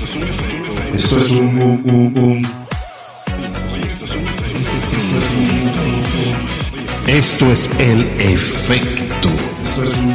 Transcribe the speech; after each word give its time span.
Esto 0.00 1.18
es 1.18 1.30
un, 1.30 1.60
un, 1.60 1.82
un, 1.84 2.18
un. 2.18 2.42
Esto 7.06 7.52
es 7.52 7.70
el 7.78 8.06
efecto 8.18 9.28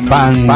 pan, 0.10 0.48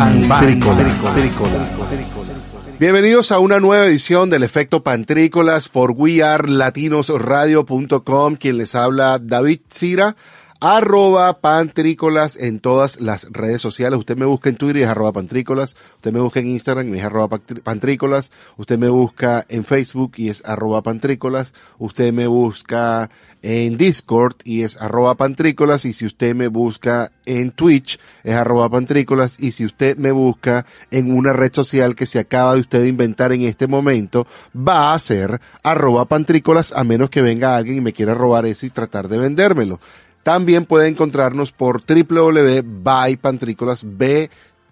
Bienvenidos 2.80 3.32
a 3.32 3.38
una 3.38 3.60
nueva 3.60 3.86
edición 3.86 4.32
del 4.32 4.42
Efecto 4.42 4.82
Pantrícolas 4.82 5.70
por 5.70 5.92
wearelatinosradio.com. 5.92 8.36
Quien 8.36 8.58
les 8.58 8.74
habla, 8.74 9.20
David 9.20 9.60
Cira 9.70 10.16
arroba 10.62 11.40
pantrícolas 11.40 12.36
en 12.36 12.60
todas 12.60 13.00
las 13.00 13.32
redes 13.32 13.62
sociales. 13.62 14.00
Usted 14.00 14.18
me 14.18 14.26
busca 14.26 14.50
en 14.50 14.58
Twitter 14.58 14.78
y 14.78 14.84
es 14.84 14.90
arroba 14.90 15.14
pantrícolas. 15.14 15.78
Usted 15.96 16.12
me 16.12 16.20
busca 16.20 16.40
en 16.42 16.48
Instagram 16.48 16.94
y 16.94 17.00
es 17.00 17.06
arroba 17.06 17.40
pantrícolas. 17.64 18.32
Usted 18.58 18.78
me 18.78 18.90
busca 18.90 19.46
en 19.48 19.64
Facebook 19.64 20.14
y 20.18 20.30
es 20.30 20.44
arroba 20.46 20.82
pantrícolas. 20.82 21.54
Usted 21.78 22.12
me 22.12 22.28
busca 22.28 23.10
en 23.42 23.78
Discord 23.78 24.36
y 24.44 24.64
es 24.64 24.82
arroba 24.82 25.16
pantrícolas. 25.16 25.86
Y 25.86 25.94
si 25.94 26.06
usted 26.06 26.36
me 26.36 26.48
busca 26.48 27.12
en 27.26 27.52
Twitch 27.52 27.98
es 28.24 28.36
arroba 28.36 28.70
pantrícolas. 28.70 29.40
Y 29.40 29.52
si 29.52 29.66
usted 29.66 29.98
me 29.98 30.12
busca 30.12 30.66
en 30.92 31.16
una 31.16 31.32
red 31.32 31.54
social 31.54 31.96
que 31.96 32.06
se 32.06 32.20
acaba 32.20 32.56
de 32.56 32.62
usted 32.62 32.84
inventar 32.84 33.32
en 33.32 33.44
este 33.44 33.68
momento, 33.68 34.28
va 34.56 34.94
a 34.94 35.00
ser 35.00 35.40
arroba 35.64 36.04
pantrícolas 36.04 36.74
a 36.74 36.84
menos 36.84 37.10
que 37.10 37.22
venga 37.22 37.56
alguien 37.56 37.78
y 37.78 37.82
me 37.82 37.94
quiera 37.94 38.14
robar 38.14 38.46
eso 38.46 38.66
y 38.66 38.72
tratar 38.72 39.08
de 39.08 39.20
vendérmelo. 39.20 39.80
También 40.24 40.66
puede 40.66 40.88
encontrarnos 40.88 41.52
por 41.52 41.84
www.bypantrícolas, 41.86 43.86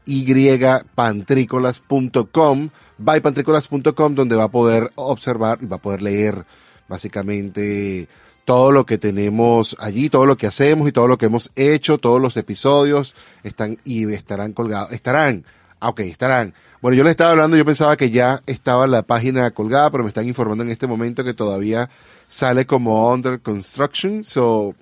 bypantrícolas.com, 0.06 2.70
bypantrícolas.com, 2.98 4.16
donde 4.16 4.36
va 4.36 4.44
a 4.44 4.52
poder 4.52 4.92
observar 4.96 5.60
y 5.62 5.66
va 5.66 5.76
a 5.78 5.82
poder 5.82 6.02
leer 6.02 6.46
básicamente 6.88 8.08
todo 8.48 8.72
lo 8.72 8.86
que 8.86 8.98
tenemos 8.98 9.76
allí, 9.78 10.10
todo 10.10 10.26
lo 10.26 10.38
que 10.38 10.48
hacemos 10.48 10.88
y 10.88 10.94
todo 10.94 11.08
lo 11.08 11.18
que 11.18 11.26
hemos 11.26 11.52
hecho, 11.58 11.98
todos 11.98 12.22
los 12.22 12.38
episodios 12.38 13.14
están 13.44 13.78
y 13.84 14.10
estarán 14.14 14.54
colgados, 14.54 14.94
estarán, 14.94 15.44
ah, 15.82 15.90
ok, 15.90 16.00
estarán. 16.00 16.54
Bueno, 16.82 16.96
yo 16.96 17.04
les 17.04 17.12
estaba 17.12 17.32
hablando, 17.32 17.58
yo 17.58 17.66
pensaba 17.66 17.98
que 17.98 18.10
ya 18.10 18.42
estaba 18.46 18.88
la 18.88 19.02
página 19.02 19.52
colgada, 19.52 19.92
pero 19.92 20.06
me 20.06 20.10
están 20.10 20.28
informando 20.28 20.64
en 20.64 20.70
este 20.70 20.88
momento 20.88 21.26
que 21.26 21.34
todavía 21.34 21.90
sale 22.30 22.66
como 22.66 23.12
under 23.12 23.42
construction, 23.42 24.24
so 24.24 24.74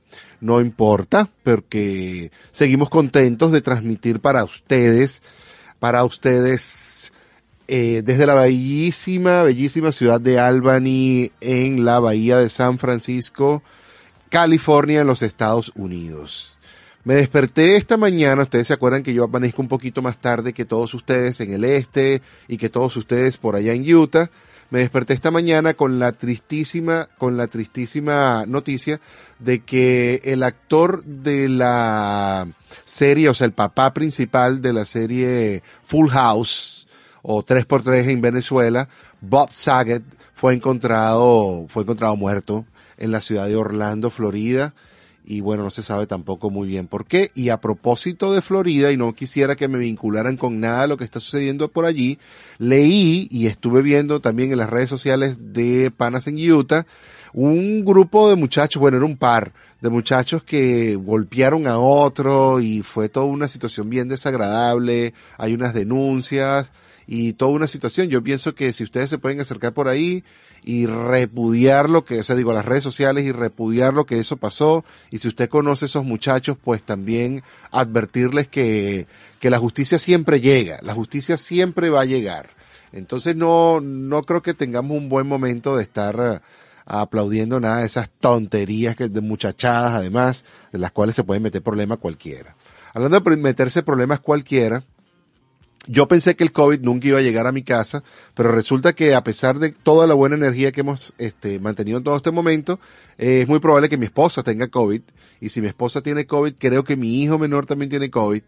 no 0.45 0.61
importa, 0.61 1.29
porque 1.43 2.31
seguimos 2.51 2.89
contentos 2.89 3.51
de 3.51 3.61
transmitir 3.61 4.19
para 4.19 4.43
ustedes, 4.43 5.23
para 5.79 6.03
ustedes, 6.03 7.11
eh, 7.67 8.03
desde 8.05 8.27
la 8.27 8.35
bellísima, 8.35 9.41
bellísima 9.41 9.91
ciudad 9.91 10.21
de 10.21 10.39
Albany, 10.39 11.31
en 11.41 11.83
la 11.83 11.99
bahía 11.99 12.37
de 12.37 12.49
San 12.49 12.77
Francisco, 12.77 13.63
California, 14.29 15.01
en 15.01 15.07
los 15.07 15.23
Estados 15.23 15.71
Unidos. 15.75 16.59
Me 17.03 17.15
desperté 17.15 17.75
esta 17.75 17.97
mañana, 17.97 18.43
ustedes 18.43 18.67
se 18.67 18.73
acuerdan 18.73 19.01
que 19.01 19.13
yo 19.13 19.23
amanezco 19.23 19.63
un 19.63 19.67
poquito 19.67 20.03
más 20.03 20.17
tarde 20.17 20.53
que 20.53 20.65
todos 20.65 20.93
ustedes 20.93 21.39
en 21.41 21.53
el 21.53 21.63
este 21.63 22.21
y 22.47 22.57
que 22.57 22.69
todos 22.69 22.95
ustedes 22.97 23.37
por 23.37 23.55
allá 23.55 23.73
en 23.73 23.91
Utah 23.95 24.29
me 24.69 24.79
desperté 24.79 25.13
esta 25.13 25.31
mañana 25.31 25.73
con 25.73 25.99
la 25.99 26.11
tristísima, 26.11 27.07
con 27.17 27.37
la 27.37 27.47
tristísima 27.47 28.45
noticia 28.47 28.99
de 29.39 29.63
que 29.63 30.21
el 30.23 30.43
actor 30.43 31.03
de 31.03 31.49
la 31.49 32.47
serie, 32.85 33.29
o 33.29 33.33
sea, 33.33 33.45
el 33.45 33.53
papá 33.53 33.93
principal 33.93 34.61
de 34.61 34.73
la 34.73 34.85
serie 34.85 35.63
Full 35.83 36.09
House 36.09 36.87
o 37.21 37.43
3x3 37.43 38.09
en 38.09 38.21
Venezuela, 38.21 38.89
Bob 39.21 39.49
Saget, 39.51 40.03
fue 40.33 40.53
encontrado, 40.53 41.65
fue 41.69 41.83
encontrado 41.83 42.15
muerto 42.15 42.65
en 42.97 43.11
la 43.11 43.21
ciudad 43.21 43.47
de 43.47 43.55
Orlando, 43.55 44.09
Florida 44.09 44.73
y 45.25 45.41
bueno, 45.41 45.63
no 45.63 45.69
se 45.69 45.81
sabe 45.81 46.05
tampoco 46.07 46.49
muy 46.49 46.67
bien 46.67 46.87
por 46.87 47.05
qué. 47.05 47.31
Y 47.33 47.49
a 47.49 47.59
propósito 47.59 48.33
de 48.33 48.41
Florida, 48.41 48.91
y 48.91 48.97
no 48.97 49.13
quisiera 49.13 49.55
que 49.55 49.67
me 49.67 49.79
vincularan 49.79 50.37
con 50.37 50.59
nada 50.59 50.83
de 50.83 50.87
lo 50.89 50.97
que 50.97 51.03
está 51.03 51.19
sucediendo 51.19 51.69
por 51.69 51.85
allí, 51.85 52.19
leí 52.57 53.27
y 53.31 53.47
estuve 53.47 53.81
viendo 53.81 54.19
también 54.19 54.51
en 54.51 54.59
las 54.59 54.69
redes 54.69 54.89
sociales 54.89 55.53
de 55.53 55.91
Panas 55.91 56.27
en 56.27 56.51
Utah, 56.51 56.85
un 57.33 57.83
grupo 57.83 58.29
de 58.29 58.35
muchachos, 58.35 58.79
bueno, 58.79 58.97
era 58.97 59.05
un 59.05 59.17
par 59.17 59.51
de 59.81 59.89
muchachos 59.89 60.43
que 60.43 60.95
golpearon 60.95 61.67
a 61.67 61.77
otro 61.77 62.61
y 62.61 62.81
fue 62.81 63.09
toda 63.09 63.25
una 63.25 63.47
situación 63.47 63.89
bien 63.89 64.07
desagradable, 64.07 65.13
hay 65.37 65.53
unas 65.53 65.73
denuncias 65.73 66.71
y 67.07 67.33
toda 67.33 67.51
una 67.51 67.67
situación. 67.67 68.09
Yo 68.09 68.23
pienso 68.23 68.55
que 68.55 68.71
si 68.73 68.83
ustedes 68.83 69.09
se 69.09 69.17
pueden 69.17 69.41
acercar 69.41 69.73
por 69.73 69.87
ahí, 69.87 70.23
y 70.67 70.87
repudiar 70.87 71.91
lo 71.91 72.05
que, 72.05 72.19
o 72.19 72.23
sea, 72.23 72.35
digo, 72.35 72.51
las 72.51 72.65
redes 72.65 72.83
sociales 72.83 73.23
y 73.23 73.31
repudiar 73.31 73.93
lo 73.93 74.07
que 74.07 74.19
eso 74.19 74.37
pasó. 74.37 74.83
Y 75.11 75.19
si 75.19 75.27
usted 75.27 75.47
conoce 75.47 75.85
a 75.85 75.87
esos 75.87 76.03
muchachos, 76.03 76.57
pues 76.61 76.81
también 76.81 77.43
advertirles 77.69 78.47
que, 78.47 79.05
que 79.39 79.51
la 79.51 79.59
justicia 79.59 79.99
siempre 79.99 80.41
llega, 80.41 80.79
la 80.81 80.95
justicia 80.95 81.37
siempre 81.37 81.91
va 81.91 82.01
a 82.01 82.05
llegar. 82.05 82.49
Entonces 82.91 83.35
no, 83.35 83.79
no 83.79 84.23
creo 84.23 84.41
que 84.41 84.55
tengamos 84.55 84.97
un 84.97 85.07
buen 85.07 85.27
momento 85.27 85.77
de 85.77 85.83
estar 85.83 86.15
eh, 86.19 86.39
aplaudiendo 86.87 87.59
nada 87.59 87.81
de 87.81 87.85
esas 87.85 88.09
tonterías 88.09 88.95
que, 88.95 89.07
de 89.07 89.21
muchachadas, 89.21 89.93
además, 89.93 90.45
de 90.71 90.79
las 90.79 90.91
cuales 90.91 91.13
se 91.13 91.23
puede 91.23 91.41
meter 91.41 91.61
problema 91.61 91.97
cualquiera. 91.97 92.55
Hablando 92.91 93.19
de 93.19 93.37
meterse 93.37 93.83
problemas 93.83 94.19
cualquiera, 94.19 94.81
yo 95.87 96.07
pensé 96.07 96.35
que 96.35 96.43
el 96.43 96.51
COVID 96.51 96.81
nunca 96.81 97.07
iba 97.07 97.19
a 97.19 97.21
llegar 97.21 97.47
a 97.47 97.51
mi 97.51 97.63
casa, 97.63 98.03
pero 98.33 98.51
resulta 98.51 98.93
que 98.93 99.13
a 99.13 99.23
pesar 99.23 99.59
de 99.59 99.71
toda 99.71 100.07
la 100.07 100.13
buena 100.13 100.35
energía 100.35 100.71
que 100.71 100.81
hemos 100.81 101.13
este, 101.17 101.59
mantenido 101.59 101.97
en 101.97 102.03
todo 102.03 102.15
este 102.15 102.31
momento, 102.31 102.79
eh, 103.17 103.41
es 103.41 103.47
muy 103.47 103.59
probable 103.59 103.89
que 103.89 103.97
mi 103.97 104.05
esposa 104.05 104.43
tenga 104.43 104.67
COVID. 104.67 105.01
Y 105.41 105.49
si 105.49 105.61
mi 105.61 105.67
esposa 105.67 106.01
tiene 106.01 106.25
COVID, 106.25 106.55
creo 106.57 106.83
que 106.83 106.95
mi 106.95 107.21
hijo 107.21 107.37
menor 107.37 107.65
también 107.65 107.89
tiene 107.89 108.09
COVID. 108.09 108.41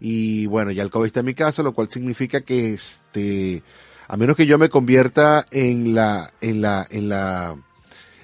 Y 0.00 0.46
bueno, 0.46 0.70
ya 0.70 0.82
el 0.82 0.90
COVID 0.90 1.06
está 1.06 1.20
en 1.20 1.26
mi 1.26 1.34
casa, 1.34 1.62
lo 1.62 1.72
cual 1.72 1.88
significa 1.88 2.40
que 2.40 2.74
este, 2.74 3.62
a 4.08 4.16
menos 4.16 4.36
que 4.36 4.46
yo 4.46 4.58
me 4.58 4.68
convierta 4.68 5.46
en 5.50 5.94
la, 5.94 6.32
en 6.40 6.60
la, 6.60 6.86
en 6.90 7.08
la, 7.08 7.56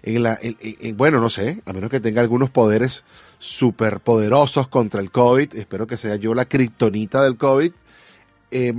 en 0.03 0.23
la, 0.23 0.39
bueno, 0.97 1.21
no 1.21 1.31
sé, 1.31 1.62
a 1.65 1.73
menos 1.73 1.91
que 1.91 2.00
tenga 2.00 2.21
algunos 2.21 2.50
poderes 2.50 3.05
superpoderosos 3.39 4.69
contra 4.69 5.00
el 5.00 5.11
COVID, 5.11 5.55
espero 5.55 5.87
que 5.87 5.97
sea 5.97 6.17
yo 6.17 6.35
la 6.35 6.47
kriptonita 6.47 7.23
del 7.23 7.37
COVID, 7.37 7.73
eh, 8.50 8.72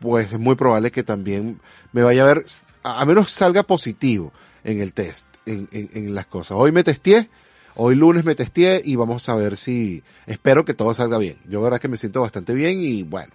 pues 0.00 0.32
es 0.32 0.38
muy 0.38 0.56
probable 0.56 0.90
que 0.90 1.02
también 1.02 1.60
me 1.92 2.02
vaya 2.02 2.22
a 2.22 2.26
ver, 2.26 2.44
a 2.82 3.04
menos 3.04 3.30
salga 3.30 3.62
positivo 3.62 4.32
en 4.64 4.80
el 4.80 4.92
test, 4.92 5.26
en, 5.46 5.68
en, 5.72 6.14
las 6.14 6.26
cosas. 6.26 6.56
Hoy 6.58 6.72
me 6.72 6.84
testé, 6.84 7.28
hoy 7.74 7.94
lunes 7.94 8.24
me 8.24 8.34
testé 8.34 8.82
y 8.84 8.96
vamos 8.96 9.28
a 9.28 9.34
ver 9.34 9.56
si, 9.56 10.02
espero 10.26 10.64
que 10.64 10.74
todo 10.74 10.92
salga 10.94 11.18
bien. 11.18 11.36
Yo 11.48 11.60
verdad 11.62 11.80
que 11.80 11.88
me 11.88 11.96
siento 11.96 12.20
bastante 12.20 12.54
bien 12.54 12.80
y 12.80 13.02
bueno, 13.02 13.32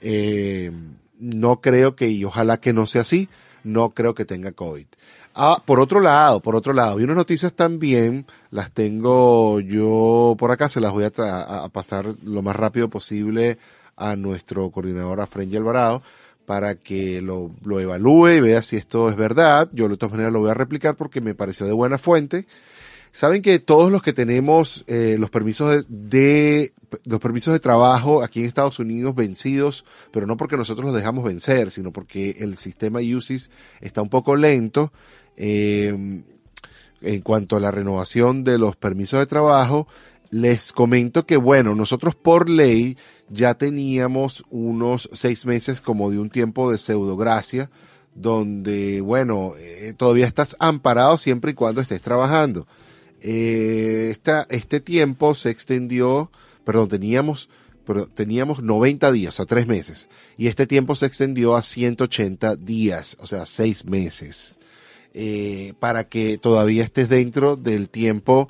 eh, 0.00 0.70
no 1.18 1.60
creo 1.60 1.96
que, 1.96 2.08
y 2.08 2.24
ojalá 2.24 2.58
que 2.58 2.72
no 2.72 2.86
sea 2.86 3.02
así, 3.02 3.28
no 3.64 3.90
creo 3.90 4.14
que 4.14 4.24
tenga 4.24 4.52
COVID. 4.52 4.86
Ah, 5.34 5.62
por 5.64 5.78
otro 5.78 6.00
lado, 6.00 6.40
por 6.40 6.56
otro 6.56 6.72
lado, 6.72 6.96
vi 6.96 7.04
unas 7.04 7.16
noticias 7.16 7.52
también, 7.52 8.26
las 8.50 8.72
tengo 8.72 9.60
yo 9.60 10.34
por 10.38 10.50
acá, 10.50 10.68
se 10.68 10.80
las 10.80 10.92
voy 10.92 11.04
a, 11.04 11.64
a 11.64 11.68
pasar 11.68 12.06
lo 12.24 12.42
más 12.42 12.56
rápido 12.56 12.88
posible 12.88 13.58
a 13.98 14.16
nuestro 14.16 14.70
coordinador 14.70 15.20
Afrenji 15.20 15.56
Alvarado 15.56 16.02
para 16.46 16.76
que 16.76 17.20
lo, 17.20 17.50
lo 17.64 17.78
evalúe 17.78 18.28
y 18.30 18.40
vea 18.40 18.62
si 18.62 18.76
esto 18.76 19.10
es 19.10 19.16
verdad. 19.16 19.68
Yo 19.72 19.88
de 19.88 19.98
todas 19.98 20.12
maneras 20.12 20.32
lo 20.32 20.40
voy 20.40 20.50
a 20.50 20.54
replicar 20.54 20.96
porque 20.96 21.20
me 21.20 21.34
pareció 21.34 21.66
de 21.66 21.72
buena 21.72 21.98
fuente. 21.98 22.46
Saben 23.12 23.42
que 23.42 23.58
todos 23.58 23.90
los 23.90 24.02
que 24.02 24.12
tenemos 24.12 24.84
eh, 24.86 25.16
los 25.18 25.30
permisos 25.30 25.86
de, 25.88 26.72
los 27.04 27.20
permisos 27.20 27.52
de 27.52 27.60
trabajo 27.60 28.22
aquí 28.22 28.40
en 28.40 28.46
Estados 28.46 28.78
Unidos 28.78 29.14
vencidos, 29.14 29.84
pero 30.10 30.26
no 30.26 30.36
porque 30.36 30.56
nosotros 30.56 30.86
los 30.86 30.94
dejamos 30.94 31.24
vencer, 31.24 31.70
sino 31.70 31.92
porque 31.92 32.36
el 32.38 32.56
sistema 32.56 33.00
UCIS 33.00 33.50
está 33.80 34.02
un 34.02 34.08
poco 34.08 34.36
lento 34.36 34.92
eh, 35.36 36.22
en 37.00 37.20
cuanto 37.22 37.56
a 37.56 37.60
la 37.60 37.70
renovación 37.70 38.44
de 38.44 38.58
los 38.58 38.76
permisos 38.76 39.18
de 39.20 39.26
trabajo. 39.26 39.88
Les 40.30 40.72
comento 40.72 41.26
que 41.26 41.36
bueno, 41.36 41.74
nosotros 41.74 42.14
por 42.14 42.50
ley 42.50 42.96
ya 43.30 43.54
teníamos 43.54 44.44
unos 44.50 45.08
seis 45.12 45.46
meses 45.46 45.80
como 45.80 46.10
de 46.10 46.18
un 46.18 46.30
tiempo 46.30 46.70
de 46.70 46.78
pseudogracia, 46.78 47.70
donde, 48.14 49.00
bueno, 49.00 49.54
eh, 49.58 49.94
todavía 49.96 50.26
estás 50.26 50.56
amparado 50.58 51.18
siempre 51.18 51.52
y 51.52 51.54
cuando 51.54 51.80
estés 51.80 52.00
trabajando. 52.00 52.66
Eh, 53.20 54.16
este 54.50 54.80
tiempo 54.80 55.34
se 55.34 55.50
extendió, 55.50 56.30
perdón, 56.64 56.88
teníamos, 56.88 57.48
teníamos 58.14 58.62
90 58.62 59.10
días, 59.12 59.40
o 59.40 59.46
tres 59.46 59.66
meses, 59.66 60.08
y 60.36 60.48
este 60.48 60.66
tiempo 60.66 60.94
se 60.94 61.06
extendió 61.06 61.56
a 61.56 61.62
180 61.62 62.56
días, 62.56 63.16
o 63.20 63.26
sea, 63.26 63.46
seis 63.46 63.84
meses, 63.84 64.56
eh, 65.14 65.74
para 65.80 66.04
que 66.04 66.38
todavía 66.38 66.84
estés 66.84 67.08
dentro 67.08 67.56
del 67.56 67.88
tiempo 67.88 68.48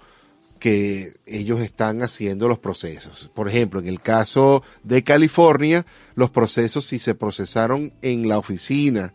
que 0.58 1.12
ellos 1.26 1.60
están 1.60 2.02
haciendo 2.02 2.49
los 2.49 2.58
procesos. 2.58 3.31
Por 3.34 3.49
ejemplo, 3.49 3.81
en 3.81 3.87
el 3.87 4.00
caso 4.00 4.62
de 4.82 5.05
California, 5.05 5.87
los 6.14 6.31
procesos 6.31 6.84
si 6.84 6.99
se 6.99 7.14
procesaron 7.14 7.93
en 8.02 8.28
la 8.28 8.38
oficina 8.38 9.14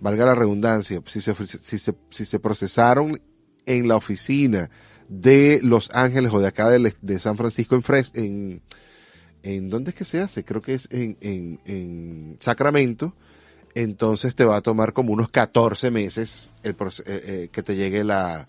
valga 0.00 0.26
la 0.26 0.34
redundancia, 0.34 1.02
si 1.06 1.20
se, 1.20 1.34
si 1.60 1.78
se, 1.78 1.94
si 2.08 2.24
se 2.24 2.40
procesaron 2.40 3.20
en 3.66 3.86
la 3.86 3.96
oficina 3.96 4.70
de 5.08 5.60
Los 5.62 5.90
Ángeles 5.92 6.32
o 6.32 6.40
de 6.40 6.48
acá 6.48 6.70
de, 6.70 6.94
de 7.00 7.20
San 7.20 7.36
Francisco 7.36 7.74
en 7.74 7.82
Fres, 7.82 8.12
en, 8.14 8.62
en 9.42 9.70
¿dónde 9.70 9.90
es 9.90 9.94
que 9.94 10.04
se 10.04 10.20
hace? 10.20 10.44
Creo 10.44 10.62
que 10.62 10.74
es 10.74 10.88
en, 10.90 11.16
en, 11.20 11.60
en 11.66 12.36
Sacramento, 12.40 13.14
entonces 13.74 14.34
te 14.34 14.44
va 14.44 14.56
a 14.56 14.62
tomar 14.62 14.92
como 14.92 15.12
unos 15.12 15.28
14 15.28 15.90
meses 15.90 16.54
el, 16.62 16.72
eh, 16.72 16.76
eh, 17.06 17.48
que 17.52 17.62
te 17.62 17.76
llegue 17.76 18.02
la 18.02 18.48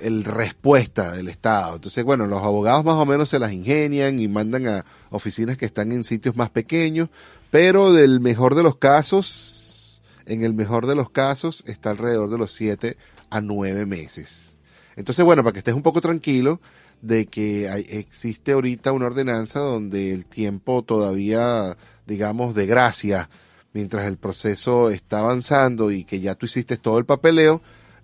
el 0.00 0.24
respuesta 0.24 1.12
del 1.12 1.28
Estado. 1.28 1.76
Entonces, 1.76 2.04
bueno, 2.04 2.26
los 2.26 2.42
abogados 2.42 2.84
más 2.84 2.94
o 2.94 3.06
menos 3.06 3.28
se 3.28 3.38
las 3.38 3.52
ingenian 3.52 4.18
y 4.18 4.28
mandan 4.28 4.66
a 4.66 4.84
oficinas 5.10 5.56
que 5.56 5.66
están 5.66 5.92
en 5.92 6.04
sitios 6.04 6.36
más 6.36 6.50
pequeños, 6.50 7.08
pero 7.50 7.92
del 7.92 8.20
mejor 8.20 8.54
de 8.54 8.62
los 8.62 8.76
casos, 8.76 10.00
en 10.26 10.44
el 10.44 10.54
mejor 10.54 10.86
de 10.86 10.94
los 10.94 11.10
casos, 11.10 11.64
está 11.66 11.90
alrededor 11.90 12.30
de 12.30 12.38
los 12.38 12.52
7 12.52 12.96
a 13.30 13.40
9 13.40 13.86
meses. 13.86 14.58
Entonces, 14.96 15.24
bueno, 15.24 15.42
para 15.42 15.52
que 15.52 15.58
estés 15.60 15.74
un 15.74 15.82
poco 15.82 16.00
tranquilo 16.00 16.60
de 17.00 17.26
que 17.26 17.68
hay, 17.68 17.86
existe 17.88 18.52
ahorita 18.52 18.92
una 18.92 19.06
ordenanza 19.06 19.60
donde 19.60 20.12
el 20.12 20.26
tiempo 20.26 20.82
todavía, 20.82 21.76
digamos, 22.06 22.54
de 22.54 22.66
gracia, 22.66 23.30
mientras 23.72 24.06
el 24.06 24.16
proceso 24.16 24.90
está 24.90 25.20
avanzando 25.20 25.90
y 25.90 26.04
que 26.04 26.20
ya 26.20 26.34
tú 26.34 26.46
hiciste 26.46 26.76
todo 26.76 26.98
el 26.98 27.04
papeleo, 27.04 27.62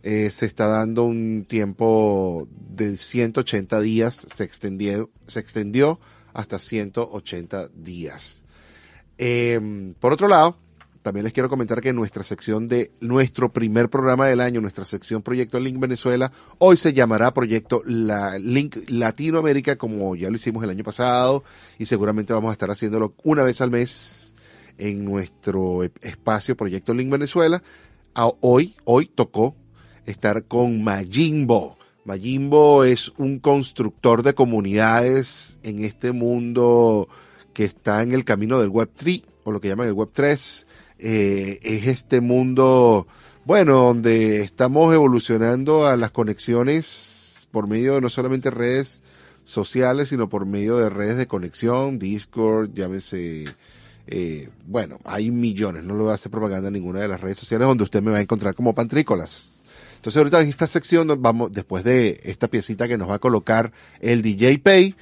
eh, 0.08 0.31
se 0.31 0.47
está 0.47 0.69
dando 0.69 1.03
un 1.03 1.47
tiempo 1.49 2.47
de 2.53 2.97
180 2.97 3.81
días, 3.81 4.25
se 4.32 4.44
extendió, 4.44 5.99
hasta 6.32 6.61
180 6.61 7.70
días. 7.75 8.44
Eh, 9.19 9.93
por 9.99 10.12
otro 10.12 10.29
lado, 10.29 10.58
también 11.03 11.25
les 11.25 11.32
quiero 11.32 11.49
comentar 11.49 11.81
que 11.81 11.93
nuestra 11.93 12.23
sección 12.23 12.69
de 12.69 12.93
nuestro 13.00 13.53
primer 13.53 13.91
programa 13.91 14.29
del 14.29 14.41
año, 14.41 14.61
nuestra 14.61 14.85
sección 14.85 15.23
Proyecto 15.23 15.58
Link 15.58 15.81
Venezuela, 15.81 16.31
hoy 16.59 16.76
se 16.76 16.93
llamará 16.93 17.35
Proyecto 17.35 17.82
Link 17.85 18.76
Latinoamérica, 18.88 19.75
como 19.75 20.14
ya 20.14 20.31
lo 20.31 20.37
hicimos 20.37 20.62
el 20.62 20.70
año 20.70 20.85
pasado, 20.85 21.43
y 21.79 21.87
seguramente 21.87 22.32
vamos 22.32 22.50
a 22.50 22.52
estar 22.52 22.70
haciéndolo 22.70 23.17
una 23.25 23.43
vez 23.43 23.61
al 23.61 23.73
mes 23.73 24.37
en 24.79 25.05
nuestro 25.05 25.82
espacio 25.82 26.56
Proyecto 26.56 26.94
Link 26.94 27.11
Venezuela. 27.11 27.61
hoy, 28.14 28.76
hoy 28.85 29.06
tocó 29.06 29.56
estar 30.06 30.44
con 30.44 30.82
Majimbo. 30.82 31.76
Majimbo 32.05 32.85
es 32.85 33.12
un 33.19 33.41
constructor 33.41 34.23
de 34.23 34.35
comunidades 34.35 35.58
en 35.62 35.85
este 35.85 36.12
mundo 36.12 37.08
que 37.53 37.64
está 37.64 38.03
en 38.03 38.12
el 38.12 38.25
camino 38.25 38.61
del 38.61 38.69
Web 38.69 38.91
3 38.94 39.23
o 39.44 39.53
lo 39.53 39.61
que 39.61 39.69
llaman 39.69 39.88
el 39.88 39.93
Web 39.93 40.11
3 40.12 40.67
eh, 40.99 41.58
es 41.62 41.87
este 41.87 42.20
mundo, 42.20 43.06
bueno, 43.44 43.75
donde 43.75 44.41
estamos 44.41 44.94
evolucionando 44.94 45.87
a 45.87 45.97
las 45.97 46.11
conexiones 46.11 47.49
por 47.50 47.67
medio 47.67 47.94
de 47.94 48.00
no 48.00 48.09
solamente 48.09 48.50
redes 48.50 49.02
sociales, 49.44 50.09
sino 50.09 50.29
por 50.29 50.47
medio 50.47 50.79
de 50.79 50.91
redes 50.91 51.17
de 51.17 51.26
conexión, 51.26 51.99
Discord, 51.99 52.73
llámese, 52.75 53.44
eh, 54.06 54.49
bueno, 54.67 54.99
hay 55.05 55.31
millones, 55.31 55.85
no 55.85 55.94
le 55.97 56.02
voy 56.02 56.11
a 56.12 56.14
hacer 56.14 56.31
propaganda 56.31 56.69
a 56.69 56.73
ninguna 56.73 57.00
de 57.00 57.09
las 57.09 57.20
redes 57.20 57.38
sociales 57.38 57.69
donde 57.69 57.85
usted 57.85 58.02
me 58.02 58.11
va 58.11 58.19
a 58.19 58.23
encontrar 58.23 58.55
como 58.55 58.75
Pantrícolas. 58.75 59.56
Entonces 60.06 60.20
ahorita 60.20 60.41
en 60.41 60.49
esta 60.50 60.69
sección 60.69 61.20
vamos, 61.20 61.50
después 61.50 61.82
de 61.82 62.20
esta 62.23 62.47
piecita 62.47 62.87
que 62.87 62.97
nos 62.97 63.11
va 63.11 63.17
a 63.17 63.19
colocar 63.19 63.73
el 63.99 64.23
DJ 64.23 64.61
Pay, 64.61 64.94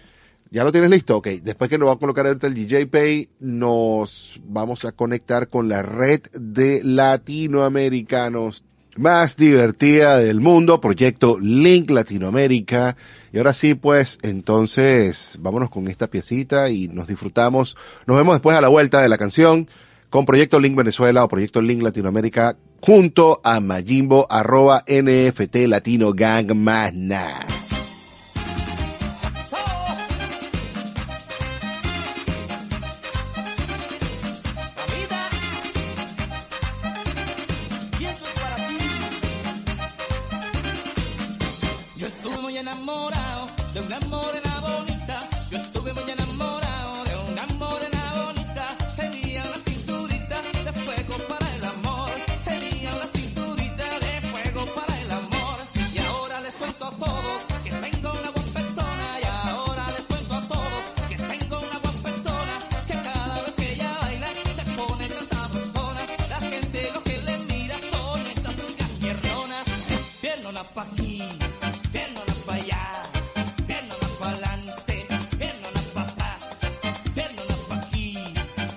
¿Ya 0.51 0.65
lo 0.65 0.73
tienes 0.73 0.89
listo? 0.89 1.19
Ok. 1.19 1.27
Después 1.43 1.69
que 1.69 1.77
nos 1.77 1.89
va 1.89 1.93
a 1.93 1.99
colocar 1.99 2.27
ahorita 2.27 2.47
el 2.47 2.55
DJ 2.55 2.87
Pay, 2.87 3.29
nos 3.41 4.41
vamos 4.47 4.87
a 4.87 4.93
conectar 4.93 5.49
con 5.49 5.69
la 5.69 5.83
red 5.83 6.23
de 6.33 6.81
latinoamericanos 6.83 8.65
más 8.97 9.37
divertida 9.37 10.19
del 10.19 10.41
mundo, 10.41 10.81
proyecto 10.81 11.39
Link 11.39 11.91
Latinoamérica. 11.91 12.97
Y 13.31 13.37
ahora 13.37 13.53
sí, 13.53 13.75
pues, 13.75 14.19
entonces, 14.23 15.39
vámonos 15.43 15.69
con 15.69 15.87
esta 15.89 16.07
piecita 16.07 16.71
y 16.71 16.89
nos 16.89 17.09
disfrutamos. 17.09 17.77
Nos 18.07 18.17
vemos 18.17 18.37
después 18.37 18.57
a 18.57 18.63
la 18.63 18.69
vuelta 18.69 19.03
de 19.03 19.11
la 19.11 19.19
canción 19.19 19.69
con 20.15 20.25
Proyecto 20.25 20.61
Link 20.61 20.77
Venezuela 20.77 21.25
o 21.25 21.27
Proyecto 21.27 21.61
Link 21.61 21.83
Latinoamérica 21.83 22.57
junto 22.81 23.41
a 23.43 23.59
Majimbo 23.59 24.29
arroba 24.31 24.85
NFT 24.87 25.67
Latino 25.67 26.13
Gang 26.13 26.53
Mana. 26.53 27.64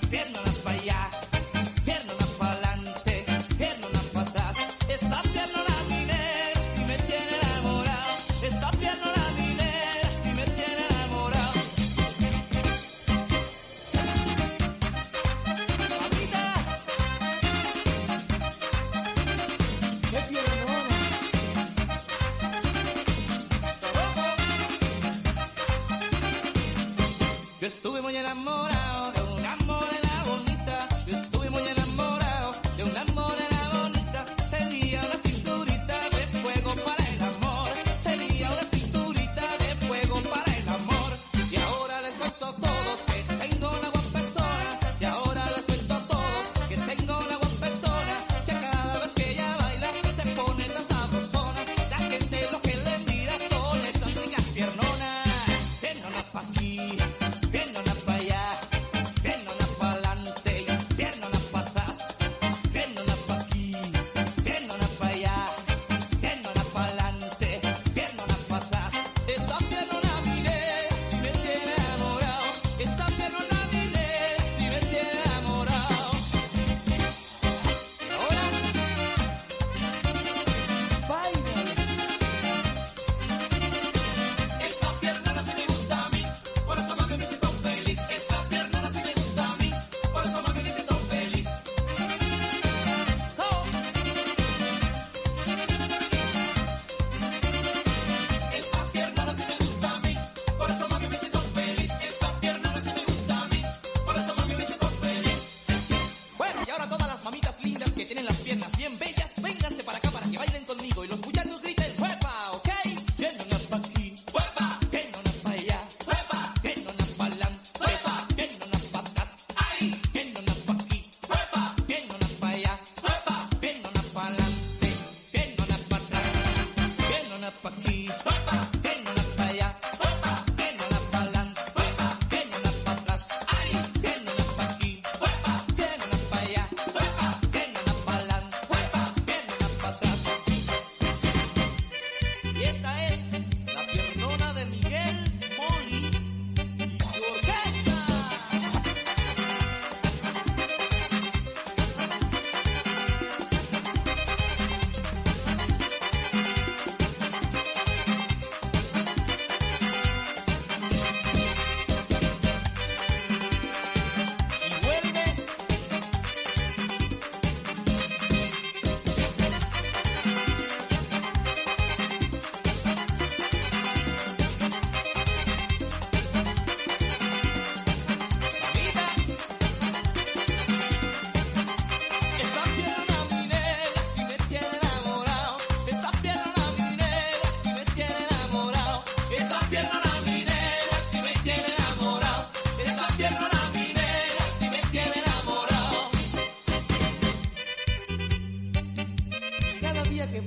Viendo 0.09 0.39
pa' 0.63 1.26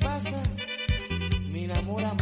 pasa 0.01 0.43
enamora. 1.55 2.13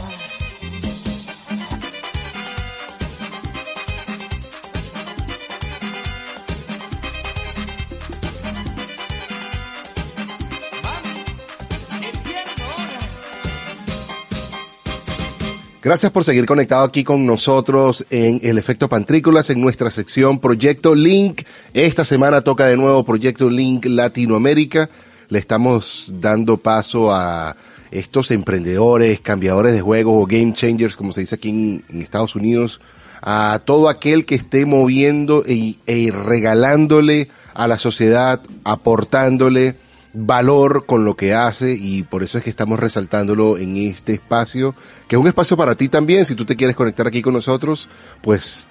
Gracias 15.80 16.12
por 16.12 16.22
seguir 16.22 16.44
conectado 16.44 16.84
aquí 16.84 17.02
con 17.02 17.24
nosotros 17.24 18.04
en 18.10 18.40
el 18.42 18.58
efecto 18.58 18.88
Pantrícolas 18.88 19.48
en 19.48 19.60
nuestra 19.60 19.90
sección 19.90 20.38
Proyecto 20.38 20.94
Link. 20.94 21.42
Esta 21.72 22.04
semana 22.04 22.42
toca 22.42 22.66
de 22.66 22.76
nuevo 22.76 23.04
Proyecto 23.04 23.48
Link 23.48 23.86
Latinoamérica. 23.86 24.90
Le 25.28 25.38
estamos 25.38 26.12
dando 26.20 26.56
paso 26.56 27.12
a 27.12 27.56
estos 27.90 28.30
emprendedores, 28.30 29.20
cambiadores 29.20 29.72
de 29.72 29.80
juegos 29.80 30.22
o 30.22 30.26
game 30.26 30.52
changers, 30.52 30.96
como 30.96 31.12
se 31.12 31.20
dice 31.20 31.34
aquí 31.34 31.50
en, 31.50 31.84
en 31.88 32.02
Estados 32.02 32.34
Unidos, 32.34 32.80
a 33.22 33.60
todo 33.64 33.88
aquel 33.88 34.24
que 34.24 34.34
esté 34.34 34.66
moviendo 34.66 35.44
e, 35.46 35.76
e 35.86 36.10
regalándole 36.10 37.28
a 37.54 37.66
la 37.66 37.78
sociedad, 37.78 38.40
aportándole 38.64 39.76
valor 40.14 40.86
con 40.86 41.04
lo 41.04 41.16
que 41.16 41.34
hace 41.34 41.74
y 41.74 42.02
por 42.02 42.22
eso 42.22 42.38
es 42.38 42.44
que 42.44 42.50
estamos 42.50 42.78
resaltándolo 42.78 43.58
en 43.58 43.76
este 43.76 44.14
espacio, 44.14 44.74
que 45.06 45.16
es 45.16 45.20
un 45.20 45.28
espacio 45.28 45.56
para 45.56 45.74
ti 45.74 45.88
también, 45.88 46.24
si 46.24 46.34
tú 46.34 46.44
te 46.44 46.56
quieres 46.56 46.76
conectar 46.76 47.06
aquí 47.06 47.22
con 47.22 47.34
nosotros, 47.34 47.88
pues 48.22 48.70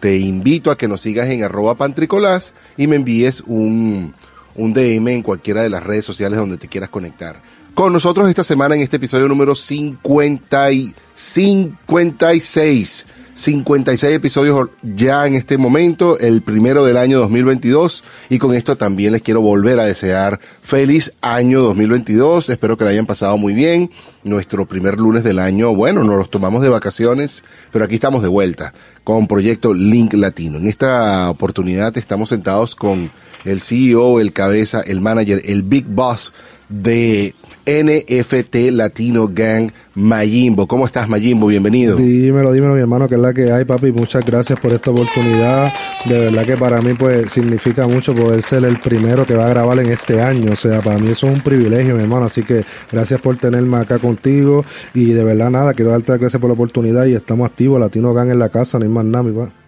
te 0.00 0.18
invito 0.18 0.70
a 0.70 0.76
que 0.76 0.88
nos 0.88 1.00
sigas 1.00 1.28
en 1.28 1.42
arroba 1.42 1.74
pantricolás 1.74 2.52
y 2.76 2.86
me 2.86 2.96
envíes 2.96 3.42
un, 3.46 4.14
un 4.56 4.72
DM 4.72 5.08
en 5.08 5.22
cualquiera 5.22 5.62
de 5.62 5.70
las 5.70 5.82
redes 5.82 6.04
sociales 6.04 6.38
donde 6.38 6.58
te 6.58 6.68
quieras 6.68 6.90
conectar. 6.90 7.40
Con 7.74 7.92
nosotros 7.92 8.28
esta 8.28 8.42
semana 8.42 8.74
en 8.74 8.80
este 8.80 8.96
episodio 8.96 9.28
número 9.28 9.54
50 9.54 10.72
y 10.72 10.94
56. 11.14 13.06
56 13.36 14.14
episodios 14.14 14.70
ya 14.82 15.26
en 15.26 15.34
este 15.34 15.58
momento, 15.58 16.18
el 16.18 16.40
primero 16.40 16.86
del 16.86 16.96
año 16.96 17.18
2022. 17.18 18.02
Y 18.30 18.38
con 18.38 18.54
esto 18.54 18.76
también 18.76 19.12
les 19.12 19.20
quiero 19.20 19.42
volver 19.42 19.78
a 19.78 19.84
desear 19.84 20.40
feliz 20.62 21.12
año 21.20 21.60
2022. 21.60 22.48
Espero 22.48 22.78
que 22.78 22.84
la 22.84 22.90
hayan 22.90 23.04
pasado 23.04 23.36
muy 23.36 23.52
bien. 23.52 23.90
Nuestro 24.24 24.64
primer 24.64 24.98
lunes 24.98 25.22
del 25.22 25.38
año, 25.38 25.74
bueno, 25.74 26.02
nos 26.02 26.16
los 26.16 26.30
tomamos 26.30 26.62
de 26.62 26.70
vacaciones, 26.70 27.44
pero 27.72 27.84
aquí 27.84 27.96
estamos 27.96 28.22
de 28.22 28.28
vuelta 28.28 28.72
con 29.04 29.26
Proyecto 29.26 29.74
Link 29.74 30.14
Latino. 30.14 30.56
En 30.56 30.66
esta 30.66 31.28
oportunidad 31.28 31.96
estamos 31.98 32.30
sentados 32.30 32.74
con 32.74 33.10
el 33.46 33.60
CEO, 33.60 34.20
el 34.20 34.32
cabeza, 34.32 34.80
el 34.80 35.00
manager, 35.00 35.40
el 35.44 35.62
big 35.62 35.86
boss 35.86 36.34
de 36.68 37.34
NFT 37.64 38.72
Latino 38.72 39.30
Gang, 39.32 39.70
Mayimbo. 39.94 40.66
¿Cómo 40.66 40.86
estás, 40.86 41.08
Mayimbo? 41.08 41.46
Bienvenido. 41.46 41.96
Dímelo, 41.96 42.52
dímelo, 42.52 42.74
mi 42.74 42.80
hermano, 42.80 43.08
que 43.08 43.14
es 43.14 43.20
la 43.20 43.32
que 43.32 43.52
hay, 43.52 43.64
papi. 43.64 43.92
Muchas 43.92 44.24
gracias 44.24 44.58
por 44.58 44.72
esta 44.72 44.90
oportunidad. 44.90 45.72
De 46.04 46.18
verdad 46.18 46.44
que 46.44 46.56
para 46.56 46.80
mí, 46.82 46.94
pues, 46.94 47.30
significa 47.30 47.86
mucho 47.86 48.14
poder 48.14 48.42
ser 48.42 48.64
el 48.64 48.78
primero 48.78 49.24
que 49.24 49.34
va 49.34 49.46
a 49.46 49.48
grabar 49.48 49.78
en 49.78 49.90
este 49.90 50.20
año. 50.20 50.52
O 50.52 50.56
sea, 50.56 50.80
para 50.80 50.98
mí 50.98 51.10
eso 51.10 51.28
es 51.28 51.34
un 51.34 51.40
privilegio, 51.40 51.94
mi 51.94 52.02
hermano. 52.02 52.26
Así 52.26 52.42
que 52.42 52.64
gracias 52.90 53.20
por 53.20 53.36
tenerme 53.36 53.78
acá 53.78 53.98
contigo. 53.98 54.64
Y 54.94 55.12
de 55.12 55.24
verdad, 55.24 55.50
nada, 55.50 55.74
quiero 55.74 55.92
darte 55.92 56.12
las 56.12 56.20
gracias 56.20 56.40
por 56.40 56.50
la 56.50 56.54
oportunidad. 56.54 57.06
Y 57.06 57.14
estamos 57.14 57.48
activos, 57.48 57.80
Latino 57.80 58.12
Gang 58.12 58.30
en 58.30 58.38
la 58.38 58.48
casa, 58.48 58.78
no 58.78 58.84
hay 58.84 58.90
más 58.90 59.04
nada, 59.04 59.22
mi 59.24 59.32
pa. 59.32 59.65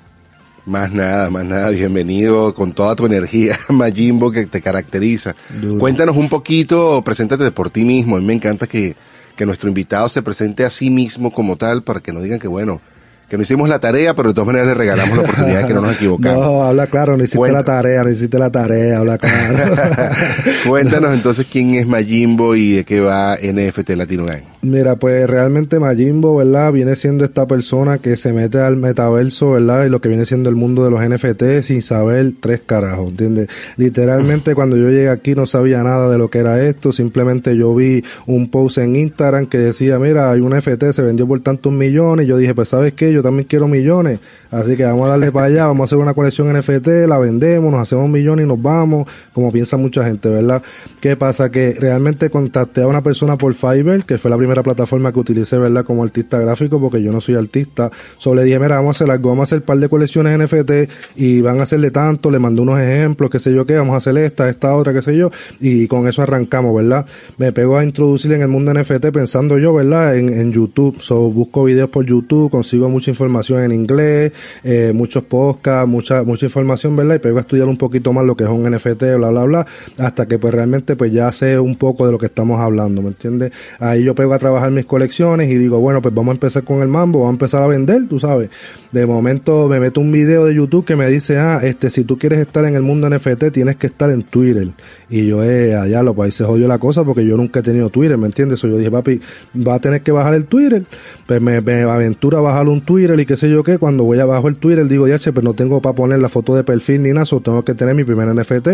Más 0.69 0.93
nada, 0.93 1.31
más 1.31 1.47
nada, 1.47 1.71
bienvenido 1.71 2.53
con 2.53 2.75
toda 2.75 2.95
tu 2.95 3.07
energía, 3.07 3.59
Mayimbo, 3.71 4.31
que 4.31 4.45
te 4.45 4.61
caracteriza. 4.61 5.35
Duro. 5.63 5.79
Cuéntanos 5.79 6.15
un 6.15 6.29
poquito, 6.29 7.01
preséntate 7.03 7.51
por 7.53 7.71
ti 7.71 7.87
mismo. 7.87 8.17
A 8.19 8.21
mí 8.21 8.27
me 8.27 8.35
encanta 8.35 8.67
que, 8.67 8.95
que 9.35 9.47
nuestro 9.47 9.71
invitado 9.71 10.11
se 10.11 10.21
presente 10.21 10.67
a 10.67 10.71
sí 10.71 10.91
mismo 10.91 11.33
como 11.33 11.57
tal, 11.57 11.83
para 11.83 12.01
que 12.01 12.13
no 12.13 12.21
digan 12.21 12.39
que, 12.39 12.49
bueno, 12.49 12.83
que 13.31 13.39
no 13.39 13.45
hicimos 13.45 13.67
la 13.67 13.79
tarea, 13.79 14.13
pero 14.15 14.29
de 14.29 14.35
todas 14.35 14.47
maneras 14.47 14.69
le 14.69 14.75
regalamos 14.75 15.17
la 15.17 15.23
oportunidad 15.23 15.63
de 15.63 15.69
que 15.69 15.73
no 15.75 15.81
nos 15.81 15.93
equivocamos. 15.97 16.39
No, 16.39 16.63
habla 16.63 16.87
claro, 16.87 17.17
no 17.17 17.25
hiciste 17.25 17.51
la 17.51 17.65
tarea, 17.65 18.03
no 18.03 18.11
hiciste 18.11 18.39
la 18.39 18.51
tarea, 18.51 18.99
habla 18.99 19.17
claro. 19.17 19.75
Cuéntanos 20.69 21.15
entonces 21.15 21.47
quién 21.51 21.77
es 21.77 21.87
Mayimbo 21.87 22.55
y 22.55 22.73
de 22.73 22.85
qué 22.85 23.01
va 23.01 23.37
NFT 23.37 23.89
Latino 23.91 24.27
Gang. 24.27 24.43
Mira, 24.61 24.97
pues 24.97 25.31
realmente 25.31 25.79
Majimbo, 25.79 26.35
¿verdad? 26.35 26.73
Viene 26.73 26.97
siendo 26.97 27.25
esta 27.25 27.47
persona 27.47 27.99
que 27.99 28.17
se 28.17 28.33
mete 28.33 28.59
al 28.59 28.77
metaverso, 28.77 29.53
¿verdad? 29.53 29.87
Y 29.87 29.89
lo 29.89 30.01
que 30.01 30.09
viene 30.09 30.27
siendo 30.27 30.51
el 30.51 30.57
mundo 30.57 30.83
de 30.83 30.91
los 30.91 31.01
NFT 31.01 31.63
sin 31.63 31.81
saber 31.81 32.33
tres 32.41 32.63
carajos, 32.67 33.11
¿entiendes? 33.11 33.49
Literalmente 33.77 34.57
cuando 34.57 34.77
yo 34.77 34.89
llegué 34.89 35.11
aquí 35.11 35.37
no 35.37 35.47
sabía 35.47 35.85
nada 35.85 36.11
de 36.11 36.19
lo 36.19 36.29
que 36.29 36.39
era 36.39 36.61
esto, 36.61 36.93
simplemente 36.93 37.57
yo 37.57 37.73
vi 37.73 38.03
un 38.27 38.51
post 38.51 38.79
en 38.79 38.97
Instagram 38.97 39.47
que 39.47 39.59
decía, 39.59 39.97
mira, 40.01 40.29
hay 40.33 40.41
un 40.41 40.53
NFT, 40.53 40.91
se 40.91 41.03
vendió 41.03 41.29
por 41.29 41.39
tantos 41.39 41.73
millones, 41.73 42.27
y 42.27 42.29
yo 42.29 42.37
dije, 42.37 42.53
pues 42.53 42.71
¿sabes 42.71 42.95
qué? 42.95 43.13
Yo 43.13 43.23
también 43.23 43.47
quiero 43.47 43.69
millones, 43.69 44.19
así 44.51 44.77
que 44.77 44.85
vamos 44.85 45.07
a 45.07 45.11
darle 45.11 45.31
para 45.31 45.47
allá, 45.47 45.69
vamos 45.69 45.83
a 45.83 45.85
hacer 45.85 45.99
una 45.99 46.15
colección 46.15 46.53
NFT, 46.53 47.07
la 47.07 47.19
vendemos, 47.19 47.71
nos 47.71 47.83
hacemos 47.83 48.09
millones 48.09 48.45
y 48.45 48.49
nos 48.49 48.61
vamos, 48.61 49.07
como 49.33 49.53
piensa 49.53 49.77
mucha 49.77 50.05
gente, 50.05 50.29
¿verdad? 50.29 50.61
¿Qué 51.01 51.15
pasa? 51.15 51.49
Que 51.49 51.77
realmente 51.79 52.29
contacté 52.29 52.83
a 52.83 52.89
una 52.89 53.03
persona 53.05 53.39
por 53.39 53.55
Fiverr, 53.55 54.05
que 54.05 54.19
fue 54.19 54.33
la 54.33 54.37
primera 54.37 54.48
plataforma 54.63 55.13
que 55.13 55.21
utilicé, 55.21 55.59
¿verdad? 55.59 55.85
Como 55.85 56.03
artista 56.03 56.39
gráfico, 56.39 56.81
porque 56.81 57.03
yo 57.03 57.13
no 57.13 57.21
soy 57.21 57.35
artista. 57.35 57.91
Solo 58.17 58.41
le 58.41 58.45
dije, 58.45 58.59
mira, 58.59 58.77
vamos 58.77 58.97
a 58.97 59.05
hacer 59.05 59.11
algo, 59.11 59.31
vamos 59.31 59.43
a 59.43 59.45
hacer 59.45 59.59
un 59.59 59.65
par 59.65 59.79
de 59.79 59.89
colecciones 59.89 60.39
NFT 60.39 61.17
y 61.17 61.41
van 61.41 61.61
a 61.61 61.63
hacerle 61.63 61.91
tanto, 61.91 62.31
le 62.31 62.39
mandé 62.39 62.61
unos 62.63 62.79
ejemplos, 62.79 63.31
qué 63.31 63.39
sé 63.39 63.53
yo 63.53 63.67
qué, 63.67 63.77
vamos 63.77 63.95
a 63.95 63.97
hacer 63.99 64.17
esta, 64.19 64.49
esta 64.49 64.75
otra, 64.75 64.93
qué 64.93 65.03
sé 65.03 65.17
yo, 65.17 65.31
y 65.61 65.87
con 65.87 66.07
eso 66.09 66.23
arrancamos, 66.23 66.75
¿verdad? 66.75 67.07
Me 67.37 67.53
pego 67.53 67.77
a 67.77 67.85
introducir 67.85 68.33
en 68.33 68.43
el 68.43 68.49
mundo 68.49 68.73
NFT 68.75 69.07
pensando 69.13 69.59
yo, 69.59 69.75
¿verdad? 69.75 70.17
En, 70.17 70.29
en 70.29 70.53
YouTube, 70.53 71.01
so 71.01 71.31
busco 71.31 71.65
videos 71.65 71.91
por 71.91 72.05
YouTube, 72.05 72.51
consigo 72.51 72.89
mucha 72.89 73.11
información 73.11 73.63
en 73.63 73.73
inglés, 73.73 74.33
eh, 74.65 74.93
muchos 74.95 75.25
podcasts, 75.25 75.89
mucha, 75.89 76.23
mucha 76.23 76.47
información, 76.47 76.97
¿verdad? 76.97 77.17
Y 77.17 77.19
pego 77.19 77.39
a 77.39 77.41
estudiar 77.41 77.67
un 77.69 77.77
poquito 77.77 78.13
más 78.13 78.25
lo 78.25 78.37
que 78.37 78.45
es 78.45 78.51
un 78.51 78.71
NFT, 78.71 79.03
bla, 79.17 79.31
bla, 79.31 79.45
bla, 79.45 79.67
hasta 79.99 80.27
que 80.27 80.39
pues 80.39 80.55
realmente 80.55 80.97
pues 80.97 81.13
ya 81.13 81.31
sé 81.33 81.59
un 81.59 81.77
poco 81.77 82.07
de 82.07 82.13
lo 82.13 82.19
que 82.19 82.27
estamos 82.27 82.61
hablando, 82.61 83.03
¿me 83.03 83.09
entiendes? 83.09 83.53
Ahí 83.79 84.05
yo 84.05 84.15
pego 84.15 84.35
a 84.35 84.38
trabajar 84.39 84.71
mis 84.71 84.87
colecciones 84.87 85.51
y 85.51 85.57
digo, 85.57 85.79
bueno, 85.81 86.03
pues 86.03 86.15
vamos 86.15 86.33
a 86.33 86.35
empezar 86.35 86.65
con 86.65 86.83
el 86.83 86.89
mambo, 86.89 87.21
vamos 87.21 87.33
a 87.33 87.35
empezar 87.35 87.63
a 87.63 87.67
vender, 87.67 88.07
tú 88.09 88.19
sabes. 88.19 88.51
De 88.93 89.07
momento 89.07 89.69
me 89.69 89.81
meto 89.81 90.01
un 90.01 90.11
video 90.11 90.45
de 90.47 90.55
YouTube 90.55 90.85
que 90.85 90.97
me 90.97 91.07
dice, 91.09 91.39
ah, 91.39 91.61
este, 91.63 91.91
si 91.91 92.05
tú 92.05 92.19
quieres 92.19 92.39
estar 92.39 92.65
en 92.65 92.75
el 92.75 92.83
mundo 92.83 93.09
NFT, 93.11 93.51
tienes 93.53 93.77
que 93.77 93.87
estar 93.87 94.11
en 94.11 94.23
Twitter. 94.23 94.69
Y 95.11 95.27
yo, 95.27 95.43
eh, 95.43 95.75
allá 95.75 96.03
lo, 96.03 96.15
pues 96.15 96.27
ahí 96.27 96.33
se 96.33 96.45
jodió 96.45 96.69
la 96.69 96.79
cosa 96.79 97.05
porque 97.05 97.25
yo 97.25 97.37
nunca 97.37 97.61
he 97.61 97.63
tenido 97.63 97.91
Twitter, 97.91 98.17
¿me 98.17 98.27
entiendes? 98.27 98.61
So, 98.61 98.69
yo 98.69 98.77
dije, 98.77 98.91
papi, 98.91 99.21
va 99.57 99.75
a 99.75 99.79
tener 99.79 100.03
que 100.03 100.13
bajar 100.13 100.35
el 100.35 100.47
Twitter. 100.47 100.85
Pues 101.27 101.41
me, 101.41 101.61
me 101.61 101.83
aventura 101.83 102.39
a 102.39 102.41
bajar 102.41 102.69
un 102.69 102.81
Twitter 102.81 103.19
y 103.21 103.27
qué 103.27 103.37
sé 103.37 103.51
yo 103.51 103.63
qué. 103.63 103.79
Cuando 103.79 104.05
voy 104.05 104.19
abajo 104.19 104.49
el 104.49 104.57
Twitter, 104.57 104.87
digo, 104.87 105.07
ya, 105.09 105.19
che, 105.19 105.33
pero 105.33 105.45
no 105.45 105.55
tengo 105.55 105.81
para 105.81 105.95
poner 105.95 106.19
la 106.19 106.29
foto 106.29 106.55
de 106.55 106.65
perfil 106.65 107.03
ni 107.03 107.11
nada, 107.11 107.25
so 107.25 107.41
tengo 107.41 107.65
que 107.65 107.75
tener 107.75 107.95
mi 107.95 108.05
primer 108.05 108.35
NFT. 108.35 108.69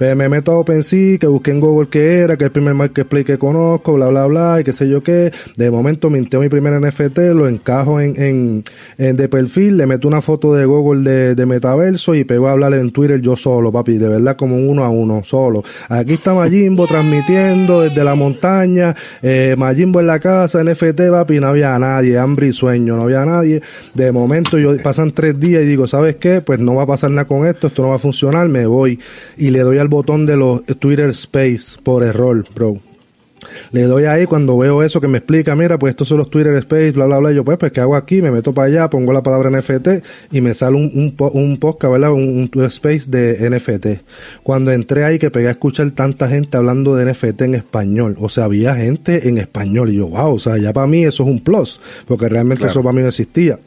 Pues 0.00 0.16
me 0.16 0.30
meto 0.30 0.52
a 0.52 0.58
OpenSea, 0.60 1.18
que 1.18 1.26
busqué 1.26 1.50
en 1.50 1.60
Google 1.60 1.90
qué 1.90 2.20
era, 2.20 2.38
que 2.38 2.44
es 2.44 2.46
el 2.46 2.52
primer 2.52 2.72
marketplace 2.72 3.22
que 3.22 3.36
conozco, 3.36 3.92
bla, 3.92 4.08
bla, 4.08 4.24
bla, 4.24 4.58
y 4.58 4.64
qué 4.64 4.72
sé 4.72 4.88
yo 4.88 5.02
qué. 5.02 5.30
De 5.58 5.70
momento 5.70 6.08
minteo 6.08 6.40
mi 6.40 6.48
primer 6.48 6.80
NFT, 6.80 7.18
lo 7.34 7.46
encajo 7.46 8.00
en, 8.00 8.18
en, 8.18 8.64
en 8.96 9.16
de 9.18 9.28
perfil, 9.28 9.76
le 9.76 9.86
meto 9.86 10.08
una 10.08 10.22
foto 10.22 10.54
de 10.54 10.64
Google 10.64 11.02
de, 11.02 11.34
de 11.34 11.44
metaverso 11.44 12.14
y 12.14 12.24
pego 12.24 12.48
a 12.48 12.52
hablar 12.52 12.72
en 12.72 12.92
Twitter 12.92 13.20
yo 13.20 13.36
solo, 13.36 13.70
papi, 13.70 13.98
de 13.98 14.08
verdad 14.08 14.36
como 14.38 14.56
un 14.56 14.70
uno 14.70 14.84
a 14.84 14.88
uno, 14.88 15.20
solo. 15.22 15.62
Aquí 15.90 16.14
está 16.14 16.32
Majimbo 16.32 16.86
transmitiendo 16.86 17.82
desde 17.82 18.02
la 18.02 18.14
montaña, 18.14 18.96
eh, 19.20 19.54
Majimbo 19.58 20.00
en 20.00 20.06
la 20.06 20.18
casa, 20.18 20.64
NFT, 20.64 21.10
papi, 21.10 21.40
no 21.40 21.48
había 21.48 21.78
nadie, 21.78 22.16
hambre 22.16 22.46
y 22.46 22.52
sueño, 22.54 22.96
no 22.96 23.02
había 23.02 23.26
nadie. 23.26 23.60
De 23.92 24.12
momento 24.12 24.56
yo 24.56 24.74
pasan 24.78 25.12
tres 25.12 25.38
días 25.38 25.62
y 25.62 25.66
digo, 25.66 25.86
¿sabes 25.86 26.16
qué? 26.16 26.40
Pues 26.40 26.58
no 26.58 26.76
va 26.76 26.84
a 26.84 26.86
pasar 26.86 27.10
nada 27.10 27.26
con 27.26 27.46
esto, 27.46 27.66
esto 27.66 27.82
no 27.82 27.90
va 27.90 27.96
a 27.96 27.98
funcionar, 27.98 28.48
me 28.48 28.64
voy 28.64 28.98
y 29.36 29.50
le 29.50 29.60
doy 29.60 29.76
al 29.76 29.89
botón 29.90 30.24
de 30.26 30.36
los 30.36 30.64
Twitter 30.64 31.10
Space 31.10 31.78
por 31.82 32.02
error, 32.04 32.44
bro. 32.54 32.78
Le 33.72 33.84
doy 33.84 34.04
ahí 34.04 34.26
cuando 34.26 34.58
veo 34.58 34.82
eso 34.82 35.00
que 35.00 35.08
me 35.08 35.16
explica, 35.16 35.56
mira, 35.56 35.78
pues 35.78 35.92
estos 35.92 36.06
son 36.08 36.18
los 36.18 36.28
Twitter 36.28 36.54
Space, 36.56 36.90
bla, 36.90 37.06
bla, 37.06 37.16
bla. 37.20 37.32
Yo, 37.32 37.42
pues, 37.42 37.56
pues, 37.56 37.72
¿qué 37.72 37.80
hago 37.80 37.96
aquí? 37.96 38.20
Me 38.20 38.30
meto 38.30 38.52
para 38.52 38.66
allá, 38.68 38.90
pongo 38.90 39.14
la 39.14 39.22
palabra 39.22 39.48
NFT 39.50 39.88
y 40.30 40.42
me 40.42 40.52
sale 40.52 40.76
un, 40.76 40.90
un, 40.94 41.14
un 41.32 41.56
podcast, 41.56 41.90
¿verdad? 41.90 42.12
Un, 42.12 42.38
un 42.38 42.48
Twitter 42.50 42.68
Space 42.68 43.10
de 43.10 43.48
NFT. 43.48 44.02
Cuando 44.42 44.70
entré 44.72 45.04
ahí 45.04 45.18
que 45.18 45.30
pegué 45.30 45.48
a 45.48 45.52
escuchar 45.52 45.90
tanta 45.92 46.28
gente 46.28 46.58
hablando 46.58 46.94
de 46.94 47.10
NFT 47.10 47.40
en 47.42 47.54
español. 47.54 48.14
O 48.20 48.28
sea, 48.28 48.44
había 48.44 48.74
gente 48.74 49.26
en 49.26 49.38
español. 49.38 49.88
Y 49.90 49.96
yo, 49.96 50.08
wow, 50.08 50.34
o 50.34 50.38
sea, 50.38 50.58
ya 50.58 50.74
para 50.74 50.86
mí 50.86 51.04
eso 51.04 51.22
es 51.22 51.30
un 51.30 51.40
plus, 51.40 51.80
porque 52.06 52.28
realmente 52.28 52.60
Claro. 52.60 52.72
eso 52.72 52.82
para 52.82 52.92
mí 52.92 53.00
no 53.00 53.08
existía. 53.08 53.58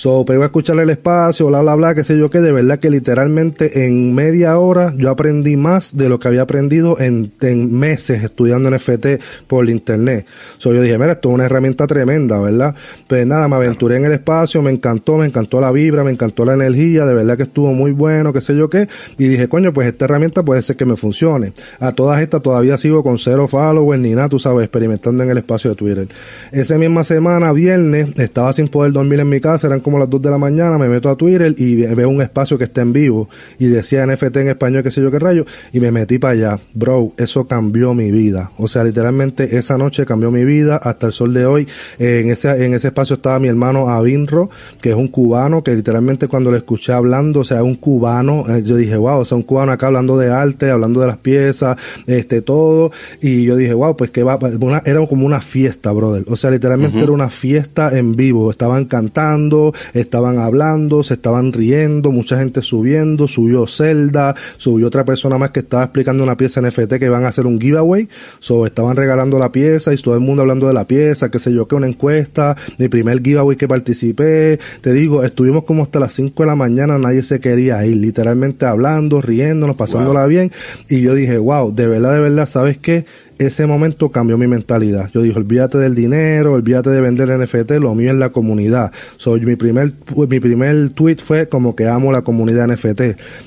So, 0.00 0.24
pego 0.24 0.44
a 0.44 0.46
escuchar 0.46 0.80
el 0.80 0.88
espacio, 0.88 1.48
bla, 1.48 1.60
bla, 1.60 1.74
bla, 1.74 1.94
qué 1.94 2.04
sé 2.04 2.16
yo 2.16 2.30
qué, 2.30 2.40
de 2.40 2.52
verdad 2.52 2.78
que 2.78 2.88
literalmente 2.88 3.84
en 3.84 4.14
media 4.14 4.58
hora 4.58 4.94
yo 4.96 5.10
aprendí 5.10 5.58
más 5.58 5.94
de 5.94 6.08
lo 6.08 6.18
que 6.18 6.26
había 6.26 6.40
aprendido 6.40 6.98
en, 6.98 7.32
en 7.42 7.70
meses 7.78 8.24
estudiando 8.24 8.70
NFT 8.70 9.20
por 9.46 9.68
internet. 9.68 10.24
So, 10.56 10.72
yo 10.72 10.80
dije, 10.80 10.96
mira, 10.96 11.12
esto 11.12 11.28
es 11.28 11.34
una 11.34 11.44
herramienta 11.44 11.86
tremenda, 11.86 12.38
¿verdad? 12.38 12.74
Pues 13.08 13.26
nada, 13.26 13.46
me 13.46 13.56
aventuré 13.56 13.96
en 13.96 14.06
el 14.06 14.12
espacio, 14.12 14.62
me 14.62 14.70
encantó, 14.70 15.18
me 15.18 15.26
encantó 15.26 15.60
la 15.60 15.70
vibra, 15.70 16.02
me 16.02 16.12
encantó 16.12 16.46
la 16.46 16.54
energía, 16.54 17.04
de 17.04 17.12
verdad 17.12 17.36
que 17.36 17.42
estuvo 17.42 17.74
muy 17.74 17.92
bueno, 17.92 18.32
qué 18.32 18.40
sé 18.40 18.56
yo 18.56 18.70
qué, 18.70 18.88
y 19.18 19.28
dije, 19.28 19.50
coño, 19.50 19.74
pues 19.74 19.86
esta 19.86 20.06
herramienta 20.06 20.42
puede 20.42 20.62
ser 20.62 20.76
que 20.76 20.86
me 20.86 20.96
funcione. 20.96 21.52
A 21.78 21.92
todas 21.92 22.22
estas 22.22 22.40
todavía 22.40 22.78
sigo 22.78 23.02
con 23.02 23.18
cero 23.18 23.46
followers 23.48 24.00
ni 24.00 24.14
nada, 24.14 24.30
tú 24.30 24.38
sabes, 24.38 24.64
experimentando 24.64 25.24
en 25.24 25.28
el 25.28 25.36
espacio 25.36 25.68
de 25.68 25.76
Twitter. 25.76 26.08
Esa 26.52 26.78
misma 26.78 27.04
semana, 27.04 27.52
viernes, 27.52 28.18
estaba 28.18 28.54
sin 28.54 28.68
poder 28.68 28.92
dormir 28.92 29.20
en 29.20 29.28
mi 29.28 29.42
casa, 29.42 29.66
eran 29.66 29.80
como 29.80 29.89
las 29.98 30.08
2 30.10 30.22
de 30.22 30.30
la 30.30 30.38
mañana, 30.38 30.78
me 30.78 30.88
meto 30.88 31.08
a 31.08 31.16
Twitter 31.16 31.54
y 31.58 31.74
ve- 31.76 31.94
veo 31.94 32.08
un 32.08 32.22
espacio 32.22 32.56
que 32.58 32.64
está 32.64 32.82
en 32.82 32.92
vivo 32.92 33.28
y 33.58 33.66
decía 33.66 34.04
NFT 34.06 34.36
en 34.38 34.48
español, 34.48 34.82
qué 34.82 34.90
sé 34.90 35.00
yo 35.00 35.10
qué 35.10 35.18
rayo, 35.18 35.44
y 35.72 35.80
me 35.80 35.90
metí 35.90 36.18
para 36.18 36.32
allá. 36.34 36.58
Bro, 36.74 37.12
eso 37.16 37.46
cambió 37.46 37.94
mi 37.94 38.10
vida. 38.10 38.50
O 38.58 38.68
sea, 38.68 38.84
literalmente 38.84 39.56
esa 39.56 39.76
noche 39.78 40.04
cambió 40.06 40.30
mi 40.30 40.44
vida 40.44 40.76
hasta 40.76 41.06
el 41.08 41.12
sol 41.12 41.34
de 41.34 41.46
hoy. 41.46 41.66
Eh, 41.98 42.20
en 42.22 42.30
ese 42.30 42.64
en 42.64 42.74
ese 42.74 42.88
espacio 42.88 43.14
estaba 43.16 43.38
mi 43.38 43.48
hermano 43.48 43.88
Avinro, 43.88 44.50
que 44.80 44.90
es 44.90 44.96
un 44.96 45.08
cubano 45.08 45.62
que 45.62 45.74
literalmente 45.74 46.28
cuando 46.28 46.50
lo 46.50 46.56
escuché 46.56 46.92
hablando, 46.92 47.40
o 47.40 47.44
sea, 47.44 47.62
un 47.62 47.76
cubano, 47.76 48.44
eh, 48.48 48.62
yo 48.62 48.76
dije, 48.76 48.96
wow, 48.96 49.20
o 49.20 49.24
sea, 49.24 49.36
un 49.36 49.42
cubano 49.44 49.72
acá 49.72 49.86
hablando 49.88 50.18
de 50.18 50.30
arte, 50.30 50.70
hablando 50.70 51.00
de 51.00 51.06
las 51.06 51.16
piezas, 51.18 51.76
este 52.06 52.42
todo, 52.42 52.90
y 53.20 53.44
yo 53.44 53.56
dije, 53.56 53.74
wow, 53.74 53.96
pues 53.96 54.10
que 54.10 54.22
va, 54.22 54.38
una, 54.60 54.82
era 54.84 55.04
como 55.06 55.26
una 55.26 55.40
fiesta, 55.40 55.92
brother. 55.92 56.24
O 56.28 56.36
sea, 56.36 56.50
literalmente 56.50 56.98
era 56.98 57.12
una 57.12 57.30
fiesta 57.30 57.96
en 57.96 58.16
vivo. 58.16 58.50
Estaban 58.50 58.84
cantando, 58.84 59.72
estaban 59.94 60.38
hablando, 60.38 61.02
se 61.02 61.14
estaban 61.14 61.52
riendo, 61.52 62.10
mucha 62.10 62.38
gente 62.38 62.62
subiendo, 62.62 63.28
subió 63.28 63.66
Zelda, 63.66 64.34
subió 64.56 64.86
otra 64.86 65.04
persona 65.04 65.38
más 65.38 65.50
que 65.50 65.60
estaba 65.60 65.84
explicando 65.84 66.22
una 66.22 66.36
pieza 66.36 66.60
NFT 66.60 66.94
que 66.94 67.06
iban 67.06 67.24
a 67.24 67.28
hacer 67.28 67.46
un 67.46 67.60
giveaway, 67.60 68.08
so 68.38 68.66
estaban 68.66 68.96
regalando 68.96 69.38
la 69.38 69.52
pieza 69.52 69.92
y 69.92 69.96
todo 69.96 70.14
el 70.14 70.20
mundo 70.20 70.42
hablando 70.42 70.66
de 70.66 70.74
la 70.74 70.86
pieza, 70.86 71.30
qué 71.30 71.38
sé 71.38 71.52
yo, 71.52 71.66
que 71.68 71.74
una 71.74 71.86
encuesta, 71.86 72.56
mi 72.78 72.88
primer 72.88 73.22
giveaway 73.22 73.56
que 73.56 73.68
participé, 73.68 74.58
te 74.80 74.92
digo, 74.92 75.22
estuvimos 75.24 75.64
como 75.64 75.82
hasta 75.82 76.00
las 76.00 76.12
5 76.14 76.42
de 76.42 76.46
la 76.46 76.56
mañana, 76.56 76.98
nadie 76.98 77.22
se 77.22 77.40
quería 77.40 77.84
ir, 77.84 77.96
literalmente 77.96 78.66
hablando, 78.66 79.20
riéndonos, 79.20 79.76
pasándola 79.76 80.26
bien, 80.26 80.50
y 80.88 81.00
yo 81.00 81.14
dije, 81.14 81.38
wow, 81.38 81.74
de 81.74 81.86
verdad, 81.86 82.14
de 82.14 82.20
verdad, 82.20 82.46
¿sabes 82.46 82.78
qué? 82.78 83.04
Ese 83.40 83.66
momento 83.66 84.10
cambió 84.10 84.36
mi 84.36 84.46
mentalidad. 84.46 85.08
Yo 85.14 85.22
dije, 85.22 85.38
olvídate 85.38 85.78
del 85.78 85.94
dinero, 85.94 86.52
olvídate 86.52 86.90
de 86.90 87.00
vender 87.00 87.30
NFT, 87.30 87.72
lo 87.80 87.94
mío 87.94 88.10
es 88.10 88.16
la 88.16 88.28
comunidad. 88.28 88.92
Soy 89.16 89.40
mi 89.40 89.56
primer 89.56 89.94
mi 90.14 90.40
primer 90.40 90.90
tweet 90.90 91.16
fue 91.24 91.48
como 91.48 91.74
que 91.74 91.88
amo 91.88 92.12
la 92.12 92.20
comunidad 92.20 92.68
NFT 92.68 93.00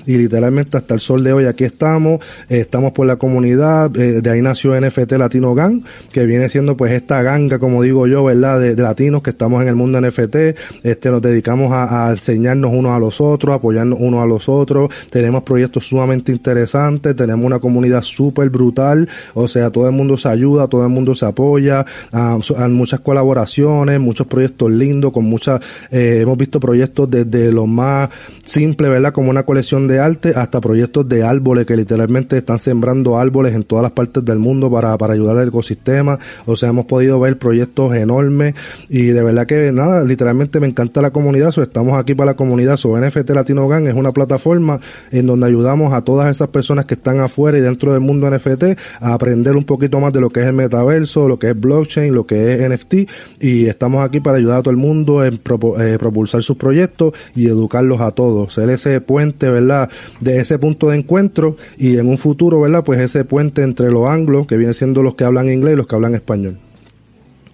y 0.07 0.17
literalmente 0.17 0.77
hasta 0.77 0.95
el 0.95 0.99
sol 0.99 1.23
de 1.23 1.33
hoy 1.33 1.45
aquí 1.45 1.63
estamos, 1.63 2.21
eh, 2.49 2.59
estamos 2.59 2.93
por 2.93 3.05
la 3.05 3.17
comunidad, 3.17 3.95
eh, 3.95 4.21
de 4.21 4.29
ahí 4.31 4.41
nació 4.41 4.79
NFT 4.79 5.11
Latino 5.11 5.53
Gang, 5.53 5.83
que 6.11 6.25
viene 6.25 6.49
siendo 6.49 6.75
pues 6.75 6.91
esta 6.91 7.21
ganga, 7.21 7.59
como 7.59 7.83
digo 7.83 8.07
yo, 8.07 8.23
¿verdad? 8.23 8.59
De, 8.59 8.75
latinos 8.75 9.21
que 9.21 9.29
estamos 9.29 9.61
en 9.61 9.67
el 9.67 9.75
mundo 9.75 10.01
NFT, 10.01 10.35
este 10.81 11.11
nos 11.11 11.21
dedicamos 11.21 11.71
a, 11.71 12.07
a 12.07 12.11
enseñarnos 12.11 12.71
unos 12.73 12.93
a 12.93 12.99
los 12.99 13.21
otros, 13.21 13.53
apoyarnos 13.53 13.99
unos 14.01 14.23
a 14.23 14.25
los 14.25 14.49
otros, 14.49 14.89
tenemos 15.11 15.43
proyectos 15.43 15.85
sumamente 15.85 16.31
interesantes, 16.31 17.15
tenemos 17.15 17.45
una 17.45 17.59
comunidad 17.59 18.01
súper 18.01 18.49
brutal, 18.49 19.07
o 19.35 19.47
sea, 19.47 19.69
todo 19.69 19.82
el 19.87 19.93
mundo 19.93 20.17
se 20.17 20.29
ayuda, 20.29 20.67
todo 20.67 20.83
el 20.83 20.89
mundo 20.89 21.15
se 21.15 21.25
apoya, 21.25 21.85
hay 22.11 22.69
muchas 22.69 22.99
colaboraciones, 23.01 23.99
muchos 23.99 24.27
proyectos 24.27 24.71
lindos, 24.71 25.11
con 25.11 25.25
muchas, 25.25 25.61
eh, 25.91 26.19
hemos 26.21 26.37
visto 26.37 26.59
proyectos 26.59 27.09
desde 27.09 27.51
lo 27.51 27.67
más 27.67 28.09
simple, 28.43 28.89
¿verdad? 28.89 29.13
Como 29.13 29.29
una 29.29 29.43
colección 29.43 29.87
de 29.87 29.99
arte, 29.99 30.33
hasta 30.35 30.61
proyectos 30.61 31.07
de 31.07 31.23
árboles 31.23 31.65
que 31.65 31.75
literalmente 31.75 32.37
están 32.37 32.59
sembrando 32.59 33.17
árboles 33.17 33.53
en 33.55 33.63
todas 33.63 33.83
las 33.83 33.91
partes 33.91 34.23
del 34.23 34.39
mundo 34.39 34.69
para, 34.71 34.97
para 34.97 35.13
ayudar 35.13 35.37
al 35.37 35.47
ecosistema, 35.47 36.19
o 36.45 36.55
sea, 36.55 36.69
hemos 36.69 36.85
podido 36.85 37.19
ver 37.19 37.37
proyectos 37.37 37.95
enormes 37.95 38.55
y 38.89 39.07
de 39.07 39.23
verdad 39.23 39.45
que 39.45 39.71
nada, 39.71 40.03
literalmente 40.03 40.59
me 40.59 40.67
encanta 40.67 41.01
la 41.01 41.11
comunidad, 41.11 41.53
estamos 41.57 41.99
aquí 41.99 42.15
para 42.15 42.31
la 42.31 42.35
comunidad, 42.35 42.77
so 42.77 42.97
NFT 42.97 43.29
Latino 43.31 43.67
Gang 43.67 43.87
es 43.87 43.93
una 43.93 44.11
plataforma 44.11 44.79
en 45.11 45.27
donde 45.27 45.47
ayudamos 45.47 45.93
a 45.93 46.01
todas 46.01 46.29
esas 46.29 46.49
personas 46.49 46.85
que 46.85 46.95
están 46.95 47.19
afuera 47.19 47.57
y 47.57 47.61
dentro 47.61 47.91
del 47.91 48.01
mundo 48.01 48.29
NFT 48.29 48.63
a 48.99 49.13
aprender 49.13 49.55
un 49.55 49.63
poquito 49.73 49.99
más 49.99 50.13
de 50.13 50.21
lo 50.21 50.29
que 50.29 50.41
es 50.41 50.47
el 50.47 50.53
metaverso, 50.53 51.27
lo 51.27 51.39
que 51.39 51.49
es 51.49 51.59
blockchain, 51.59 52.13
lo 52.13 52.25
que 52.25 52.53
es 52.53 52.69
NFT 52.69 52.93
y 53.39 53.65
estamos 53.65 54.05
aquí 54.05 54.19
para 54.19 54.37
ayudar 54.37 54.59
a 54.59 54.63
todo 54.63 54.71
el 54.71 54.77
mundo 54.77 55.23
en 55.25 55.35
eh, 55.35 55.97
propulsar 55.99 56.43
sus 56.43 56.57
proyectos 56.57 57.13
y 57.35 57.47
educarlos 57.47 58.01
a 58.01 58.11
todos, 58.11 58.53
ser 58.53 58.69
ese 58.69 59.01
puente, 59.01 59.49
¿verdad? 59.49 59.89
De 60.19 60.39
ese 60.39 60.59
punto 60.59 60.89
de 60.89 60.97
encuentro 60.97 61.57
y 61.77 61.97
en 61.97 62.07
un 62.07 62.17
futuro, 62.17 62.61
¿verdad? 62.61 62.83
Pues 62.83 62.99
ese 62.99 63.25
puente 63.25 63.63
entre 63.63 63.89
los 63.89 64.07
anglos, 64.07 64.45
que 64.45 64.57
vienen 64.57 64.75
siendo 64.75 65.01
los 65.01 65.15
que 65.15 65.23
hablan 65.23 65.49
inglés 65.49 65.73
y 65.73 65.77
los 65.77 65.87
que 65.87 65.95
hablan 65.95 66.15
español. 66.15 66.59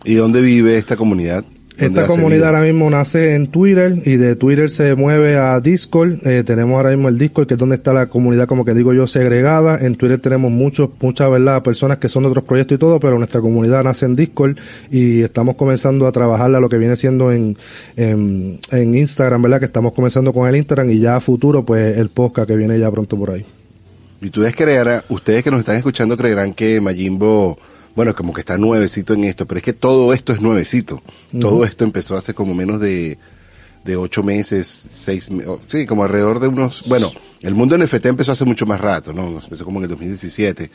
¿Y 0.03 0.15
dónde 0.15 0.41
vive 0.41 0.77
esta 0.77 0.97
comunidad? 0.97 1.45
¿Dónde 1.79 2.01
Esta 2.01 2.13
comunidad 2.13 2.47
ahora 2.49 2.61
mismo 2.61 2.89
nace 2.89 3.35
en 3.35 3.47
Twitter 3.47 3.93
y 4.05 4.17
de 4.17 4.35
Twitter 4.35 4.69
se 4.69 4.95
mueve 4.95 5.37
a 5.37 5.59
Discord. 5.61 6.27
Eh, 6.27 6.43
tenemos 6.43 6.75
ahora 6.75 6.89
mismo 6.89 7.07
el 7.07 7.17
Discord, 7.17 7.47
que 7.47 7.53
es 7.53 7.57
donde 7.57 7.75
está 7.75 7.93
la 7.93 8.07
comunidad, 8.07 8.47
como 8.47 8.65
que 8.65 8.73
digo 8.73 8.93
yo, 8.93 9.07
segregada. 9.07 9.77
En 9.77 9.95
Twitter 9.95 10.19
tenemos 10.19 10.51
muchos, 10.51 10.89
muchas, 10.99 11.31
¿verdad? 11.31 11.63
Personas 11.63 11.97
que 11.97 12.09
son 12.09 12.23
de 12.23 12.29
otros 12.29 12.43
proyectos 12.43 12.75
y 12.75 12.79
todo, 12.79 12.99
pero 12.99 13.17
nuestra 13.17 13.39
comunidad 13.39 13.83
nace 13.85 14.05
en 14.05 14.17
Discord 14.17 14.57
y 14.91 15.21
estamos 15.21 15.55
comenzando 15.55 16.05
a 16.05 16.11
trabajarla 16.11 16.59
lo 16.59 16.67
que 16.67 16.77
viene 16.77 16.97
siendo 16.97 17.31
en, 17.31 17.57
en, 17.95 18.59
en 18.71 18.95
Instagram, 18.95 19.41
¿verdad? 19.41 19.59
Que 19.59 19.65
estamos 19.65 19.93
comenzando 19.93 20.33
con 20.33 20.49
el 20.49 20.57
Instagram 20.57 20.89
y 20.89 20.99
ya 20.99 21.15
a 21.15 21.19
futuro, 21.21 21.63
pues 21.63 21.97
el 21.97 22.09
podcast 22.09 22.49
que 22.49 22.57
viene 22.57 22.77
ya 22.77 22.91
pronto 22.91 23.17
por 23.17 23.31
ahí. 23.31 23.45
Y 24.21 24.25
ustedes 24.25 24.53
creerán, 24.53 25.01
ustedes 25.07 25.43
que 25.45 25.51
nos 25.51 25.61
están 25.61 25.77
escuchando 25.77 26.17
creerán 26.17 26.53
que 26.53 26.81
Majimbo, 26.81 27.57
bueno, 27.99 28.15
como 28.15 28.33
que 28.33 28.39
está 28.39 28.57
nuevecito 28.57 29.13
en 29.13 29.25
esto, 29.25 29.45
pero 29.45 29.57
es 29.57 29.63
que 29.65 29.73
todo 29.73 30.13
esto 30.13 30.31
es 30.31 30.39
nuevecito. 30.39 31.03
Todo 31.38 31.65
esto 31.65 31.83
empezó 31.83 32.15
hace 32.15 32.33
como 32.33 32.55
menos 32.55 32.79
de, 32.79 33.17
de 33.83 33.97
ocho 33.97 34.23
meses, 34.23 34.67
seis, 34.67 35.29
oh, 35.45 35.59
sí, 35.67 35.85
como 35.85 36.05
alrededor 36.05 36.39
de 36.39 36.47
unos, 36.47 36.88
bueno, 36.88 37.12
el 37.41 37.55
mundo 37.55 37.77
NFT 37.77 38.05
empezó 38.05 38.31
hace 38.31 38.45
mucho 38.45 38.65
más 38.65 38.79
rato, 38.79 39.12
¿no? 39.12 39.27
Empezó 39.27 39.65
como 39.65 39.79
en 39.79 39.83
el 39.83 39.89
2017. 39.89 40.71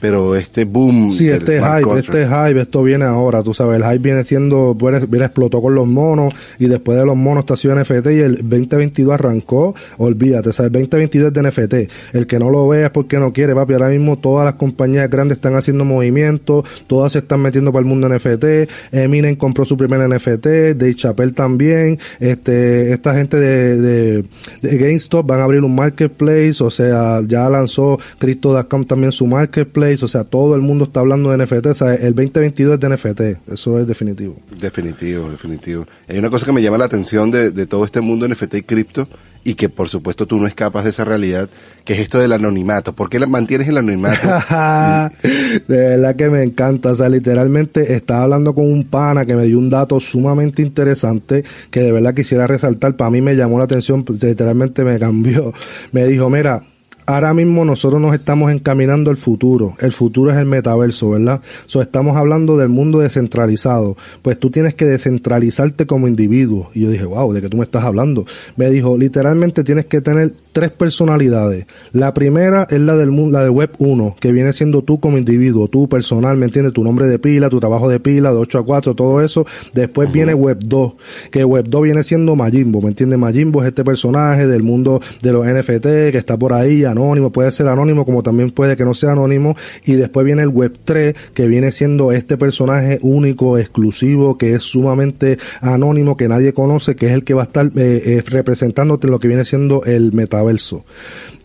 Pero 0.00 0.36
este 0.36 0.64
boom 0.64 1.12
Sí, 1.12 1.24
del 1.26 1.38
este 1.42 1.58
smart 1.58 1.78
hype, 1.78 1.90
contract- 1.90 1.98
este 1.98 2.26
hype, 2.26 2.60
esto 2.60 2.82
viene 2.82 3.04
ahora, 3.04 3.42
tú 3.42 3.54
sabes, 3.54 3.76
el 3.76 3.82
hype 3.84 3.98
viene 3.98 4.24
siendo, 4.24 4.74
viene, 4.74 4.98
explotó 5.24 5.62
con 5.62 5.74
los 5.74 5.86
monos 5.86 6.34
y 6.58 6.66
después 6.66 6.98
de 6.98 7.06
los 7.06 7.16
monos 7.16 7.42
está 7.44 7.56
sido 7.56 7.74
NFT 7.74 8.06
y 8.12 8.18
el 8.20 8.36
2022 8.48 9.12
arrancó, 9.14 9.74
olvídate, 9.98 10.52
¿sabes? 10.52 10.68
El 10.74 10.88
2022 10.88 11.28
es 11.28 11.32
de 11.34 11.42
NFT, 11.42 12.14
el 12.14 12.26
que 12.26 12.38
no 12.38 12.50
lo 12.50 12.68
vea 12.68 12.86
es 12.86 12.90
porque 12.92 13.18
no 13.18 13.32
quiere, 13.32 13.54
papi, 13.54 13.72
ahora 13.74 13.88
mismo 13.88 14.18
todas 14.18 14.44
las 14.44 14.54
compañías 14.54 15.08
grandes 15.08 15.36
están 15.36 15.54
haciendo 15.54 15.84
movimientos, 15.84 16.64
todas 16.86 17.12
se 17.12 17.18
están 17.20 17.40
metiendo 17.40 17.72
para 17.72 17.80
el 17.82 17.86
mundo 17.88 18.08
NFT, 18.08 18.44
Eminem 18.92 19.36
compró 19.36 19.64
su 19.64 19.76
primer 19.76 20.00
NFT, 20.08 20.46
Dave 20.76 20.94
Chappelle 20.94 21.32
también, 21.32 21.98
este, 22.20 22.92
esta 22.92 23.14
gente 23.14 23.38
de, 23.38 23.76
de, 23.80 24.24
de 24.62 24.78
GameStop 24.78 25.26
van 25.26 25.40
a 25.40 25.44
abrir 25.44 25.62
un 25.62 25.74
marketplace, 25.74 26.56
o 26.60 26.70
sea, 26.70 27.20
ya 27.26 27.48
lanzó 27.48 27.98
Crypto.com 28.18 28.84
también 28.84 29.12
su 29.12 29.26
marketplace, 29.26 29.85
o 30.02 30.08
sea, 30.08 30.24
todo 30.24 30.54
el 30.54 30.62
mundo 30.62 30.84
está 30.84 31.00
hablando 31.00 31.30
de 31.30 31.44
NFT, 31.44 31.66
o 31.66 31.74
sea, 31.74 31.94
el 31.94 32.14
2022 32.14 32.74
es 32.74 32.80
de 32.80 32.88
NFT, 32.88 33.50
eso 33.52 33.78
es 33.78 33.86
definitivo. 33.86 34.36
Definitivo, 34.60 35.30
definitivo. 35.30 35.86
Hay 36.08 36.18
una 36.18 36.30
cosa 36.30 36.46
que 36.46 36.52
me 36.52 36.62
llama 36.62 36.78
la 36.78 36.86
atención 36.86 37.30
de, 37.30 37.50
de 37.50 37.66
todo 37.66 37.84
este 37.84 38.00
mundo 38.00 38.28
NFT 38.28 38.54
y 38.54 38.62
cripto 38.62 39.08
y 39.46 39.54
que 39.54 39.68
por 39.68 39.88
supuesto 39.88 40.26
tú 40.26 40.38
no 40.38 40.48
escapas 40.48 40.82
de 40.82 40.90
esa 40.90 41.04
realidad, 41.04 41.48
que 41.84 41.92
es 41.92 42.00
esto 42.00 42.18
del 42.18 42.32
anonimato. 42.32 42.94
¿Por 42.94 43.08
qué 43.08 43.24
mantienes 43.24 43.68
el 43.68 43.76
anonimato? 43.76 44.26
de 45.22 45.76
verdad 45.76 46.16
que 46.16 46.28
me 46.28 46.42
encanta, 46.42 46.90
o 46.90 46.94
sea, 46.96 47.08
literalmente 47.08 47.94
estaba 47.94 48.24
hablando 48.24 48.56
con 48.56 48.64
un 48.64 48.82
pana 48.82 49.24
que 49.24 49.36
me 49.36 49.44
dio 49.44 49.60
un 49.60 49.70
dato 49.70 50.00
sumamente 50.00 50.62
interesante 50.62 51.44
que 51.70 51.80
de 51.80 51.92
verdad 51.92 52.12
quisiera 52.12 52.48
resaltar, 52.48 52.96
para 52.96 53.10
mí 53.10 53.20
me 53.20 53.36
llamó 53.36 53.58
la 53.58 53.66
atención, 53.66 54.02
pues, 54.02 54.20
literalmente 54.20 54.82
me 54.82 54.98
cambió, 54.98 55.54
me 55.92 56.06
dijo, 56.08 56.28
mira, 56.28 56.64
Ahora 57.08 57.32
mismo 57.34 57.64
nosotros 57.64 58.00
nos 58.00 58.14
estamos 58.14 58.52
encaminando 58.52 59.10
al 59.10 59.16
futuro. 59.16 59.76
El 59.78 59.92
futuro 59.92 60.32
es 60.32 60.36
el 60.38 60.46
metaverso, 60.46 61.10
¿verdad? 61.10 61.40
So, 61.66 61.80
estamos 61.80 62.16
hablando 62.16 62.56
del 62.56 62.68
mundo 62.68 62.98
descentralizado. 62.98 63.96
Pues 64.22 64.40
tú 64.40 64.50
tienes 64.50 64.74
que 64.74 64.86
descentralizarte 64.86 65.86
como 65.86 66.08
individuo. 66.08 66.70
Y 66.74 66.80
yo 66.82 66.90
dije, 66.90 67.04
wow, 67.04 67.32
¿de 67.32 67.40
qué 67.42 67.48
tú 67.48 67.58
me 67.58 67.62
estás 67.62 67.84
hablando? 67.84 68.26
Me 68.56 68.70
dijo, 68.70 68.98
literalmente 68.98 69.62
tienes 69.62 69.86
que 69.86 70.00
tener 70.00 70.32
tres 70.52 70.72
personalidades. 70.72 71.66
La 71.92 72.12
primera 72.12 72.66
es 72.70 72.80
la 72.80 72.96
del, 72.96 73.10
mu- 73.12 73.30
la 73.30 73.42
del 73.42 73.50
web 73.52 73.70
1, 73.78 74.16
que 74.18 74.32
viene 74.32 74.52
siendo 74.52 74.82
tú 74.82 74.98
como 74.98 75.16
individuo, 75.18 75.68
tú 75.68 75.88
personal, 75.88 76.36
¿me 76.36 76.46
entiendes? 76.46 76.72
Tu 76.72 76.82
nombre 76.82 77.06
de 77.06 77.18
pila, 77.20 77.48
tu 77.50 77.60
trabajo 77.60 77.88
de 77.88 78.00
pila, 78.00 78.30
de 78.32 78.38
8 78.38 78.58
a 78.60 78.64
4, 78.64 78.94
todo 78.94 79.20
eso. 79.22 79.46
Después 79.74 80.10
viene 80.10 80.34
web 80.34 80.58
2, 80.60 80.92
que 81.30 81.44
web 81.44 81.66
2 81.68 81.82
viene 81.82 82.02
siendo 82.02 82.34
Majimbo, 82.34 82.80
¿me 82.82 82.88
entiendes? 82.88 83.18
Majimbo 83.18 83.62
es 83.62 83.68
este 83.68 83.84
personaje 83.84 84.46
del 84.48 84.62
mundo 84.64 85.00
de 85.22 85.32
los 85.32 85.46
NFT 85.46 85.82
que 86.10 86.16
está 86.18 86.36
por 86.38 86.52
ahí, 86.52 86.84
anónimo, 86.96 87.30
puede 87.30 87.50
ser 87.50 87.68
anónimo 87.68 88.04
como 88.04 88.22
también 88.22 88.50
puede 88.50 88.76
que 88.76 88.84
no 88.84 88.94
sea 88.94 89.12
anónimo. 89.12 89.56
Y 89.84 89.94
después 89.94 90.24
viene 90.24 90.42
el 90.42 90.48
web 90.48 90.76
3, 90.84 91.14
que 91.34 91.46
viene 91.46 91.72
siendo 91.72 92.12
este 92.12 92.36
personaje 92.36 92.98
único, 93.02 93.58
exclusivo, 93.58 94.38
que 94.38 94.54
es 94.54 94.62
sumamente 94.62 95.38
anónimo, 95.60 96.16
que 96.16 96.28
nadie 96.28 96.52
conoce, 96.52 96.96
que 96.96 97.06
es 97.06 97.12
el 97.12 97.24
que 97.24 97.34
va 97.34 97.42
a 97.42 97.46
estar 97.46 97.66
eh, 97.66 97.70
eh, 97.76 98.22
representándote 98.26 99.06
en 99.06 99.10
lo 99.12 99.20
que 99.20 99.28
viene 99.28 99.44
siendo 99.44 99.84
el 99.84 100.12
metaverso. 100.12 100.84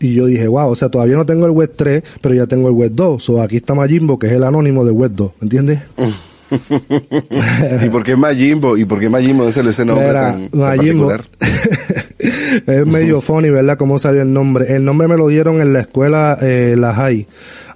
Y 0.00 0.14
yo 0.14 0.26
dije, 0.26 0.48
wow, 0.48 0.70
o 0.70 0.74
sea, 0.74 0.88
todavía 0.88 1.16
no 1.16 1.26
tengo 1.26 1.46
el 1.46 1.52
web 1.52 1.72
3, 1.74 2.02
pero 2.20 2.34
ya 2.34 2.46
tengo 2.46 2.68
el 2.68 2.74
web 2.74 2.92
2. 2.94 3.22
So, 3.22 3.40
aquí 3.40 3.56
está 3.58 3.74
Majimbo, 3.74 4.18
que 4.18 4.26
es 4.26 4.32
el 4.32 4.42
anónimo 4.44 4.84
del 4.84 4.94
web 4.94 5.12
2, 5.14 5.32
¿me 5.40 5.44
entiendes? 5.44 5.80
¿Y 7.84 7.88
por 7.88 8.02
qué 8.02 8.16
Majimbo? 8.16 8.76
¿Y 8.76 8.84
por 8.84 9.00
qué 9.00 9.08
Majimbo? 9.08 9.44
¿Dónde 9.44 9.54
sale 9.54 9.70
ese 9.70 9.84
nombre 9.84 10.08
Mira, 10.08 10.32
tan, 10.32 10.48
tan 10.48 10.60
Majimbo. 10.60 11.08
particular? 11.08 11.24
es 12.22 12.86
medio 12.86 13.20
funny, 13.22 13.50
¿verdad? 13.50 13.76
¿Cómo 13.76 13.98
salió 13.98 14.22
el 14.22 14.32
nombre? 14.32 14.74
El 14.74 14.84
nombre 14.84 15.08
me 15.08 15.16
lo 15.16 15.28
dieron 15.28 15.60
en 15.60 15.72
la 15.72 15.80
escuela 15.80 16.38
eh, 16.40 16.76
La 16.78 16.94
High. 16.94 17.26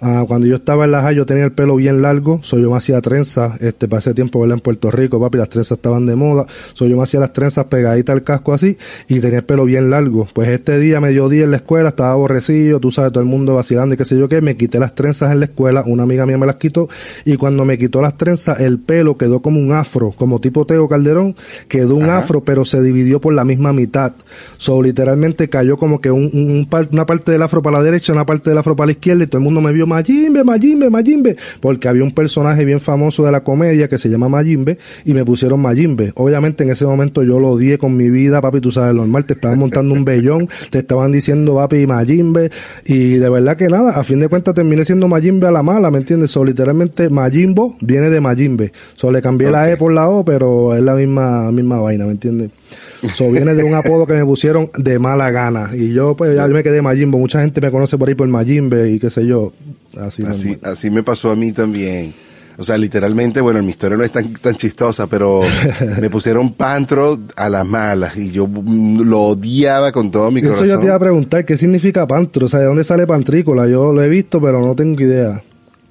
Ah, 0.01 0.25
cuando 0.29 0.47
yo 0.47 0.57
estaba 0.57 0.85
en 0.85 0.93
La 0.93 1.03
High, 1.03 1.17
yo 1.17 1.27
tenía 1.27 1.45
el 1.45 1.53
pelo 1.53 1.77
bien 1.77 2.03
largo, 2.03 2.41
so 2.43 2.59
yo 2.59 2.71
me 2.71 2.77
hacía 2.77 3.01
trenzas, 3.01 3.61
este, 3.63 3.89
para 3.89 4.01
ese 4.01 4.13
tiempo, 4.13 4.41
¿verdad? 4.41 4.57
En 4.57 4.61
Puerto 4.61 4.91
Rico, 4.91 5.19
papi, 5.19 5.39
las 5.39 5.49
trenzas 5.49 5.79
estaban 5.79 6.05
de 6.07 6.17
moda, 6.17 6.47
so 6.75 6.87
yo 6.87 6.97
me 6.97 7.03
hacía 7.03 7.21
las 7.21 7.33
trenzas 7.33 7.65
pegaditas 7.67 8.13
al 8.13 8.23
casco 8.23 8.53
así, 8.53 8.77
y 9.09 9.21
tenía 9.21 9.39
el 9.39 9.45
pelo 9.45 9.65
bien 9.65 9.91
largo. 9.91 10.29
Pues 10.33 10.49
este 10.49 10.79
día, 10.79 11.01
mediodía 11.01 11.45
en 11.45 11.51
la 11.51 11.57
escuela, 11.59 11.89
estaba 11.89 12.13
aborrecido, 12.13 12.79
tú 12.79 12.93
sabes, 12.93 13.13
todo 13.13 13.23
el 13.23 13.29
mundo 13.29 13.55
vacilando 13.55 13.95
y 13.95 13.99
qué 13.99 14.05
sé 14.05 14.19
yo 14.19 14.29
qué, 14.29 14.41
me 14.43 14.57
quité 14.57 14.79
las 14.79 14.95
trenzas 14.95 15.33
en 15.33 15.41
la 15.41 15.47
escuela, 15.47 15.83
una 15.87 16.03
amiga 16.03 16.27
mía 16.27 16.37
me 16.37 16.47
las 16.47 16.57
quitó, 16.57 16.89
y 17.25 17.37
cuando 17.37 17.65
me 17.65 17.79
quitó 17.79 18.03
las 18.03 18.17
trenzas, 18.17 18.61
el 18.61 18.79
pelo 18.79 19.17
quedó 19.17 19.41
como 19.41 19.59
un 19.59 19.73
afro, 19.73 20.13
como 20.13 20.41
tipo 20.41 20.67
Teo 20.67 20.89
Calderón, 20.89 21.35
quedó 21.69 21.95
un 21.95 22.11
afro, 22.11 22.43
pero 22.45 22.65
se 22.65 22.83
dividió 22.83 23.21
por 23.21 23.33
la 23.33 23.45
misma 23.45 23.73
mitad. 23.73 24.13
So, 24.59 24.83
literalmente 24.83 25.49
cayó 25.49 25.77
como 25.77 26.01
que 26.01 26.11
un, 26.11 26.25
un- 26.33 26.69
una 26.93 27.07
parte 27.07 27.33
del 27.33 27.43
afro 27.43 27.63
para 27.63 27.79
la 27.79 27.83
derecha, 27.85 28.13
una 28.13 28.27
parte 28.27 28.51
del 28.51 28.59
afro 28.59 28.75
para 28.77 28.87
la 28.87 28.93
izquierda, 28.93 29.25
y 29.25 29.27
todo 29.27 29.39
el 29.39 29.45
mundo 29.45 29.61
me 29.61 29.73
vio 29.73 29.87
Majimbe, 29.87 30.45
Majimbe, 30.45 30.91
Majimbe, 30.91 31.37
porque 31.61 31.89
había 31.89 32.03
un 32.05 32.13
personaje 32.13 32.65
bien 32.65 32.81
famoso 32.81 33.25
de 33.25 33.33
la 33.33 33.43
comedia 33.43 33.89
que 33.89 33.99
se 33.99 34.09
llama 34.09 34.29
Majimbe, 34.29 34.79
y 35.05 35.15
me 35.15 35.25
pusieron 35.25 35.61
Majimbe. 35.61 36.13
Obviamente 36.17 36.65
en 36.65 36.71
ese 36.71 36.85
momento 36.87 37.23
yo 37.23 37.39
lo 37.39 37.51
odié 37.51 37.79
con 37.79 37.97
mi 37.97 38.11
vida, 38.11 38.41
papi, 38.41 38.61
tú 38.61 38.71
sabes, 38.73 38.95
normal, 38.95 39.25
te 39.25 39.35
estaban 39.35 39.59
montando 39.59 39.95
un 39.95 40.05
vellón, 40.05 40.49
te 40.71 40.79
estaban 40.79 41.13
diciendo, 41.13 41.55
papi, 41.57 41.87
Majimbe, 41.87 42.51
y 42.85 43.15
de 43.15 43.29
verdad 43.29 43.57
que 43.57 43.69
nada, 43.69 43.91
a 43.99 44.05
fin 44.05 44.21
de 44.21 44.29
cuentas 44.29 44.55
terminé 44.55 44.85
siendo 44.85 45.09
Majimbe 45.09 45.47
a 45.47 45.51
la 45.51 45.63
mala, 45.63 45.91
¿me 45.91 45.99
entiendes? 45.99 46.31
So, 46.31 46.45
literalmente 46.45 47.11
Majimbo 47.11 47.77
viene 47.81 48.11
de 48.11 48.21
Majimbe. 48.21 48.73
So, 48.95 49.11
le 49.11 49.23
cambié 49.23 49.51
la 49.51 49.71
E 49.71 49.77
por 49.77 49.93
la 49.93 50.09
O, 50.09 50.25
pero 50.25 50.75
es 50.75 50.83
la 50.83 50.95
misma, 50.95 51.51
misma 51.53 51.79
vaina, 51.79 52.05
¿me 52.07 52.13
entiendes? 52.13 52.51
So, 53.15 53.31
viene 53.31 53.55
de 53.55 53.63
un 53.65 53.75
apodo 53.75 54.07
que 54.07 54.15
me 54.15 54.25
pusieron 54.25 54.71
de 54.77 54.99
mala 54.99 55.31
gana. 55.31 55.71
Y 55.75 55.93
yo, 55.93 56.17
pues, 56.17 56.35
ya 56.37 56.47
me 56.49 56.63
quedé 56.63 56.83
Majimbo. 56.83 57.19
Mucha 57.19 57.41
gente 57.41 57.61
me 57.61 57.71
conoce 57.71 57.99
por 57.99 58.09
ahí 58.09 58.15
por 58.15 58.27
Majimbe 58.29 58.91
y 58.91 58.99
qué 58.99 59.11
sé 59.11 59.27
yo. 59.27 59.53
Así, 60.01 60.23
Así, 60.25 60.49
normal. 60.51 60.73
así 60.73 60.91
me 60.91 61.03
pasó 61.03 61.31
a 61.31 61.37
mí 61.37 61.53
también. 61.53 62.15
O 62.59 62.65
sea, 62.65 62.79
literalmente, 62.79 63.43
bueno, 63.43 63.63
mi 63.63 63.69
historia 63.71 63.99
no 63.99 64.05
es 64.05 64.11
tan, 64.11 64.33
tan 64.35 64.55
chistosa, 64.57 65.07
pero 65.07 65.43
me 66.01 66.09
pusieron 66.09 66.55
pantro 66.55 67.19
a 67.37 67.51
las 67.51 67.67
malas 67.67 68.17
y 68.17 68.31
yo 68.31 68.49
lo 68.49 69.21
odiaba 69.21 69.93
con 69.93 70.11
todo 70.11 70.31
mi 70.31 70.41
Eso 70.41 70.49
corazón. 70.49 70.69
yo 70.69 70.79
te 70.81 70.87
iba 70.87 70.95
a 70.95 70.99
preguntar, 70.99 71.45
¿qué 71.45 71.59
significa 71.59 72.07
pantro? 72.07 72.47
O 72.47 72.49
sea, 72.49 72.61
¿de 72.61 72.67
dónde 72.67 72.83
sale 72.85 73.07
pantrícola? 73.07 73.69
Yo 73.69 73.93
lo 73.93 74.03
he 74.03 74.09
visto, 74.09 74.41
pero 74.41 74.61
no 74.65 74.75
tengo 74.75 75.03
idea. 75.03 75.43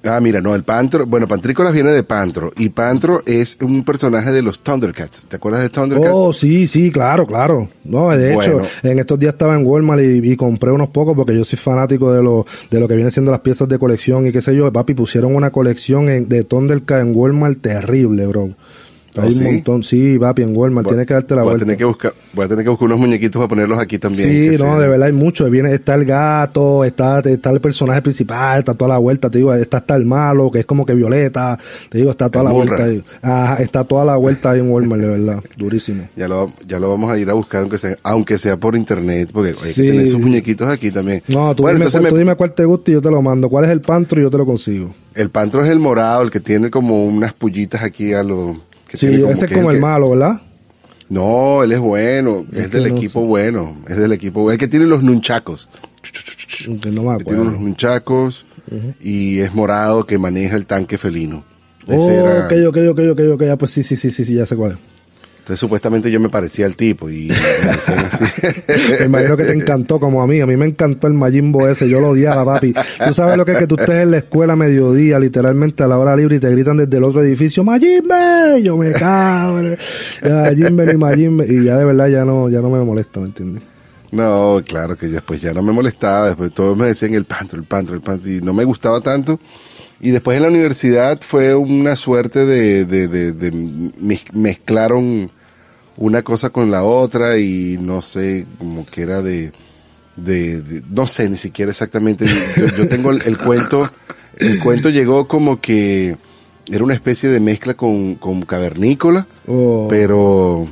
Ah, 0.08 0.20
mira, 0.20 0.40
no, 0.40 0.54
el 0.54 0.62
Pantro, 0.62 1.06
bueno, 1.06 1.26
Pantrícolas 1.28 1.72
viene 1.72 1.90
de 1.92 2.02
Pantro, 2.02 2.52
y 2.56 2.68
Pantro 2.68 3.22
es 3.26 3.58
un 3.62 3.84
personaje 3.84 4.30
de 4.32 4.42
los 4.42 4.60
Thundercats. 4.60 5.26
¿Te 5.26 5.36
acuerdas 5.36 5.62
de 5.62 5.70
Thundercats? 5.70 6.12
Oh, 6.14 6.32
sí, 6.32 6.66
sí, 6.66 6.90
claro, 6.90 7.26
claro. 7.26 7.68
No, 7.84 8.10
de 8.10 8.34
hecho, 8.34 8.60
en 8.82 8.98
estos 8.98 9.18
días 9.18 9.32
estaba 9.34 9.54
en 9.58 9.66
Walmart 9.66 10.00
y, 10.02 10.32
y 10.32 10.36
compré 10.36 10.70
unos 10.70 10.88
pocos 10.90 11.14
porque 11.16 11.34
yo 11.36 11.44
soy 11.44 11.58
fanático 11.58 12.12
de 12.12 12.22
lo, 12.22 12.46
de 12.70 12.80
lo 12.80 12.86
que 12.88 12.94
viene 12.96 13.10
siendo 13.10 13.30
las 13.30 13.40
piezas 13.40 13.68
de 13.68 13.78
colección 13.78 14.26
y 14.26 14.32
qué 14.32 14.40
sé 14.42 14.54
yo. 14.54 14.72
Papi, 14.72 14.94
pusieron 14.94 15.34
una 15.34 15.50
colección 15.50 16.08
en- 16.08 16.28
de 16.28 16.44
Thundercat 16.44 17.00
en 17.00 17.14
Walmart 17.14 17.60
terrible, 17.60 18.26
bro. 18.26 18.50
Hay 19.18 19.32
¿Oh, 19.34 19.38
un 19.38 19.44
montón, 19.44 19.82
sí, 19.82 20.18
papi, 20.18 20.42
en 20.42 20.56
Walmart, 20.56 20.84
Voy- 20.84 20.92
tienes 20.92 21.06
que 21.06 21.14
darte 21.14 21.34
la 21.34 21.42
voy 21.42 21.50
vuelta. 21.52 21.64
A 21.64 21.66
tener 21.66 21.76
que 21.78 21.84
buscar, 21.84 22.12
voy 22.32 22.44
a 22.44 22.48
tener 22.48 22.64
que 22.64 22.70
buscar 22.70 22.86
unos 22.86 22.98
muñequitos 22.98 23.38
para 23.40 23.48
ponerlos 23.48 23.78
aquí 23.78 23.98
también. 23.98 24.56
Sí, 24.56 24.62
no, 24.62 24.78
de 24.78 24.88
verdad 24.88 25.06
hay 25.06 25.12
mucho. 25.12 25.48
Viene, 25.50 25.72
está 25.72 25.94
el 25.94 26.04
gato, 26.04 26.84
está, 26.84 27.20
está 27.20 27.50
el 27.50 27.60
personaje 27.60 28.02
principal, 28.02 28.58
está 28.58 28.74
toda 28.74 28.90
la 28.90 28.98
vuelta, 28.98 29.30
te 29.30 29.38
digo, 29.38 29.54
está 29.54 29.78
hasta 29.78 29.96
el 29.96 30.06
malo, 30.06 30.50
que 30.50 30.60
es 30.60 30.66
como 30.66 30.84
que 30.86 30.94
violeta, 30.94 31.58
te 31.88 31.98
digo, 31.98 32.10
está 32.10 32.28
toda 32.30 32.44
la 32.44 32.52
vuelta. 32.52 32.86
Ajá, 33.22 33.62
está 33.62 33.84
toda 33.84 34.04
la 34.04 34.16
vuelta 34.16 34.50
ahí 34.50 34.60
en 34.60 34.70
Walmart, 34.70 35.00
de 35.02 35.08
verdad, 35.08 35.40
durísimo. 35.56 36.08
Ya 36.16 36.28
lo, 36.28 36.52
ya 36.66 36.78
lo 36.78 36.88
vamos 36.88 37.10
a 37.10 37.18
ir 37.18 37.28
a 37.30 37.34
buscar, 37.34 37.62
aunque 37.62 37.78
sea, 37.78 37.96
aunque 38.02 38.38
sea 38.38 38.56
por 38.56 38.76
internet, 38.76 39.30
porque 39.32 39.50
hay 39.50 39.54
Sí. 39.54 39.82
que 39.82 39.90
tener 39.92 40.08
sus 40.08 40.20
muñequitos 40.20 40.68
aquí 40.68 40.90
también. 40.90 41.22
No, 41.28 41.54
tú, 41.54 41.62
bueno, 41.62 41.76
dime, 41.78 41.86
entonces 41.86 42.00
cuál, 42.00 42.10
tú 42.10 42.14
me- 42.14 42.18
dime 42.20 42.34
cuál 42.34 42.52
te 42.54 42.64
gusta 42.64 42.90
y 42.90 42.94
yo 42.94 43.02
te 43.02 43.10
lo 43.10 43.22
mando. 43.22 43.48
¿Cuál 43.48 43.64
es 43.64 43.70
el 43.70 43.80
pantro 43.80 44.20
y 44.20 44.24
yo 44.24 44.30
te 44.30 44.38
lo 44.38 44.46
consigo? 44.46 44.90
el 45.16 45.30
Pantro 45.30 45.64
es 45.64 45.70
el 45.70 45.78
morado, 45.78 46.20
el 46.22 46.30
que 46.30 46.40
tiene 46.40 46.68
como 46.70 47.06
unas 47.06 47.32
pullitas 47.32 47.82
aquí 47.82 48.12
a 48.12 48.22
lo... 48.22 48.58
que 48.88 48.96
Sí, 48.96 49.20
como 49.20 49.32
ese 49.32 49.46
es 49.46 49.52
como 49.52 49.70
el 49.70 49.76
que- 49.76 49.80
malo, 49.82 50.10
¿verdad? 50.10 50.40
No, 51.08 51.62
él 51.62 51.72
es 51.72 51.78
bueno, 51.78 52.44
es, 52.52 52.64
Es 52.64 52.70
del 52.72 52.88
no 52.88 52.96
equipo 52.96 53.20
sé. 53.20 53.26
bueno, 53.26 53.76
es 53.88 53.96
del 53.96 54.12
equipo 54.12 54.40
bueno. 54.42 54.52
El 54.54 54.58
que 54.58 54.68
tiene 54.68 54.86
los 54.86 55.02
nunchacos. 55.02 55.68
Que 56.82 56.90
no 56.90 57.02
me 57.04 57.18
que 57.18 57.24
tiene 57.24 57.42
acuerdo. 57.42 57.60
nunchacos 57.60 58.46
y 59.00 59.38
es 59.38 59.54
morado 59.54 60.04
que 60.06 60.18
maneja 60.18 60.56
el 60.56 60.66
tanque 60.66 60.98
felino. 60.98 61.44
Ese 61.86 61.94
Oh, 61.96 62.10
era- 62.10 62.46
ok, 62.46 62.52
ok, 62.68 62.76
ok, 62.90 63.00
ok, 63.12 63.20
ok, 63.34 63.42
ya, 63.44 63.56
pues 63.56 63.70
sí, 63.70 63.82
sí, 63.84 63.94
sí, 63.94 64.10
sí, 64.10 64.24
sí, 64.24 64.34
ya 64.34 64.46
sé 64.46 64.56
cuál 64.56 64.72
es. 64.72 64.78
Entonces 65.46 65.60
supuestamente 65.60 66.10
yo 66.10 66.18
me 66.18 66.28
parecía 66.28 66.66
al 66.66 66.74
tipo 66.74 67.08
y 67.08 67.28
me 67.28 67.72
decían 67.72 67.98
así. 68.04 68.24
Me 68.98 69.04
imagino 69.06 69.36
que 69.36 69.44
te 69.44 69.52
encantó 69.52 70.00
como 70.00 70.20
a 70.20 70.26
mí. 70.26 70.40
A 70.40 70.46
mí 70.46 70.56
me 70.56 70.66
encantó 70.66 71.06
el 71.06 71.12
Majimbo 71.12 71.68
ese. 71.68 71.88
Yo 71.88 72.00
lo 72.00 72.08
odiaba, 72.10 72.44
papi. 72.44 72.74
Tú 73.06 73.14
sabes 73.14 73.36
lo 73.36 73.44
que 73.44 73.52
es 73.52 73.58
que 73.58 73.68
tú 73.68 73.76
estés 73.78 74.02
en 74.02 74.10
la 74.10 74.16
escuela 74.18 74.54
a 74.54 74.56
mediodía, 74.56 75.20
literalmente 75.20 75.84
a 75.84 75.86
la 75.86 75.98
hora 75.98 76.16
libre, 76.16 76.34
y 76.34 76.40
te 76.40 76.50
gritan 76.50 76.78
desde 76.78 76.96
el 76.96 77.04
otro 77.04 77.22
edificio, 77.22 77.62
¡Majimbe! 77.62 78.60
Yo 78.60 78.76
me 78.76 78.90
cago. 78.90 79.60
Majimbe 80.20 80.86
ni 80.86 80.94
Majimbe. 80.98 81.46
Y 81.48 81.62
ya 81.64 81.76
de 81.76 81.84
verdad 81.84 82.08
ya 82.08 82.24
no, 82.24 82.48
ya 82.48 82.60
no 82.60 82.68
me 82.68 82.82
molesta, 82.84 83.20
¿me 83.20 83.26
entiendes? 83.26 83.62
No, 84.10 84.60
claro 84.66 84.96
que 84.98 85.06
después 85.06 85.40
ya 85.40 85.52
no 85.52 85.62
me 85.62 85.70
molestaba, 85.72 86.26
después 86.26 86.52
todos 86.54 86.76
me 86.76 86.86
decían 86.86 87.14
el 87.14 87.24
pantro, 87.24 87.56
el 87.60 87.66
pantro, 87.66 87.94
el 87.94 88.00
pantro, 88.00 88.28
y 88.28 88.40
no 88.40 88.52
me 88.52 88.64
gustaba 88.64 89.00
tanto. 89.00 89.38
Y 90.00 90.10
después 90.10 90.36
en 90.38 90.42
la 90.42 90.48
universidad 90.48 91.20
fue 91.20 91.54
una 91.54 91.94
suerte 91.94 92.44
de, 92.44 92.84
de, 92.84 93.06
de, 93.06 93.32
de 93.32 93.52
mez- 93.52 94.32
mezclaron 94.32 95.30
una 95.98 96.22
cosa 96.22 96.50
con 96.50 96.70
la 96.70 96.82
otra 96.82 97.38
y 97.38 97.78
no 97.80 98.02
sé, 98.02 98.46
como 98.58 98.84
que 98.86 99.02
era 99.02 99.22
de, 99.22 99.52
de, 100.16 100.60
de- 100.62 100.82
no 100.90 101.06
sé 101.06 101.28
ni 101.28 101.36
siquiera 101.36 101.70
exactamente. 101.70 102.26
Yo, 102.56 102.66
yo 102.76 102.88
tengo 102.88 103.10
el, 103.10 103.22
el 103.26 103.38
cuento, 103.38 103.88
el 104.38 104.58
cuento 104.60 104.90
llegó 104.90 105.26
como 105.26 105.60
que 105.60 106.16
era 106.70 106.84
una 106.84 106.94
especie 106.94 107.28
de 107.30 107.40
mezcla 107.40 107.74
con, 107.74 108.16
con 108.16 108.42
cavernícola, 108.42 109.26
Oh. 109.46 109.86
pero 109.88 110.66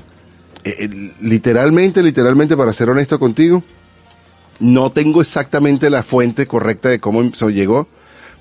eh, 0.65 0.75
eh, 0.81 1.13
literalmente, 1.21 2.03
literalmente, 2.03 2.57
para 2.57 2.73
ser 2.73 2.91
honesto 2.91 3.19
contigo, 3.19 3.63
no 4.61 4.91
tengo 4.91 5.21
exactamente 5.21 5.91
la 5.91 6.03
fuente 6.03 6.47
correcta 6.47 6.89
de 6.89 7.01
cómo 7.01 7.23
eso 7.23 7.51
llegó, 7.51 7.89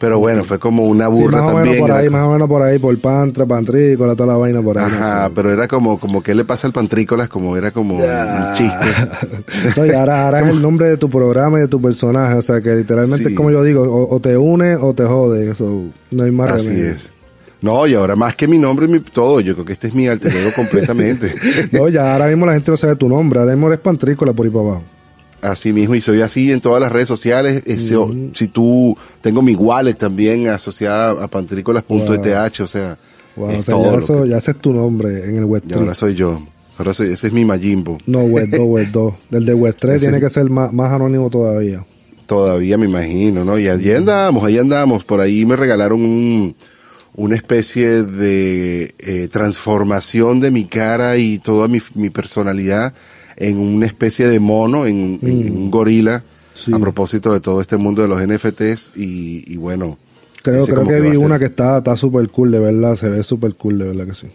pero 0.03 0.19
bueno, 0.19 0.43
fue 0.43 0.59
como 0.59 0.83
una 0.85 1.05
Sí, 1.05 1.11
burla 1.21 1.37
más 1.41 1.51
o 1.51 1.53
también. 1.55 1.75
menos 1.75 1.87
por 1.87 1.97
ahí, 1.97 2.05
como- 2.07 2.17
más 2.17 2.27
o 2.27 2.31
menos 2.33 2.47
por 2.49 2.61
ahí, 2.61 2.77
por 2.79 2.99
Pantra, 2.99 3.45
Pantrícola, 3.45 4.15
toda 4.17 4.33
la 4.33 4.37
vaina 4.37 4.61
por 4.61 4.77
ahí. 4.77 4.83
Ajá, 4.85 5.31
pero 5.33 5.49
era 5.49 5.65
como, 5.69 5.97
como 5.97 6.21
que 6.21 6.35
le 6.35 6.43
pasa 6.43 6.67
al 6.67 6.73
pantrícolas, 6.73 7.29
como 7.29 7.55
era 7.55 7.71
como 7.71 7.95
un 7.95 8.53
chiste. 8.53 8.87
No, 9.77 9.85
y 9.85 9.91
ahora, 9.91 10.25
ahora 10.25 10.41
es 10.41 10.47
el 10.49 10.61
nombre 10.61 10.87
de 10.89 10.97
tu 10.97 11.09
programa 11.09 11.57
y 11.59 11.61
de 11.61 11.67
tu 11.69 11.81
personaje, 11.81 12.33
o 12.35 12.41
sea 12.41 12.59
que 12.59 12.75
literalmente 12.75 13.23
Sí. 13.27 13.31
es 13.31 13.37
como 13.37 13.49
yo 13.49 13.63
digo, 13.63 13.83
o, 13.83 14.13
o 14.13 14.19
te 14.19 14.35
une 14.35 14.75
o 14.75 14.93
te 14.93 15.05
jode, 15.05 15.49
eso 15.49 15.83
no 16.11 16.23
hay 16.23 16.31
más 16.31 16.51
Así 16.51 16.67
remedio. 16.67 16.91
es. 16.91 17.13
No, 17.61 17.87
y 17.87 17.93
ahora 17.93 18.17
más 18.17 18.35
que 18.35 18.45
mi 18.45 18.57
nombre, 18.57 18.89
mi 18.89 18.99
todo, 18.99 19.39
yo 19.39 19.53
creo 19.53 19.63
que 19.65 19.71
este 19.71 19.87
es 19.87 19.93
mi 19.95 20.05
alter 20.09 20.35
ego 20.35 20.49
completamente. 20.53 21.33
No, 21.71 21.87
ya 21.87 22.11
ahora 22.11 22.27
mismo 22.27 22.45
la 22.45 22.53
gente 22.55 22.69
no 22.71 22.75
sabe 22.75 22.97
tu 22.97 23.07
nombre, 23.07 23.39
ahora 23.39 23.53
mismo 23.53 23.67
eres 23.67 23.79
Pantrícola 23.79 24.33
por 24.33 24.45
ahí 24.45 24.51
para 24.51 24.65
abajo. 24.65 24.83
Así 25.43 25.73
mismo, 25.73 25.93
y 25.95 26.01
soy 26.01 26.21
así 26.21 26.51
en 26.51 26.61
todas 26.61 26.79
las 26.81 26.91
redes 26.91 27.07
sociales. 27.07 27.63
Ese- 27.65 27.97
Si 28.33 28.47
tú, 28.47 28.97
tengo 29.21 29.41
mi 29.41 29.55
wallet 29.55 29.93
también 29.95 30.47
asociada 30.47 31.23
a 31.23 31.27
pantrícolas.eth, 31.27 32.59
o 32.61 32.67
sea, 32.67 32.97
Wow, 33.35 33.49
es 33.51 33.59
o 33.59 33.61
sea, 33.63 33.73
todo 33.75 33.83
ya, 33.85 33.91
lo 33.91 33.99
eso, 33.99 34.23
que- 34.23 34.29
ya 34.29 34.37
ese 34.37 34.51
es 34.51 34.57
tu 34.57 34.71
nombre 34.73 35.25
en 35.29 35.37
el 35.37 35.45
Web 35.45 35.63
y 35.65 35.67
3. 35.69 35.79
ahora 35.81 35.93
soy 35.95 36.15
yo. 36.15 36.41
Ahora 36.77 36.93
soy, 36.93 37.11
ese 37.11 37.27
es 37.27 37.33
mi 37.33 37.45
Majimbo. 37.45 37.97
No, 38.07 38.21
Web 38.21 38.49
2, 38.51 38.59
Web 38.61 38.87
2. 38.91 39.13
El 39.31 39.45
de 39.45 39.53
Web 39.53 39.75
3 39.79 39.95
Ese- 39.97 40.05
tiene 40.07 40.19
que 40.19 40.29
ser 40.29 40.49
más, 40.49 40.71
más 40.71 40.91
anónimo 40.91 41.29
todavía. 41.29 41.85
Todavía 42.25 42.77
me 42.77 42.85
imagino, 42.87 43.43
¿no? 43.43 43.59
Y 43.59 43.67
allí 43.67 43.91
andamos, 43.91 44.43
ahí 44.43 44.57
andamos. 44.57 45.03
Por 45.03 45.19
ahí 45.19 45.45
me 45.45 45.55
regalaron 45.57 46.01
un, 46.01 46.55
una 47.15 47.35
especie 47.35 48.03
de 48.03 48.95
eh, 48.97 49.27
transformación 49.31 50.39
de 50.39 50.49
mi 50.51 50.65
cara 50.65 51.17
y 51.17 51.39
toda 51.39 51.67
mi, 51.67 51.81
mi 51.95 52.09
personalidad 52.09 52.93
en 53.37 53.57
una 53.57 53.85
especie 53.85 54.27
de 54.27 54.39
mono, 54.39 54.85
en, 54.85 55.19
en 55.21 55.55
un 55.55 55.71
gorila, 55.71 56.23
Mm. 56.53 56.55
Sí. 56.55 56.71
a 56.71 56.77
propósito 56.77 57.33
de 57.33 57.39
todo 57.41 57.61
este 57.61 57.77
mundo 57.77 58.03
de 58.03 58.07
los 58.07 58.21
NFTs. 58.21 58.91
Y, 58.95 59.43
y 59.51 59.57
bueno, 59.57 59.97
Creo, 60.43 60.65
creo 60.65 60.85
que, 60.87 60.95
a 60.95 60.99
vi 60.99 61.17
una 61.17 61.39
que 61.39 61.45
está 61.45 61.79
está 61.79 61.97
súper 61.97 62.29
cool, 62.29 62.51
de 62.51 62.59
verdad, 62.59 62.95
se 62.95 63.09
ve 63.09 63.23
súper 63.23 63.55
cool, 63.55 63.79
de 63.79 63.85
verdad 63.85 64.05
que 64.05 64.13
sí. 64.13 64.27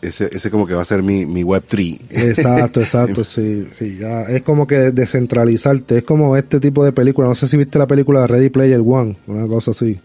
ese, 0.00 0.28
ese 0.32 0.50
como 0.50 0.66
que 0.66 0.74
va 0.74 0.82
a 0.82 0.84
ser 0.86 1.02
mi, 1.02 1.24
mi 1.26 1.44
web 1.44 1.62
3. 1.66 2.00
Exacto, 2.10 2.80
exacto, 2.80 3.22
sí, 3.22 3.68
sí, 3.78 3.98
ya. 4.00 4.22
Es 4.22 4.42
como 4.42 4.66
que 4.66 4.90
descentralizarte, 4.90 5.98
es 5.98 6.04
como 6.04 6.36
este 6.36 6.58
tipo 6.58 6.84
de 6.84 6.92
película, 6.92 7.28
no 7.28 7.34
sé 7.34 7.46
si 7.46 7.56
viste 7.56 7.78
la 7.78 7.86
película 7.86 8.26
Ready 8.26 8.48
Player 8.50 8.80
One, 8.84 9.16
una 9.26 9.46
cosa 9.46 9.70
así. 9.72 10.00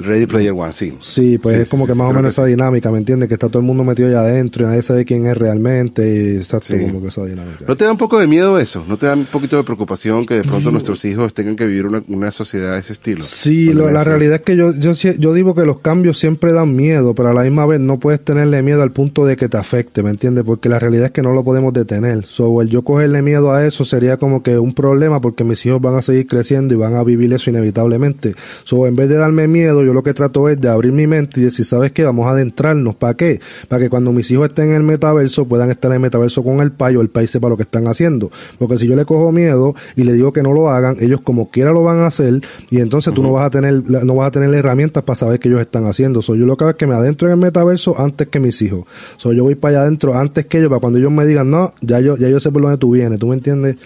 Ready 0.00 0.26
Player 0.26 0.52
One, 0.52 0.72
sí. 0.72 0.92
Sí, 1.00 1.38
pues 1.38 1.54
Sí, 1.56 1.62
es 1.62 1.68
como 1.68 1.84
sí, 1.86 1.92
que 1.92 1.98
más 1.98 2.10
o 2.10 2.12
menos 2.12 2.32
esa 2.32 2.44
dinámica, 2.46 2.90
¿me 2.90 2.98
entiendes? 2.98 3.28
Que 3.28 3.34
está 3.34 3.48
todo 3.48 3.60
el 3.60 3.66
mundo 3.66 3.84
metido 3.84 4.08
allá 4.08 4.20
adentro 4.20 4.64
y 4.64 4.66
nadie 4.68 4.82
sabe 4.82 5.04
quién 5.04 5.26
es 5.26 5.36
realmente, 5.36 6.02
y 6.08 6.36
exacto, 6.38 6.74
como 6.80 7.02
que 7.02 7.08
esa 7.08 7.24
dinámica. 7.24 7.64
¿No 7.66 7.76
te 7.76 7.84
da 7.84 7.92
un 7.92 7.98
poco 7.98 8.18
de 8.18 8.26
miedo 8.26 8.58
eso? 8.58 8.84
¿No 8.88 8.96
te 8.96 9.06
da 9.06 9.14
un 9.14 9.26
poquito 9.26 9.56
de 9.56 9.64
preocupación 9.64 10.26
que 10.26 10.34
de 10.34 10.42
pronto 10.42 10.70
nuestros 10.70 11.04
hijos 11.04 11.34
tengan 11.34 11.56
que 11.56 11.66
vivir 11.66 11.86
una, 11.86 12.02
una 12.08 12.30
sociedad 12.32 12.74
de 12.74 12.80
ese 12.80 12.92
estilo? 12.94 13.22
Sí, 13.22 13.72
lo- 13.72 13.90
la 13.90 14.04
realidad 14.04 14.36
es 14.36 14.40
que 14.42 14.56
yo, 14.56 14.72
yo 14.72 15.32
digo 15.34 15.54
que 15.54 15.64
los 15.64 15.78
cambios 15.80 16.18
siempre 16.18 16.52
dan 16.52 16.74
miedo, 16.74 17.14
pero 17.14 17.28
a 17.28 17.34
la 17.34 17.42
misma 17.42 17.66
vez 17.66 17.80
no 17.80 17.98
puedes 17.98 18.20
tenerle 18.22 18.62
miedo 18.62 18.82
al 18.82 18.92
punto 18.92 19.24
de 19.26 19.36
que 19.36 19.48
te 19.48 19.56
afecte, 19.56 20.02
¿me 20.02 20.10
entiendes? 20.10 20.44
Porque 20.44 20.68
la 20.68 20.78
realidad 20.78 21.06
es 21.06 21.10
que 21.12 21.22
no 21.22 21.32
lo 21.32 21.44
podemos 21.44 21.72
detener. 21.72 22.24
So, 22.26 22.62
el 22.62 22.68
yo 22.68 22.82
cogerle 22.82 23.22
miedo 23.22 23.52
a 23.52 23.66
eso 23.66 23.84
sería 23.84 24.16
como 24.16 24.42
que 24.42 24.58
un 24.58 24.74
problema 24.74 25.20
porque 25.20 25.44
mis 25.44 25.64
hijos 25.66 25.80
van 25.80 25.96
a 25.96 26.02
seguir 26.02 26.26
creciendo 26.26 26.74
y 26.74 26.76
van 26.76 26.94
a 26.96 27.04
vivir 27.04 27.32
eso 27.32 27.50
inevitablemente. 27.50 28.34
So, 28.64 28.86
en 28.86 28.96
vez 28.96 29.08
de 29.08 29.16
darme 29.16 29.46
miedo, 29.48 29.84
yo 29.84 29.89
lo 29.92 30.02
que 30.02 30.14
trato 30.14 30.48
es 30.48 30.60
de 30.60 30.68
abrir 30.68 30.92
mi 30.92 31.06
mente 31.06 31.40
y 31.40 31.44
decir, 31.44 31.64
¿sabes 31.64 31.92
qué? 31.92 32.04
Vamos 32.04 32.26
a 32.26 32.30
adentrarnos. 32.30 32.96
¿Para 32.96 33.14
qué? 33.14 33.40
Para 33.68 33.82
que 33.82 33.90
cuando 33.90 34.12
mis 34.12 34.30
hijos 34.30 34.48
estén 34.48 34.70
en 34.70 34.76
el 34.76 34.82
metaverso 34.82 35.46
puedan 35.46 35.70
estar 35.70 35.90
en 35.90 35.96
el 35.96 36.00
metaverso 36.00 36.42
con 36.42 36.60
el 36.60 36.72
payo, 36.72 37.00
el 37.00 37.08
país 37.08 37.30
sepa 37.30 37.48
lo 37.48 37.56
que 37.56 37.62
están 37.62 37.86
haciendo. 37.86 38.30
Porque 38.58 38.78
si 38.78 38.86
yo 38.86 38.96
le 38.96 39.04
cojo 39.04 39.32
miedo 39.32 39.74
y 39.96 40.04
le 40.04 40.12
digo 40.12 40.32
que 40.32 40.42
no 40.42 40.52
lo 40.52 40.70
hagan, 40.70 40.96
ellos 41.00 41.20
como 41.22 41.50
quiera 41.50 41.72
lo 41.72 41.82
van 41.82 42.00
a 42.00 42.06
hacer 42.06 42.40
y 42.70 42.80
entonces 42.80 43.14
tú 43.14 43.22
no 43.22 43.32
vas 43.32 43.46
a 43.46 43.50
tener 43.50 43.82
no 43.90 44.14
vas 44.14 44.28
a 44.28 44.30
tener 44.30 44.54
herramientas 44.54 45.02
para 45.02 45.16
saber 45.16 45.38
qué 45.38 45.48
ellos 45.48 45.60
están 45.60 45.86
haciendo. 45.86 46.22
So, 46.22 46.34
yo 46.34 46.46
lo 46.46 46.56
que 46.56 46.64
hago 46.64 46.70
es 46.70 46.76
que 46.76 46.86
me 46.86 46.94
adentro 46.94 47.28
en 47.28 47.34
el 47.34 47.40
metaverso 47.40 47.98
antes 47.98 48.28
que 48.28 48.40
mis 48.40 48.60
hijos. 48.62 48.84
So, 49.16 49.32
yo 49.32 49.44
voy 49.44 49.54
para 49.54 49.78
allá 49.78 49.82
adentro 49.82 50.14
antes 50.16 50.46
que 50.46 50.58
ellos, 50.58 50.68
para 50.68 50.80
cuando 50.80 50.98
ellos 50.98 51.12
me 51.12 51.26
digan, 51.26 51.50
no, 51.50 51.72
ya 51.80 52.00
yo, 52.00 52.16
ya 52.16 52.28
yo 52.28 52.40
sé 52.40 52.50
por 52.50 52.62
dónde 52.62 52.78
tú 52.78 52.92
vienes, 52.92 53.18
¿tú 53.18 53.26
me 53.26 53.34
entiendes? 53.34 53.76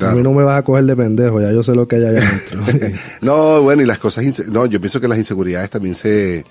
A 0.00 0.12
mí 0.12 0.22
no 0.22 0.32
me 0.32 0.42
vas 0.42 0.58
a 0.58 0.62
coger 0.62 0.84
de 0.84 0.96
pendejo, 0.96 1.40
ya 1.40 1.52
yo 1.52 1.62
sé 1.62 1.74
lo 1.74 1.86
que 1.86 1.96
hay 1.96 2.04
allá 2.04 2.20
adentro. 2.20 2.98
No, 3.20 3.62
bueno, 3.62 3.82
y 3.82 3.86
las 3.86 3.98
cosas, 3.98 4.24
no, 4.48 4.66
yo 4.66 4.80
pienso 4.80 5.00
que 5.00 5.08
las 5.08 5.18
inseguridades 5.18 5.70
también 5.70 5.94
se, 5.94 6.44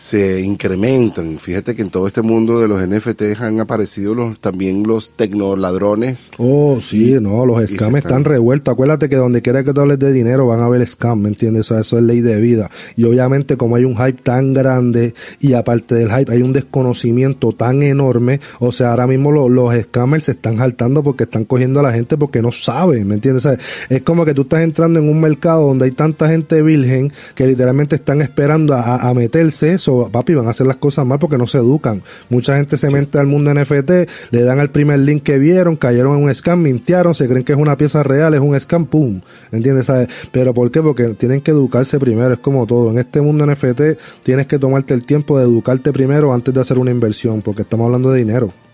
se 0.00 0.40
incrementan. 0.42 1.38
Fíjate 1.40 1.74
que 1.74 1.82
en 1.82 1.90
todo 1.90 2.06
este 2.06 2.22
mundo 2.22 2.60
de 2.60 2.68
los 2.68 2.80
NFTs 2.86 3.40
han 3.40 3.58
aparecido 3.58 4.14
los, 4.14 4.38
también 4.40 4.84
los 4.84 5.10
tecnoladrones. 5.10 6.30
Oh, 6.38 6.78
sí, 6.80 7.16
no, 7.20 7.44
los 7.44 7.56
scams 7.66 7.72
están- 7.82 7.96
están 7.96 8.24
revueltos. 8.24 8.72
Acuérdate 8.72 9.08
que 9.08 9.16
donde 9.16 9.42
quiera 9.42 9.64
que 9.64 9.72
tú 9.72 9.80
hables 9.80 9.98
de 9.98 10.12
dinero 10.12 10.46
van 10.46 10.60
a 10.60 10.66
haber 10.66 10.86
scam, 10.88 11.20
¿me 11.22 11.28
entiendes? 11.30 11.62
O 11.70 11.74
sea, 11.74 11.80
eso 11.80 11.98
es 11.98 12.04
ley 12.04 12.20
de 12.20 12.40
vida. 12.40 12.70
Y 12.94 13.04
obviamente 13.04 13.56
como 13.56 13.74
hay 13.74 13.84
un 13.84 13.96
hype 13.96 14.22
tan 14.22 14.54
grande 14.54 15.14
y 15.40 15.54
aparte 15.54 15.96
del 15.96 16.10
hype 16.12 16.32
hay 16.32 16.42
un 16.42 16.52
desconocimiento 16.52 17.50
tan 17.52 17.82
enorme, 17.82 18.40
o 18.60 18.70
sea, 18.70 18.90
ahora 18.90 19.08
mismo 19.08 19.32
lo- 19.32 19.48
los 19.48 19.74
scammers 19.82 20.24
se 20.24 20.32
están 20.32 20.58
saltando 20.58 21.02
porque 21.02 21.24
están 21.24 21.44
cogiendo 21.44 21.80
a 21.80 21.82
la 21.82 21.92
gente 21.92 22.16
porque 22.16 22.40
no 22.40 22.52
saben, 22.52 23.04
¿me 23.08 23.14
entiendes? 23.14 23.44
O 23.46 23.50
sea, 23.50 23.58
es 23.88 24.02
como 24.02 24.24
que 24.24 24.32
tú 24.34 24.42
estás 24.42 24.60
entrando 24.60 25.00
en 25.00 25.08
un 25.08 25.20
mercado 25.20 25.66
donde 25.66 25.86
hay 25.86 25.90
tanta 25.90 26.28
gente 26.28 26.62
virgen 26.62 27.12
que 27.34 27.48
literalmente 27.48 27.96
están 27.96 28.22
esperando 28.22 28.74
a, 28.74 28.80
a- 28.80 29.08
a 29.08 29.14
meterse 29.14 29.72
eso, 29.72 29.87
papi, 30.10 30.34
van 30.34 30.46
a 30.46 30.50
hacer 30.50 30.66
las 30.66 30.76
cosas 30.76 31.06
mal 31.06 31.18
porque 31.18 31.38
no 31.38 31.46
se 31.46 31.58
educan. 31.58 32.02
Mucha 32.28 32.56
gente 32.56 32.76
se 32.76 32.90
mete 32.90 33.18
al 33.18 33.26
mundo 33.26 33.52
NFT, 33.54 33.90
le 34.30 34.42
dan 34.42 34.58
al 34.58 34.70
primer 34.70 34.98
link 34.98 35.22
que 35.22 35.38
vieron, 35.38 35.76
cayeron 35.76 36.16
en 36.18 36.24
un 36.24 36.34
scam, 36.34 36.62
mintiaron, 36.62 37.14
se 37.14 37.28
creen 37.28 37.44
que 37.44 37.52
es 37.52 37.58
una 37.58 37.76
pieza 37.76 38.02
real, 38.02 38.34
es 38.34 38.40
un 38.40 38.58
scam, 38.58 38.86
pum, 38.86 39.20
¿entiendes? 39.52 39.86
¿Sabes? 39.86 40.08
Pero 40.32 40.54
¿por 40.54 40.70
qué? 40.70 40.82
Porque 40.82 41.08
tienen 41.14 41.40
que 41.40 41.50
educarse 41.50 41.98
primero, 41.98 42.34
es 42.34 42.40
como 42.40 42.66
todo. 42.66 42.90
En 42.90 42.98
este 42.98 43.20
mundo 43.20 43.46
NFT 43.46 43.82
tienes 44.22 44.46
que 44.46 44.58
tomarte 44.58 44.94
el 44.94 45.04
tiempo 45.04 45.38
de 45.38 45.44
educarte 45.44 45.92
primero 45.92 46.32
antes 46.32 46.54
de 46.54 46.60
hacer 46.60 46.78
una 46.78 46.90
inversión, 46.90 47.42
porque 47.42 47.62
estamos 47.62 47.86
hablando 47.86 48.10
de 48.10 48.18
dinero. 48.18 48.67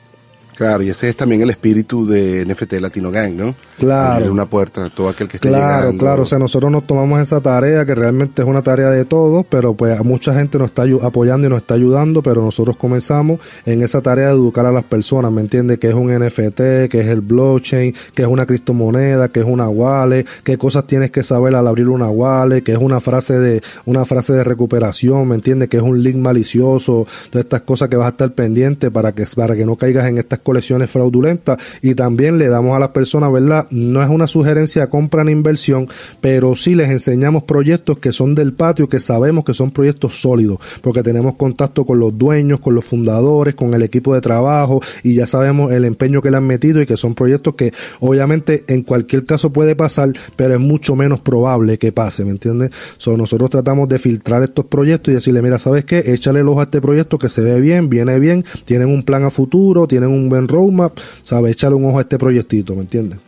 Claro, 0.57 0.83
y 0.83 0.89
ese 0.91 1.09
es 1.09 1.17
también 1.17 1.43
el 1.43 1.51
espíritu 1.51 2.07
de 2.07 2.45
NFT 2.47 2.75
Latino 2.75 3.11
Gang, 3.11 3.33
¿no? 3.35 3.55
Claro. 3.79 4.13
Abrirle 4.13 4.31
una 4.33 4.47
puerta 4.47 4.85
a 4.85 4.91
todo 4.91 5.09
aquel 5.09 5.27
que 5.29 5.37
esté 5.39 5.49
Claro, 5.49 5.81
llegando. 5.83 5.99
claro, 6.05 6.23
o 6.23 6.27
sea, 6.27 6.39
nosotros 6.39 6.71
nos 6.71 6.87
tomamos 6.87 7.21
esa 7.21 7.41
tarea 7.41 7.85
que 7.85 7.95
realmente 7.95 8.43
es 8.43 8.49
una 8.49 8.63
tarea 8.63 8.91
de 8.91 9.05
todos, 9.05 9.45
pero 9.49 9.75
pues 9.75 10.03
mucha 10.05 10.33
gente 10.35 10.59
nos 10.59 10.69
está 10.69 10.85
apoyando 11.03 11.47
y 11.47 11.51
nos 11.51 11.59
está 11.59 11.75
ayudando, 11.75 12.23
pero 12.23 12.43
nosotros 12.43 12.77
comenzamos 12.77 13.41
en 13.67 13.83
esa 13.83 14.01
tarea 14.01 14.29
de 14.29 14.35
educar 14.35 14.65
a 14.67 14.73
las 14.73 14.85
personas, 14.85 15.33
¿me 15.33 15.41
entiendes? 15.41 15.79
Que 15.79 15.89
es 15.89 15.95
un 15.95 16.13
NFT, 16.13 16.89
que 16.89 17.01
es 17.01 17.07
el 17.09 17.21
blockchain, 17.21 17.95
que 18.15 18.23
es 18.23 18.29
una 18.29 18.47
criptomoneda, 18.47 19.29
que 19.29 19.41
es 19.41 19.47
una 19.47 19.69
wallet, 19.69 20.25
qué 20.45 20.57
cosas 20.57 20.87
tienes 20.87 21.11
que 21.11 21.23
saber 21.23 21.55
al 21.55 21.67
abrir 21.67 21.89
una 21.89 22.09
wallet, 22.09 22.63
que 22.63 22.73
es 22.73 22.79
una 22.79 23.01
frase 23.01 23.39
de 23.39 23.61
una 23.87 24.05
frase 24.05 24.33
de 24.33 24.45
recuperación, 24.45 25.29
¿me 25.29 25.35
entiendes? 25.35 25.69
Que 25.69 25.79
es 25.79 25.83
un 25.83 26.03
link 26.03 26.17
malicioso, 26.17 27.07
todas 27.31 27.45
estas 27.45 27.63
cosas 27.63 27.89
que 27.89 27.97
vas 27.97 28.07
a 28.07 28.11
estar 28.11 28.33
pendiente 28.33 28.91
para 28.91 29.13
que 29.13 29.25
para 29.35 29.57
que 29.57 29.65
no 29.67 29.77
caigas 29.77 30.07
en 30.07 30.19
estas 30.19 30.39
colecciones 30.45 30.91
fraudulentas 30.91 31.59
y 31.83 31.97
también 31.97 32.39
le 32.39 32.49
damos 32.49 32.77
a 32.77 32.79
las 32.79 32.91
personas, 32.91 33.33
¿verdad? 33.33 33.67
No 33.71 34.01
es 34.01 34.09
una 34.09 34.29
sugerencia 34.29 34.89
compra 34.89 35.25
ni 35.25 35.33
inversión, 35.33 35.89
pero 36.21 36.55
sí 36.55 36.77
les 36.77 36.91
enseñamos 36.91 37.43
proyectos 37.43 37.99
que 37.99 38.13
son 38.13 38.37
del 38.37 38.53
patio, 38.53 38.89
que 38.89 39.01
sabemos 39.01 39.45
que 39.45 39.55
son 39.55 39.73
proyectos 39.73 40.21
sólidos, 40.21 40.59
porque 40.81 41.03
tenemos 41.03 41.35
contacto 41.35 41.85
con 41.85 41.99
los 41.99 42.17
dueños, 42.17 42.61
con 42.61 42.77
los 42.77 42.85
fundadores, 42.85 43.57
con 43.57 43.75
el 43.75 43.83
equipo 43.83 44.15
de 44.15 44.21
trabajo 44.21 44.81
y 45.03 45.15
ya 45.15 45.27
sabemos 45.27 45.73
el 45.73 45.85
empeño 45.85 46.23
que 46.23 46.31
le 46.31 46.37
han 46.37 46.47
metido 46.47 46.81
y 46.81 46.87
que 46.87 46.97
son 46.97 47.15
proyectos 47.15 47.55
que 47.55 47.73
obviamente 48.01 48.65
en 48.69 48.83
cualquier 48.83 49.25
caso 49.25 49.53
puede 49.53 49.75
pasar, 49.75 50.13
pero 50.37 50.55
es 50.55 50.61
mucho 50.61 50.95
menos 50.95 51.21
probable 51.21 51.79
que 51.79 51.93
pase, 51.93 52.25
¿me 52.25 52.31
entiendes? 52.31 52.71
So, 52.99 53.17
nosotros 53.17 53.51
tratamos 53.51 53.89
de 53.89 53.99
filtrar 53.99 54.43
estos 54.43 54.67
proyectos 54.67 55.13
y 55.13 55.15
decirle, 55.15 55.43
mira, 55.43 55.59
¿sabes 55.59 55.85
qué? 55.85 56.03
Échale 56.07 56.41
el 56.41 56.49
ojo 56.49 56.61
a 56.61 56.65
este 56.65 56.81
proyecto 56.81 57.19
que 57.19 57.29
se 57.29 57.41
ve 57.41 57.61
bien, 57.61 57.89
viene 57.89 58.19
bien, 58.19 58.45
tienen 58.65 58.89
un 58.89 59.03
plan 59.03 59.25
a 59.25 59.31
futuro, 59.31 59.87
tienen 59.87 60.11
un 60.11 60.29
buen 60.35 60.49
roadmap, 60.49 60.99
¿sabes? 61.23 61.53
Échale 61.53 61.77
un 61.77 61.85
ojo 61.85 61.99
a 61.99 62.03
este 62.03 62.19
proyectito, 62.19 62.75
¿me 62.75 62.83
entiendes? 62.83 63.21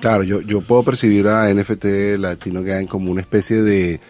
Claro, 0.00 0.24
yo, 0.24 0.40
yo 0.40 0.62
puedo 0.62 0.82
percibir 0.82 1.28
a 1.28 1.52
NFT 1.52 1.84
Latino 2.18 2.62
Gang 2.62 2.86
como 2.86 3.10
una 3.10 3.20
especie 3.20 3.62
de, 3.62 4.00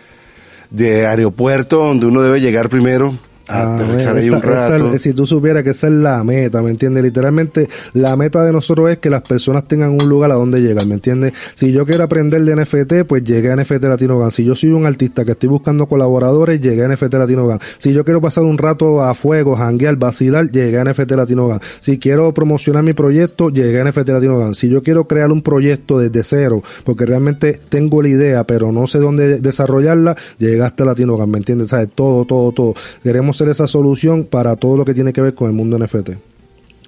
de 0.71 1.07
aeropuerto 1.07 1.79
donde 1.79 2.07
uno 2.07 2.23
debe 2.23 2.41
llegar 2.41 2.69
primero 2.69 3.15
a 3.53 3.63
Ah, 3.63 3.75
aterrizar 3.77 4.17
ahí 4.17 4.27
esa- 4.27 4.37
un 4.37 4.43
esa- 4.43 4.69
rato. 4.79 4.99
si 4.99 5.13
tú 5.13 5.27
supieras 5.27 5.63
que 5.63 5.71
esa 5.71 5.87
es 5.89 5.93
la 5.93 6.23
meta, 6.25 6.63
¿me 6.63 6.71
entiendes? 6.71 7.03
Literalmente, 7.03 7.69
la 7.93 8.17
meta 8.17 8.45
de 8.45 8.53
nosotros 8.53 8.91
es 8.91 8.99
que 8.99 9.11
las 9.11 9.23
personas 9.23 9.67
tengan 9.69 9.91
un 9.91 10.09
lugar 10.09 10.31
a 10.31 10.35
donde 10.35 10.61
llegar, 10.61 10.87
¿me 10.87 10.95
entiendes? 10.95 11.33
Si 11.55 11.73
yo 11.73 11.85
quiero 11.87 12.05
aprender 12.05 12.43
de 12.45 12.57
NFT, 12.57 13.05
pues 13.05 13.25
llegué 13.25 13.51
a 13.51 13.57
NFT 13.57 13.85
Latino 13.89 14.19
Gan. 14.19 14.31
Si 14.31 14.45
yo 14.45 14.55
soy 14.55 14.71
un 14.71 14.87
artista 14.87 15.25
que 15.25 15.33
estoy 15.33 15.49
buscando 15.49 15.87
colaboradores, 15.87 16.61
llegué 16.61 16.83
a 16.85 16.89
NFT 16.89 17.15
Latino 17.19 17.47
Gan. 17.47 17.59
Si 17.79 17.93
yo 17.93 18.05
quiero 18.05 18.21
pasar 18.21 18.45
un 18.45 18.59
rato 18.59 19.03
a 19.03 19.15
fuego, 19.15 19.55
janguear, 19.57 19.97
vacilar, 19.97 20.51
llegué 20.51 20.79
a 20.79 20.85
NFT 20.85 21.13
Latino 21.17 21.49
Gan. 21.49 21.61
Si 21.81 21.99
quiero 21.99 22.33
promocionar 22.33 22.83
mi 22.83 22.93
proyecto, 22.93 23.51
llegué 23.51 23.81
a 23.81 23.85
NFT 23.85 24.09
Latino 24.13 24.39
Gan. 24.39 24.55
Si 24.55 24.69
yo 24.69 24.83
quiero 24.83 25.07
crear 25.07 25.31
un 25.31 25.43
proyecto 25.43 25.99
desde 25.99 26.23
cero, 26.23 26.63
porque 26.85 27.07
realmente 27.07 27.61
tengo 27.69 28.03
la 28.03 28.09
idea, 28.09 28.45
pero 28.45 28.73
no 28.73 28.87
sé 28.87 28.99
dónde 28.99 29.41
desarrollarla, 29.41 30.17
llegaste 30.39 30.83
a 30.83 30.87
Latino 30.87 31.17
Gan, 31.17 31.31
¿me 31.31 31.39
entiendes? 31.39 31.69
¿Sabes? 31.69 31.93
Todo, 31.93 32.25
todo, 32.25 32.53
todo. 32.53 32.75
Queremos 33.03 33.37
ser 33.43 33.51
esa 33.51 33.67
solución 33.67 34.25
para 34.25 34.57
todo 34.57 34.77
lo 34.77 34.85
que 34.85 34.95
tiene 34.95 35.13
que 35.13 35.21
ver 35.21 35.35
con 35.35 35.49
el 35.49 35.55
mundo 35.55 35.79
NFT. 35.79 36.11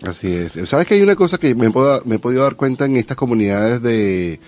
Así 0.04 0.32
es. 0.32 0.58
¿Sabes 0.64 0.86
que 0.86 0.94
hay 0.94 1.02
una 1.02 1.16
cosa 1.16 1.38
que 1.38 1.54
me, 1.54 1.70
puedo- 1.70 2.02
me 2.04 2.16
he 2.16 2.18
podido 2.18 2.42
dar 2.42 2.56
cuenta 2.56 2.84
en 2.84 2.96
estas 2.96 3.16
comunidades 3.16 3.80
de, 3.82 4.38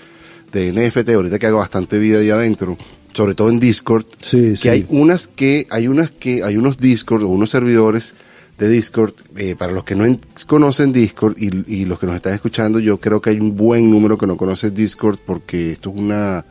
de 0.52 0.72
NFT, 0.72 1.10
ahorita 1.10 1.38
que 1.38 1.46
hago 1.46 1.58
bastante 1.58 1.98
vida 1.98 2.18
ahí 2.18 2.30
adentro, 2.30 2.76
sobre 3.14 3.34
todo 3.34 3.48
en 3.48 3.58
Discord, 3.60 4.04
Sí, 4.20 4.50
que 4.50 4.56
sí. 4.56 4.68
hay 4.68 4.86
unas 4.90 5.28
que, 5.28 5.66
hay 5.70 5.88
unas 5.88 6.10
que, 6.10 6.42
hay 6.42 6.56
unos 6.56 6.76
Discord 6.76 7.22
o 7.22 7.28
unos 7.28 7.50
servidores 7.50 8.14
de 8.58 8.68
Discord, 8.68 9.12
eh, 9.36 9.54
para 9.56 9.72
los 9.72 9.84
que 9.84 9.94
no 9.94 10.04
en- 10.04 10.20
conocen 10.46 10.92
Discord 10.92 11.36
y, 11.38 11.50
y 11.72 11.84
los 11.86 11.98
que 11.98 12.06
nos 12.06 12.16
están 12.16 12.34
escuchando, 12.34 12.78
yo 12.78 12.98
creo 12.98 13.20
que 13.20 13.30
hay 13.30 13.38
un 13.40 13.56
buen 13.56 13.90
número 13.90 14.18
que 14.18 14.26
no 14.26 14.36
conoce 14.36 14.70
Discord 14.70 15.18
porque 15.24 15.72
esto 15.72 15.90
es 15.90 15.96
una, 15.96 16.44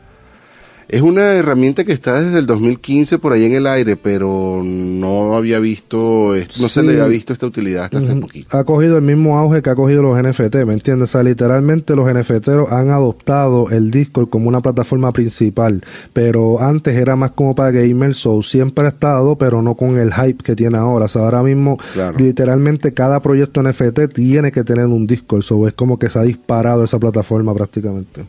es 0.88 1.02
una 1.02 1.32
herramienta 1.34 1.84
que 1.84 1.92
está 1.92 2.20
desde 2.20 2.38
el 2.38 2.46
2015 2.46 3.18
por 3.18 3.32
ahí 3.32 3.44
en 3.44 3.54
el 3.54 3.66
aire, 3.66 3.96
pero 3.96 4.62
no 4.64 5.34
había 5.34 5.58
visto, 5.58 6.32
no 6.60 6.68
se 6.68 6.82
le 6.82 7.00
ha 7.00 7.06
visto 7.06 7.32
esta 7.32 7.46
utilidad 7.46 7.84
hasta 7.84 7.98
hace 7.98 8.14
poquito. 8.16 8.56
ha 8.56 8.64
cogido 8.64 8.96
el 8.96 9.02
mismo 9.02 9.36
auge 9.38 9.62
que 9.62 9.70
ha 9.70 9.74
cogido 9.74 10.02
los 10.02 10.16
NFT, 10.22 10.56
¿me 10.66 10.74
entiendes? 10.74 11.10
O 11.10 11.12
sea, 11.12 11.22
literalmente 11.22 11.96
los 11.96 12.12
NFTeros 12.12 12.70
han 12.70 12.90
adoptado 12.90 13.70
el 13.70 13.90
Discord 13.90 14.28
como 14.28 14.48
una 14.48 14.60
plataforma 14.60 15.12
principal, 15.12 15.82
pero 16.12 16.60
antes 16.60 16.94
era 16.96 17.16
más 17.16 17.32
como 17.32 17.54
para 17.54 17.70
gamers, 17.72 18.18
so 18.18 18.42
siempre 18.42 18.84
ha 18.84 18.88
estado, 18.88 19.36
pero 19.36 19.62
no 19.62 19.74
con 19.74 19.98
el 19.98 20.12
hype 20.12 20.42
que 20.44 20.54
tiene 20.56 20.78
ahora. 20.78 21.06
O 21.06 21.08
sea, 21.08 21.22
ahora 21.22 21.42
mismo, 21.42 21.78
Claro. 21.94 22.16
literalmente 22.18 22.92
cada 22.92 23.20
proyecto 23.20 23.62
NFT 23.62 24.08
tiene 24.14 24.52
que 24.52 24.64
tener 24.64 24.86
un 24.86 25.06
Discord, 25.06 25.42
so 25.42 25.66
es 25.66 25.74
como 25.74 25.98
que 25.98 26.08
se 26.08 26.18
ha 26.18 26.22
disparado 26.22 26.84
esa 26.84 26.98
plataforma 26.98 27.54
prácticamente. 27.54 28.24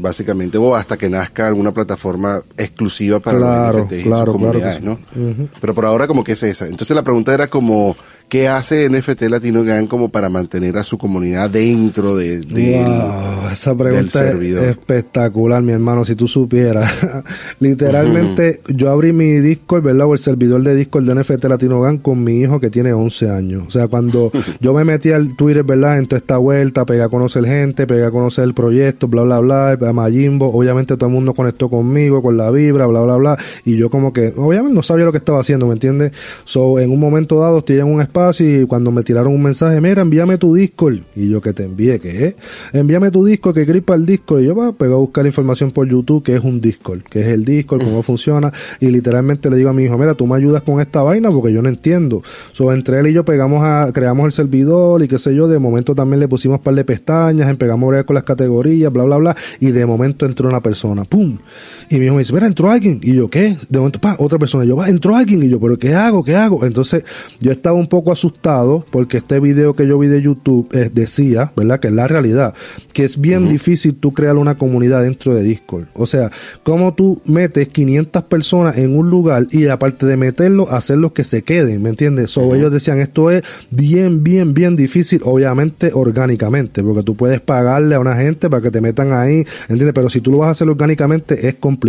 Básicamente, 0.00 0.58
o 0.58 0.74
hasta 0.74 0.96
que 0.96 1.08
nazca 1.08 1.46
alguna 1.46 1.72
plataforma 1.72 2.42
exclusiva 2.56 3.20
para 3.20 3.38
Claro, 3.38 3.78
los 3.78 3.86
NFTs 3.86 4.00
y 4.00 4.02
claro, 4.02 4.02
sus 4.02 4.10
claro 4.12 4.32
que 4.32 4.38
comunidades, 4.38 4.78
sí. 4.78 4.84
¿no? 4.84 5.48
Pero 5.60 5.74
por 5.74 5.84
ahora 5.86 6.06
como 6.06 6.24
que 6.24 6.32
es 6.32 6.42
esa. 6.42 6.66
Entonces 6.66 6.94
la 6.94 7.02
pregunta 7.02 7.32
era 7.34 7.46
como, 7.48 7.96
¿qué 8.30 8.46
hace 8.46 8.88
NFT 8.88 9.22
Latino 9.22 9.64
Gang 9.64 9.88
como 9.88 10.08
para 10.08 10.28
mantener 10.30 10.78
a 10.78 10.84
su 10.84 10.96
comunidad 10.96 11.50
dentro 11.50 12.16
de, 12.16 12.38
de- 12.40 12.76
Wow, 12.76 13.50
esa 13.52 13.70
del 13.74 13.78
pregunta 13.78 14.30
es 14.30 14.62
espectacular, 14.70 15.62
mi 15.62 15.72
hermano, 15.72 16.04
si 16.04 16.14
tú 16.14 16.28
supieras. 16.28 16.88
Literalmente, 17.60 18.60
yo 18.68 18.88
abrí 18.88 19.12
mi 19.12 19.32
Discord, 19.40 19.82
¿verdad? 19.82 20.06
O 20.06 20.12
el 20.12 20.20
servidor 20.20 20.62
de 20.62 20.76
Discord 20.76 21.04
de 21.06 21.16
NFT 21.16 21.44
Latino 21.46 21.80
Gang 21.80 22.00
con 22.00 22.22
mi 22.22 22.38
hijo 22.38 22.60
que 22.60 22.70
tiene 22.70 22.92
11 22.92 23.30
años. 23.30 23.64
O 23.66 23.70
sea, 23.72 23.88
cuando 23.88 24.30
yo 24.60 24.72
me 24.74 24.84
metí 24.84 25.10
al 25.10 25.34
Twitter, 25.36 25.64
¿verdad? 25.64 25.98
En 25.98 26.06
toda 26.06 26.18
esta 26.18 26.36
vuelta, 26.36 26.86
pegué 26.86 27.02
a 27.02 27.08
conocer 27.08 27.44
gente, 27.44 27.88
pegué 27.88 28.04
a 28.04 28.12
conocer 28.12 28.44
el 28.44 28.54
proyecto, 28.54 29.08
bla, 29.08 29.22
bla, 29.24 29.40
bla, 29.40 29.70
a 29.72 29.92
Mayimbo, 29.92 30.46
obviamente 30.52 30.96
todo 30.96 31.06
el 31.08 31.12
mundo 31.14 31.34
conectó 31.34 31.68
conmigo, 31.68 32.22
con 32.22 32.36
la 32.36 32.52
vibra, 32.52 32.86
bla, 32.86 33.00
bla, 33.00 33.16
bla. 33.16 33.38
Y 33.64 33.76
yo 33.76 33.90
como 33.90 34.12
que, 34.12 34.32
obviamente 34.36 34.72
no 34.72 34.84
sabía 34.84 35.04
lo 35.04 35.10
que 35.10 35.18
estaba 35.18 35.40
haciendo, 35.40 35.66
¿me 35.66 35.72
entiendes? 35.72 36.12
So, 36.44 36.78
en 36.78 36.92
un 36.92 37.00
momento 37.00 37.40
dado 37.40 37.58
estoy 37.58 37.80
en 37.80 37.86
un 37.86 38.00
espacio 38.00 38.19
y 38.38 38.66
cuando 38.66 38.90
me 38.90 39.02
tiraron 39.02 39.32
un 39.32 39.42
mensaje, 39.42 39.80
mira, 39.80 40.02
envíame 40.02 40.38
tu 40.38 40.54
Discord. 40.54 41.00
Y 41.16 41.28
yo 41.28 41.40
que 41.40 41.52
te 41.52 41.64
envié, 41.64 41.98
¿qué? 41.98 42.36
Envíame 42.72 43.10
tu 43.10 43.24
Discord, 43.24 43.54
que 43.54 43.82
para 43.82 43.98
el 43.98 44.06
Discord. 44.06 44.42
Y 44.42 44.46
yo 44.46 44.54
va, 44.54 44.72
pego 44.72 44.96
a 44.96 44.98
buscar 44.98 45.26
información 45.26 45.70
por 45.70 45.88
YouTube, 45.88 46.22
que 46.22 46.36
es 46.36 46.44
un 46.44 46.60
Discord, 46.60 47.02
que 47.02 47.20
es 47.20 47.28
el 47.28 47.44
Discord, 47.44 47.82
cómo 47.82 48.02
funciona. 48.02 48.52
Y 48.80 48.86
literalmente 48.86 49.50
le 49.50 49.56
digo 49.56 49.70
a 49.70 49.72
mi 49.72 49.84
hijo, 49.84 49.96
mira, 49.96 50.14
tú 50.14 50.26
me 50.26 50.36
ayudas 50.36 50.62
con 50.62 50.80
esta 50.80 51.02
vaina 51.02 51.30
porque 51.30 51.52
yo 51.52 51.62
no 51.62 51.68
entiendo. 51.68 52.22
So, 52.52 52.72
entre 52.72 53.00
él 53.00 53.06
y 53.08 53.12
yo 53.12 53.24
pegamos 53.24 53.62
a, 53.62 53.90
creamos 53.92 54.26
el 54.26 54.32
servidor 54.32 55.02
y 55.02 55.08
qué 55.08 55.18
sé 55.18 55.34
yo, 55.34 55.48
de 55.48 55.58
momento 55.58 55.94
también 55.94 56.20
le 56.20 56.28
pusimos 56.28 56.58
un 56.58 56.64
par 56.64 56.74
de 56.74 56.84
pestañas, 56.84 57.48
empezamos 57.48 57.92
a 57.92 57.96
ver 57.96 58.04
con 58.04 58.14
las 58.14 58.24
categorías, 58.24 58.92
bla, 58.92 59.04
bla, 59.04 59.16
bla. 59.16 59.36
Y 59.60 59.70
de 59.70 59.86
momento 59.86 60.26
entró 60.26 60.48
una 60.48 60.60
persona, 60.60 61.04
¡pum! 61.04 61.38
Y 61.92 61.98
mi 61.98 62.06
hijo 62.06 62.14
me 62.14 62.20
dice, 62.20 62.32
mira, 62.32 62.46
entró 62.46 62.70
alguien. 62.70 63.00
Y 63.02 63.14
yo, 63.14 63.28
¿qué? 63.28 63.56
De 63.68 63.78
momento, 63.80 64.00
pa, 64.00 64.14
otra 64.20 64.38
persona. 64.38 64.64
Yo, 64.64 64.76
va, 64.76 64.88
entró 64.88 65.16
alguien. 65.16 65.42
Y 65.42 65.48
yo, 65.48 65.58
¿pero 65.58 65.76
qué 65.76 65.92
hago? 65.92 66.22
¿Qué 66.22 66.36
hago? 66.36 66.64
Entonces, 66.64 67.02
yo 67.40 67.50
estaba 67.50 67.76
un 67.76 67.88
poco 67.88 68.12
asustado 68.12 68.86
porque 68.92 69.16
este 69.16 69.40
video 69.40 69.74
que 69.74 69.88
yo 69.88 69.98
vi 69.98 70.06
de 70.06 70.22
YouTube 70.22 70.68
eh, 70.72 70.88
decía, 70.94 71.50
¿verdad? 71.56 71.80
Que 71.80 71.88
es 71.88 71.94
la 71.94 72.06
realidad, 72.06 72.54
que 72.92 73.04
es 73.04 73.20
bien 73.20 73.48
difícil 73.48 73.96
tú 73.96 74.14
crear 74.14 74.36
una 74.36 74.56
comunidad 74.56 75.02
dentro 75.02 75.34
de 75.34 75.42
Discord. 75.42 75.86
O 75.94 76.06
sea, 76.06 76.30
cómo 76.62 76.94
tú 76.94 77.20
metes 77.24 77.66
500 77.66 78.22
personas 78.22 78.78
en 78.78 78.96
un 78.96 79.10
lugar 79.10 79.48
y 79.50 79.66
aparte 79.66 80.06
de 80.06 80.16
meterlos, 80.16 80.70
hacerlos 80.70 81.10
que 81.10 81.24
se 81.24 81.42
queden, 81.42 81.82
¿me 81.82 81.90
entiendes? 81.90 82.30
So, 82.30 82.54
ellos 82.54 82.72
decían, 82.72 83.00
esto 83.00 83.32
es 83.32 83.42
bien, 83.70 84.22
bien, 84.22 84.54
bien 84.54 84.76
difícil, 84.76 85.22
obviamente 85.24 85.90
orgánicamente, 85.92 86.84
porque 86.84 87.02
tú 87.02 87.16
puedes 87.16 87.40
pagarle 87.40 87.96
a 87.96 87.98
una 87.98 88.14
gente 88.14 88.48
para 88.48 88.62
que 88.62 88.70
te 88.70 88.80
metan 88.80 89.12
ahí, 89.12 89.44
¿entiendes? 89.62 89.92
Pero 89.92 90.08
si 90.08 90.20
tú 90.20 90.30
lo 90.30 90.38
vas 90.38 90.48
a 90.48 90.50
hacer 90.52 90.68
orgánicamente 90.68 91.48
es 91.48 91.56
complicado. 91.56 91.79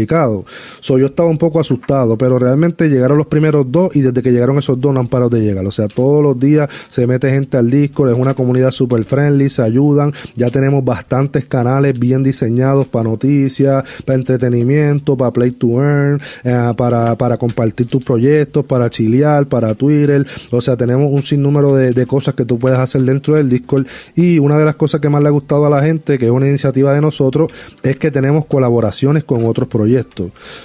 So, 0.79 0.97
yo 0.97 1.07
estaba 1.07 1.29
un 1.29 1.37
poco 1.37 1.59
asustado, 1.59 2.17
pero 2.17 2.39
realmente 2.39 2.89
llegaron 2.89 3.17
los 3.17 3.27
primeros 3.27 3.71
dos 3.71 3.95
y 3.95 4.01
desde 4.01 4.21
que 4.21 4.31
llegaron 4.31 4.57
esos 4.57 4.79
dos 4.79 4.93
no 4.93 4.99
han 4.99 5.07
parado 5.07 5.29
de 5.29 5.41
llegar. 5.41 5.65
O 5.65 5.71
sea, 5.71 5.87
todos 5.87 6.23
los 6.23 6.39
días 6.39 6.69
se 6.89 7.05
mete 7.05 7.29
gente 7.29 7.57
al 7.57 7.69
Discord, 7.69 8.11
es 8.11 8.17
una 8.17 8.33
comunidad 8.33 8.71
super 8.71 9.03
friendly, 9.03 9.49
se 9.49 9.61
ayudan, 9.61 10.13
ya 10.35 10.49
tenemos 10.49 10.83
bastantes 10.83 11.45
canales 11.45 11.97
bien 11.97 12.23
diseñados 12.23 12.87
para 12.87 13.03
noticias, 13.03 13.83
para 14.05 14.17
entretenimiento, 14.17 15.17
para 15.17 15.31
play 15.31 15.51
to 15.51 15.81
earn, 15.81 16.19
eh, 16.43 16.73
para, 16.75 17.15
para 17.17 17.37
compartir 17.37 17.87
tus 17.87 18.03
proyectos, 18.03 18.65
para 18.65 18.89
chilear, 18.89 19.47
para 19.47 19.75
Twitter, 19.75 20.25
o 20.51 20.61
sea, 20.61 20.77
tenemos 20.77 21.11
un 21.11 21.21
sinnúmero 21.21 21.75
de, 21.75 21.91
de 21.91 22.05
cosas 22.05 22.33
que 22.33 22.45
tú 22.45 22.57
puedes 22.57 22.79
hacer 22.79 23.01
dentro 23.01 23.35
del 23.35 23.49
Discord 23.49 23.85
y 24.15 24.39
una 24.39 24.57
de 24.57 24.65
las 24.65 24.75
cosas 24.75 25.01
que 25.01 25.09
más 25.09 25.21
le 25.21 25.27
ha 25.27 25.31
gustado 25.31 25.65
a 25.65 25.69
la 25.69 25.81
gente, 25.81 26.17
que 26.17 26.25
es 26.25 26.31
una 26.31 26.47
iniciativa 26.47 26.93
de 26.93 27.01
nosotros, 27.01 27.51
es 27.83 27.97
que 27.97 28.11
tenemos 28.11 28.45
colaboraciones 28.45 29.23
con 29.23 29.45
otros 29.45 29.67
proyectos. 29.67 29.80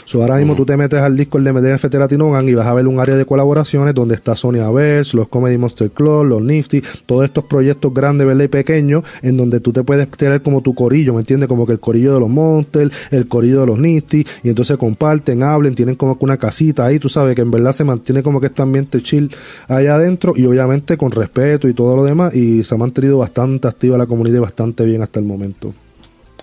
So, 0.05 0.23
ahora 0.23 0.37
mismo 0.37 0.55
tú 0.55 0.65
te 0.65 0.77
metes 0.77 1.01
al 1.01 1.17
Discord 1.17 1.43
de 1.43 1.53
MDFT 1.53 1.95
Latino 1.95 2.31
Gang 2.31 2.49
y 2.49 2.55
vas 2.55 2.67
a 2.67 2.75
ver 2.75 2.87
un 2.87 3.01
área 3.01 3.17
de 3.17 3.25
colaboraciones 3.25 3.95
donde 3.95 4.15
está 4.15 4.35
Sonia 4.35 4.71
Verse, 4.71 5.17
los 5.17 5.29
Comedy 5.29 5.59
Monster 5.59 5.91
Club, 5.91 6.25
los 6.25 6.43
Nifty, 6.43 6.83
todos 7.07 7.25
estos 7.25 7.45
proyectos 7.45 7.93
grandes, 7.93 8.27
¿verdad? 8.27 8.45
Y 8.45 8.49
pequeños, 8.49 9.05
en 9.23 9.37
donde 9.37 9.61
tú 9.61 9.73
te 9.73 9.83
puedes 9.83 10.09
tener 10.11 10.43
como 10.43 10.61
tu 10.61 10.75
corillo, 10.75 11.15
¿me 11.15 11.21
entiendes? 11.21 11.49
Como 11.49 11.67
que 11.67 11.73
el 11.73 11.81
corillo 11.81 12.15
de 12.15 12.21
los 12.21 12.29
Monsters, 12.29 12.95
el 13.11 13.29
corillo 13.29 13.61
de 13.61 13.67
los 13.67 13.79
Nifty, 13.79 14.27
y 14.43 14.49
entonces 14.49 14.77
comparten, 14.77 15.43
hablen, 15.43 15.75
tienen 15.75 15.95
como 15.95 16.19
que 16.19 16.25
una 16.25 16.37
casita 16.37 16.87
ahí, 16.87 16.99
tú 16.99 17.09
sabes 17.09 17.35
que 17.35 17.43
en 17.43 17.51
verdad 17.51 17.73
se 17.73 17.85
mantiene 17.85 18.23
como 18.23 18.41
que 18.41 18.47
este 18.49 18.63
ambiente 18.63 19.03
chill 19.03 19.31
allá 19.69 19.97
adentro 19.97 20.35
y 20.37 20.45
obviamente 20.47 20.97
con 20.97 21.11
respeto 21.11 21.69
y 21.69 21.75
todo 21.75 21.97
lo 21.97 22.05
demás, 22.05 22.35
y 22.35 22.65
se 22.65 22.75
ha 22.75 22.79
mantenido 22.79 23.19
bastante 23.19 23.69
activa 23.69 23.99
la 23.99 24.07
comunidad 24.07 24.37
y 24.37 24.41
bastante 24.41 24.85
bien 24.85 25.03
hasta 25.03 25.21
el 25.21 25.27
momento. 25.27 25.73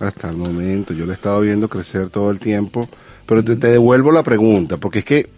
Hasta 0.00 0.28
el 0.28 0.36
momento, 0.36 0.92
yo 0.92 1.06
lo 1.06 1.12
he 1.12 1.14
estado 1.14 1.40
viendo 1.40 1.68
crecer 1.68 2.10
todo 2.10 2.30
el 2.30 2.40
tiempo, 2.40 2.88
pero 3.26 3.44
te, 3.44 3.56
te 3.56 3.68
devuelvo 3.68 4.10
la 4.12 4.22
pregunta, 4.22 4.76
porque 4.76 5.00
es 5.00 5.04
que, 5.04 5.30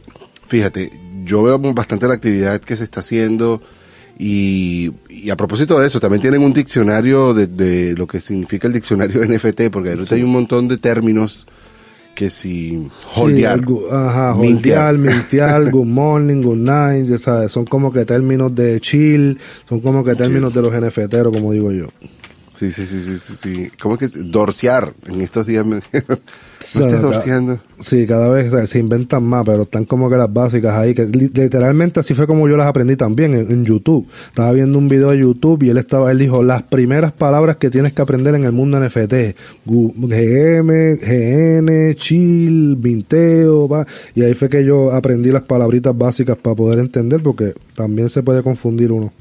fíjate, 0.48 0.90
yo 1.24 1.42
veo 1.42 1.58
bastante 1.58 2.06
la 2.06 2.14
actividad 2.14 2.60
que 2.60 2.76
se 2.76 2.84
está 2.84 3.00
haciendo 3.00 3.60
y, 4.18 4.92
y 5.10 5.28
a 5.28 5.36
propósito 5.36 5.78
de 5.78 5.86
eso, 5.86 6.00
también 6.00 6.22
tienen 6.22 6.42
un 6.42 6.52
diccionario 6.52 7.34
de, 7.34 7.48
de 7.48 7.94
lo 7.96 8.06
que 8.06 8.20
significa 8.20 8.66
el 8.66 8.72
diccionario 8.72 9.24
NFT, 9.26 9.70
porque 9.70 9.90
ahorita 9.90 10.14
hay 10.14 10.22
un 10.22 10.32
montón 10.32 10.68
de 10.68 10.78
términos 10.78 11.46
que 12.14 12.30
si 12.30 12.88
holdear, 13.14 13.60
Sí, 13.66 13.74
ajá, 13.90 14.34
holdear, 14.34 14.96
good 15.70 15.84
morning, 15.86 16.42
good 16.42 16.56
night, 16.56 17.06
ya 17.06 17.18
sabes, 17.18 17.52
son 17.52 17.66
como 17.66 17.92
que 17.92 18.06
términos 18.06 18.54
de 18.54 18.80
chill, 18.80 19.38
son 19.68 19.80
como 19.80 20.02
que 20.02 20.14
términos 20.14 20.52
de 20.54 20.62
los 20.62 20.72
NFTeros, 20.72 21.32
como 21.32 21.52
digo 21.52 21.70
yo. 21.72 21.88
Sí, 22.58 22.70
sí, 22.70 22.86
sí, 22.86 23.02
sí, 23.02 23.18
sí, 23.18 23.34
sí. 23.36 23.70
¿Cómo 23.80 23.98
que 23.98 24.06
es? 24.06 24.30
Dorsear? 24.30 24.94
En 25.06 25.20
estos 25.20 25.46
días 25.46 25.66
me... 25.66 25.76
no 25.98 26.06
sea, 26.58 26.86
estés 26.86 27.02
dorseando. 27.02 27.60
Sí, 27.80 28.06
cada 28.06 28.28
vez 28.28 28.50
o 28.50 28.56
sea, 28.56 28.66
se 28.66 28.78
inventan 28.78 29.22
más, 29.24 29.44
pero 29.44 29.64
están 29.64 29.84
como 29.84 30.08
que 30.08 30.16
las 30.16 30.32
básicas 30.32 30.72
ahí, 30.72 30.94
que 30.94 31.04
li- 31.04 31.30
literalmente 31.34 32.00
así 32.00 32.14
fue 32.14 32.26
como 32.26 32.48
yo 32.48 32.56
las 32.56 32.66
aprendí 32.66 32.96
también 32.96 33.34
en, 33.34 33.50
en 33.50 33.64
YouTube. 33.66 34.06
Estaba 34.28 34.52
viendo 34.52 34.78
un 34.78 34.88
video 34.88 35.10
de 35.10 35.18
YouTube 35.18 35.62
y 35.64 35.68
él 35.68 35.76
estaba, 35.76 36.10
él 36.10 36.18
dijo 36.18 36.42
las 36.42 36.62
primeras 36.62 37.12
palabras 37.12 37.56
que 37.56 37.68
tienes 37.68 37.92
que 37.92 38.00
aprender 38.00 38.34
en 38.34 38.44
el 38.44 38.52
mundo 38.52 38.80
NFT, 38.80 39.12
Gu- 39.66 39.92
GM, 40.08 40.96
GN, 40.96 41.94
chill, 41.96 42.76
vinteo, 42.76 43.68
va. 43.68 43.86
y 44.14 44.22
ahí 44.22 44.32
fue 44.32 44.48
que 44.48 44.64
yo 44.64 44.92
aprendí 44.92 45.30
las 45.30 45.42
palabritas 45.42 45.96
básicas 45.96 46.38
para 46.38 46.56
poder 46.56 46.78
entender, 46.78 47.22
porque 47.22 47.52
también 47.74 48.08
se 48.08 48.22
puede 48.22 48.42
confundir 48.42 48.92
uno. 48.92 49.12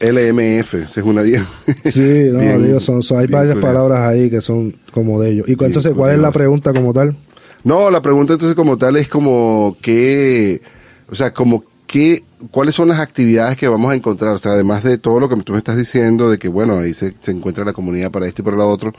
LMF, 0.00 0.74
esa 0.74 1.00
es 1.00 1.06
una 1.06 1.22
bien. 1.22 1.44
Sí, 1.84 2.28
no, 2.32 2.38
bien- 2.40 2.64
digo, 2.66 2.80
son, 2.80 3.02
son- 3.02 3.18
hay 3.18 3.26
varias 3.26 3.56
palabras 3.58 4.00
ahí 4.08 4.28
que 4.30 4.40
son 4.40 4.74
como 4.92 5.20
de 5.20 5.30
ellos. 5.30 5.48
Y 5.48 5.54
Bien 5.54 5.66
entonces, 5.68 5.92
¿cuál 5.94 6.14
es 6.14 6.18
la 6.20 6.30
pregunta 6.32 6.72
como 6.72 6.92
tal? 6.92 7.16
No, 7.64 7.90
la 7.90 8.00
pregunta 8.02 8.34
entonces 8.34 8.54
como 8.54 8.76
tal 8.76 8.96
es 8.96 9.08
como 9.08 9.76
que, 9.80 10.60
o 11.10 11.14
sea, 11.14 11.32
como 11.34 11.64
¿qué, 11.86 12.22
¿cuáles 12.50 12.74
son 12.74 12.88
las 12.88 13.00
actividades 13.00 13.56
que 13.56 13.66
vamos 13.68 13.90
a 13.90 13.94
encontrar? 13.96 14.34
O 14.34 14.38
sea, 14.38 14.52
además 14.52 14.84
de 14.84 14.98
todo 14.98 15.18
lo 15.18 15.28
que 15.28 15.36
tú 15.42 15.52
me 15.52 15.58
estás 15.58 15.76
diciendo, 15.76 16.30
de 16.30 16.38
que, 16.38 16.48
bueno, 16.48 16.78
ahí 16.78 16.94
se, 16.94 17.14
se 17.18 17.30
encuentra 17.32 17.64
la 17.64 17.72
comunidad 17.72 18.10
para 18.10 18.26
esto 18.26 18.42
y 18.42 18.44
para 18.44 18.56
lo 18.56 18.68
otro, 18.68 18.92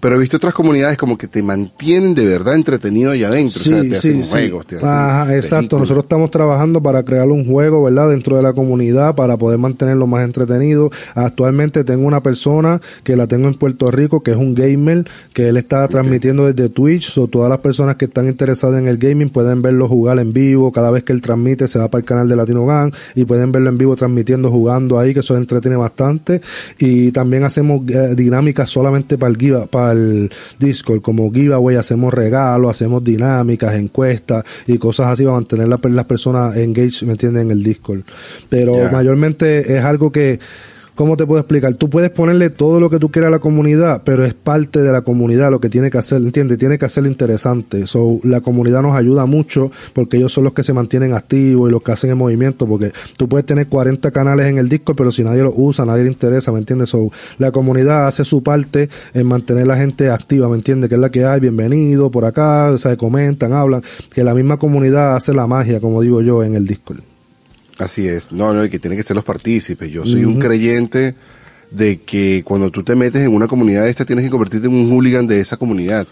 pero 0.00 0.16
he 0.16 0.18
visto 0.18 0.36
otras 0.36 0.54
comunidades 0.54 0.96
como 0.96 1.16
que 1.18 1.26
te 1.26 1.42
mantienen 1.42 2.14
de 2.14 2.24
verdad 2.26 2.54
entretenido 2.54 3.10
allá 3.10 3.28
adentro. 3.28 3.60
o 3.60 3.64
sea, 3.64 3.80
te 3.82 3.96
hacen 3.96 4.22
juegos, 4.24 4.66
te 4.66 4.76
hacen 4.76 4.88
Ajá, 4.88 5.36
exacto. 5.36 5.78
Nosotros 5.78 6.04
estamos 6.04 6.30
trabajando 6.30 6.82
para 6.82 7.02
crear 7.02 7.28
un 7.28 7.44
juego, 7.46 7.82
¿verdad? 7.84 8.10
Dentro 8.10 8.36
de 8.36 8.42
la 8.42 8.52
comunidad 8.52 9.14
para 9.14 9.36
poder 9.36 9.58
mantenerlo 9.58 10.06
más 10.06 10.24
entretenido. 10.24 10.90
Actualmente 11.14 11.84
tengo 11.84 12.06
una 12.06 12.22
persona 12.22 12.80
que 13.02 13.16
la 13.16 13.26
tengo 13.26 13.48
en 13.48 13.54
Puerto 13.54 13.90
Rico, 13.90 14.22
que 14.22 14.30
es 14.32 14.36
un 14.36 14.54
gamer, 14.54 15.04
que 15.32 15.48
él 15.48 15.56
está 15.56 15.86
transmitiendo 15.88 16.46
desde 16.50 16.68
Twitch. 16.68 17.10
So, 17.10 17.26
todas 17.26 17.48
las 17.50 17.58
personas 17.60 17.96
que 17.96 18.04
están 18.06 18.28
interesadas 18.28 18.80
en 18.80 18.88
el 18.88 18.98
gaming 18.98 19.30
pueden 19.30 19.62
verlo 19.62 19.88
jugar 19.88 20.18
en 20.18 20.32
vivo. 20.32 20.70
Cada 20.72 20.90
vez 20.90 21.04
que 21.04 21.12
él 21.12 21.22
transmite, 21.22 21.66
se 21.68 21.78
va 21.78 21.88
para 21.88 22.00
el 22.00 22.06
canal 22.06 22.28
de 22.28 22.36
Latino 22.36 22.64
Gang 22.66 22.92
y 23.14 23.24
pueden 23.24 23.52
verlo 23.52 23.68
en 23.70 23.78
vivo 23.78 23.96
transmitiendo, 23.96 24.50
jugando 24.50 24.98
ahí, 24.98 25.12
que 25.14 25.20
eso 25.20 25.36
entretiene 25.36 25.76
bastante. 25.76 26.40
Y 26.78 27.10
también 27.12 27.44
hacemos 27.44 27.80
eh, 27.88 28.14
dinámicas 28.14 28.68
solamente 28.70 29.18
para 29.18 29.30
el 29.30 29.38
giva- 29.38 29.66
para 29.66 29.87
el 29.92 30.30
Discord, 30.58 31.00
como 31.00 31.30
giveaway, 31.32 31.76
hacemos 31.76 32.12
regalos, 32.14 32.70
hacemos 32.70 33.02
dinámicas, 33.04 33.74
encuestas 33.74 34.44
y 34.66 34.78
cosas 34.78 35.06
así 35.08 35.24
para 35.24 35.34
mantener 35.36 35.68
la- 35.68 35.80
las 35.82 36.04
personas 36.06 36.56
engaged, 36.56 37.06
¿me 37.06 37.12
entiendes? 37.12 37.42
En 37.44 37.50
el 37.50 37.62
Discord. 37.62 38.00
Pero 38.48 38.74
mayormente 38.92 39.76
es 39.76 39.84
algo 39.84 40.10
que 40.12 40.38
¿Cómo 40.98 41.16
te 41.16 41.24
puedo 41.26 41.38
explicar? 41.38 41.74
Tú 41.74 41.88
puedes 41.88 42.10
ponerle 42.10 42.50
todo 42.50 42.80
lo 42.80 42.90
que 42.90 42.98
tú 42.98 43.12
quieras 43.12 43.28
a 43.28 43.30
la 43.30 43.38
comunidad, 43.38 44.02
pero 44.04 44.24
es 44.24 44.34
parte 44.34 44.82
de 44.82 44.90
la 44.90 45.02
comunidad 45.02 45.48
lo 45.48 45.60
que 45.60 45.70
tiene 45.70 45.92
que 45.92 45.98
hacer, 45.98 46.20
¿entiendes? 46.20 46.58
Tiene 46.58 46.76
que 46.76 46.86
hacerlo 46.86 47.08
interesante. 47.08 47.86
So, 47.86 48.18
la 48.24 48.40
comunidad 48.40 48.82
nos 48.82 48.96
ayuda 48.96 49.24
mucho 49.24 49.70
porque 49.92 50.16
ellos 50.16 50.32
son 50.32 50.42
los 50.42 50.54
que 50.54 50.64
se 50.64 50.72
mantienen 50.72 51.12
activos 51.12 51.68
y 51.68 51.72
los 51.72 51.84
que 51.84 51.92
hacen 51.92 52.10
el 52.10 52.16
movimiento, 52.16 52.66
porque 52.66 52.90
tú 53.16 53.28
puedes 53.28 53.46
tener 53.46 53.68
40 53.68 54.10
canales 54.10 54.46
en 54.46 54.58
el 54.58 54.68
Discord, 54.68 54.96
pero 54.96 55.12
si 55.12 55.22
nadie 55.22 55.44
los 55.44 55.54
usa, 55.56 55.86
nadie 55.86 56.02
le 56.02 56.08
interesa, 56.08 56.50
¿me 56.50 56.58
entiendes? 56.58 56.88
So, 56.88 57.12
la 57.38 57.52
comunidad 57.52 58.08
hace 58.08 58.24
su 58.24 58.42
parte 58.42 58.88
en 59.14 59.24
mantener 59.24 59.68
la 59.68 59.76
gente 59.76 60.10
activa, 60.10 60.48
¿me 60.48 60.56
entiendes? 60.56 60.88
Que 60.88 60.96
es 60.96 61.00
la 61.00 61.12
que 61.12 61.24
hay, 61.24 61.38
bienvenido 61.38 62.10
por 62.10 62.24
acá, 62.24 62.72
o 62.72 62.78
sea, 62.78 62.96
comentan, 62.96 63.52
hablan, 63.52 63.82
que 64.12 64.24
la 64.24 64.34
misma 64.34 64.56
comunidad 64.56 65.14
hace 65.14 65.32
la 65.32 65.46
magia, 65.46 65.78
como 65.78 66.02
digo 66.02 66.22
yo, 66.22 66.42
en 66.42 66.56
el 66.56 66.66
Discord. 66.66 67.02
Así 67.78 68.08
es. 68.08 68.32
No, 68.32 68.52
no, 68.52 68.64
y 68.64 68.70
que 68.70 68.78
tienen 68.78 68.98
que 68.98 69.02
ser 69.04 69.14
los 69.14 69.24
partícipes. 69.24 69.90
Yo 69.90 70.04
soy 70.04 70.24
un 70.24 70.38
creyente 70.38 71.14
de 71.70 72.00
que 72.00 72.42
cuando 72.44 72.70
tú 72.70 72.82
te 72.82 72.94
metes 72.94 73.24
en 73.24 73.34
una 73.34 73.46
comunidad 73.46 73.88
esta 73.88 74.04
tienes 74.04 74.24
que 74.24 74.30
convertirte 74.30 74.66
en 74.66 74.74
un 74.74 74.90
hooligan 74.90 75.26
de 75.26 75.40
esa 75.40 75.56
comunidad. 75.56 76.06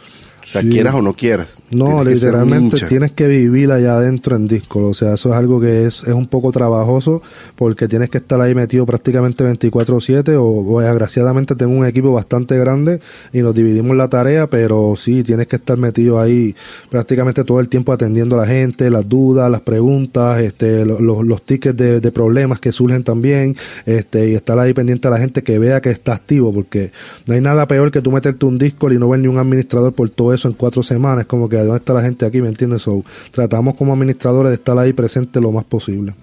O 0.46 0.48
sea, 0.48 0.62
Sí. 0.62 0.68
quieras 0.68 0.94
o 0.94 1.02
no 1.02 1.12
quieras. 1.12 1.58
No, 1.72 1.86
Tienes 2.04 2.22
literalmente 2.22 2.76
tienes 2.86 3.10
que 3.10 3.26
vivir 3.26 3.72
allá 3.72 3.96
adentro 3.96 4.36
en 4.36 4.46
Discord. 4.46 4.84
O 4.84 4.94
sea, 4.94 5.14
eso 5.14 5.30
es 5.30 5.34
algo 5.34 5.60
que 5.60 5.86
es, 5.86 6.04
es 6.04 6.14
un 6.14 6.28
poco 6.28 6.52
trabajoso 6.52 7.20
porque 7.56 7.88
tienes 7.88 8.10
que 8.10 8.18
estar 8.18 8.40
ahí 8.40 8.54
metido 8.54 8.86
prácticamente 8.86 9.42
24-7 9.44 10.36
o, 10.36 10.44
o 10.74 10.80
desgraciadamente 10.80 11.56
tengo 11.56 11.72
un 11.76 11.84
equipo 11.84 12.12
bastante 12.12 12.56
grande 12.58 13.00
y 13.32 13.40
nos 13.40 13.56
dividimos 13.56 13.96
la 13.96 14.06
tarea, 14.08 14.46
pero 14.46 14.94
sí, 14.96 15.24
tienes 15.24 15.48
que 15.48 15.56
estar 15.56 15.76
metido 15.78 16.20
ahí 16.20 16.54
prácticamente 16.90 17.42
todo 17.42 17.58
el 17.58 17.68
tiempo 17.68 17.92
atendiendo 17.92 18.36
a 18.36 18.42
la 18.42 18.46
gente, 18.46 18.88
las 18.88 19.08
dudas, 19.08 19.50
las 19.50 19.62
preguntas, 19.62 20.40
este, 20.40 20.84
lo- 20.84 21.00
lo- 21.00 21.24
los 21.24 21.42
tickets 21.42 21.76
de, 21.76 21.98
de 22.00 22.12
problemas 22.12 22.60
que 22.60 22.70
surgen 22.70 23.02
también, 23.02 23.56
este, 23.84 24.30
y 24.30 24.34
estar 24.36 24.56
ahí 24.60 24.72
pendiente 24.72 25.08
a 25.08 25.10
la 25.10 25.18
gente 25.18 25.42
que 25.42 25.58
vea 25.58 25.80
que 25.80 25.90
está 25.90 26.14
activo 26.14 26.52
porque 26.52 26.92
no 27.26 27.34
hay 27.34 27.40
nada 27.40 27.66
peor 27.66 27.90
que 27.90 28.00
tú 28.00 28.12
meterte 28.12 28.46
un 28.46 28.58
Discord 28.58 28.92
y 28.92 28.98
no 28.98 29.08
ver 29.08 29.18
ni 29.20 29.26
un 29.26 29.38
administrador 29.38 29.92
por 29.92 30.08
todo 30.10 30.35
eso 30.36 30.48
en 30.48 30.54
cuatro 30.54 30.82
semanas, 30.82 31.26
como 31.26 31.48
que 31.48 31.56
dónde 31.56 31.76
está 31.78 31.92
la 31.92 32.02
gente 32.02 32.24
aquí, 32.24 32.40
¿me 32.40 32.48
entiendes? 32.48 32.82
So, 32.82 33.04
tratamos 33.32 33.74
como 33.74 33.92
administradores 33.92 34.50
de 34.50 34.54
estar 34.56 34.78
ahí 34.78 34.92
presente 34.92 35.40
lo 35.40 35.50
más 35.50 35.64
posible. 35.64 36.14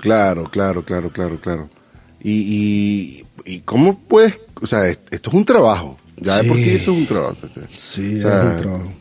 Claro, 0.00 0.44
claro, 0.44 0.82
claro, 0.84 1.10
claro, 1.10 1.38
claro. 1.40 1.68
Y, 2.20 2.32
y, 2.32 3.24
y 3.44 3.60
cómo 3.60 3.98
puedes, 3.98 4.38
o 4.60 4.66
sea, 4.66 4.88
es- 4.88 4.98
esto 5.10 5.30
es 5.30 5.34
un 5.36 5.44
trabajo. 5.44 5.98
Ya 6.16 6.42
de 6.42 6.48
por 6.48 6.56
sí 6.56 6.64
Sí. 6.64 6.70
eso 6.70 6.92
es 6.92 6.98
un 6.98 7.06
trabajo. 7.06 7.36
Sí, 7.76 8.16
O 8.16 8.20
sea, 8.20 8.42
es 8.42 8.56
un 8.56 8.62
trabajo. 8.62 8.92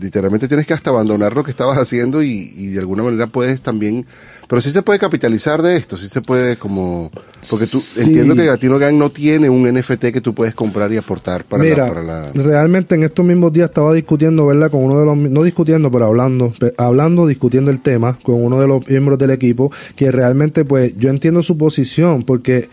Literalmente 0.00 0.48
tienes 0.48 0.66
que 0.66 0.74
hasta 0.74 0.90
abandonar 0.90 1.34
lo 1.34 1.42
que 1.44 1.50
estabas 1.50 1.78
haciendo 1.78 2.22
y, 2.22 2.52
y 2.56 2.66
de 2.68 2.78
alguna 2.80 3.02
manera 3.02 3.26
puedes 3.26 3.60
también, 3.62 4.04
pero 4.48 4.60
sí 4.60 4.70
se 4.70 4.82
puede 4.82 4.98
capitalizar 4.98 5.62
de 5.62 5.76
esto, 5.76 5.96
sí 5.96 6.08
se 6.08 6.20
puede 6.20 6.56
como, 6.56 7.10
porque 7.50 7.66
tú 7.66 7.80
Sí. 7.80 8.02
entiendo 8.02 8.34
que 8.34 8.44
Latino 8.44 8.78
Gang 8.78 8.94
no 8.94 9.10
tiene 9.10 9.48
un 9.50 9.68
NFT 9.72 10.06
que 10.12 10.20
tú 10.20 10.34
puedes 10.34 10.54
comprar 10.54 10.92
y 10.92 10.96
aportar 10.96 11.44
para 11.44 11.62
Mira, 11.62 11.76
la, 11.76 11.88
para 11.88 12.02
la 12.02 12.32
realmente 12.32 12.94
en 12.94 13.04
estos 13.04 13.24
mismos 13.24 13.52
días 13.52 13.70
estaba 13.70 13.92
discutiendo, 13.94 14.46
¿verdad? 14.46 14.70
Con 14.70 14.82
uno 14.82 14.98
de 15.00 15.06
los, 15.06 15.16
no 15.16 15.42
discutiendo, 15.42 15.90
pero 15.90 16.06
hablando, 16.06 16.52
hablando, 16.76 17.26
discutiendo 17.26 17.70
el 17.70 17.80
tema 17.80 18.18
con 18.22 18.42
uno 18.44 18.60
de 18.60 18.66
los 18.68 18.86
miembros 18.88 19.18
del 19.18 19.30
equipo, 19.30 19.70
que 19.96 20.10
realmente, 20.12 20.64
pues, 20.64 20.92
yo 20.96 21.08
entiendo 21.10 21.42
su 21.42 21.56
posición, 21.56 22.22
porque, 22.24 22.68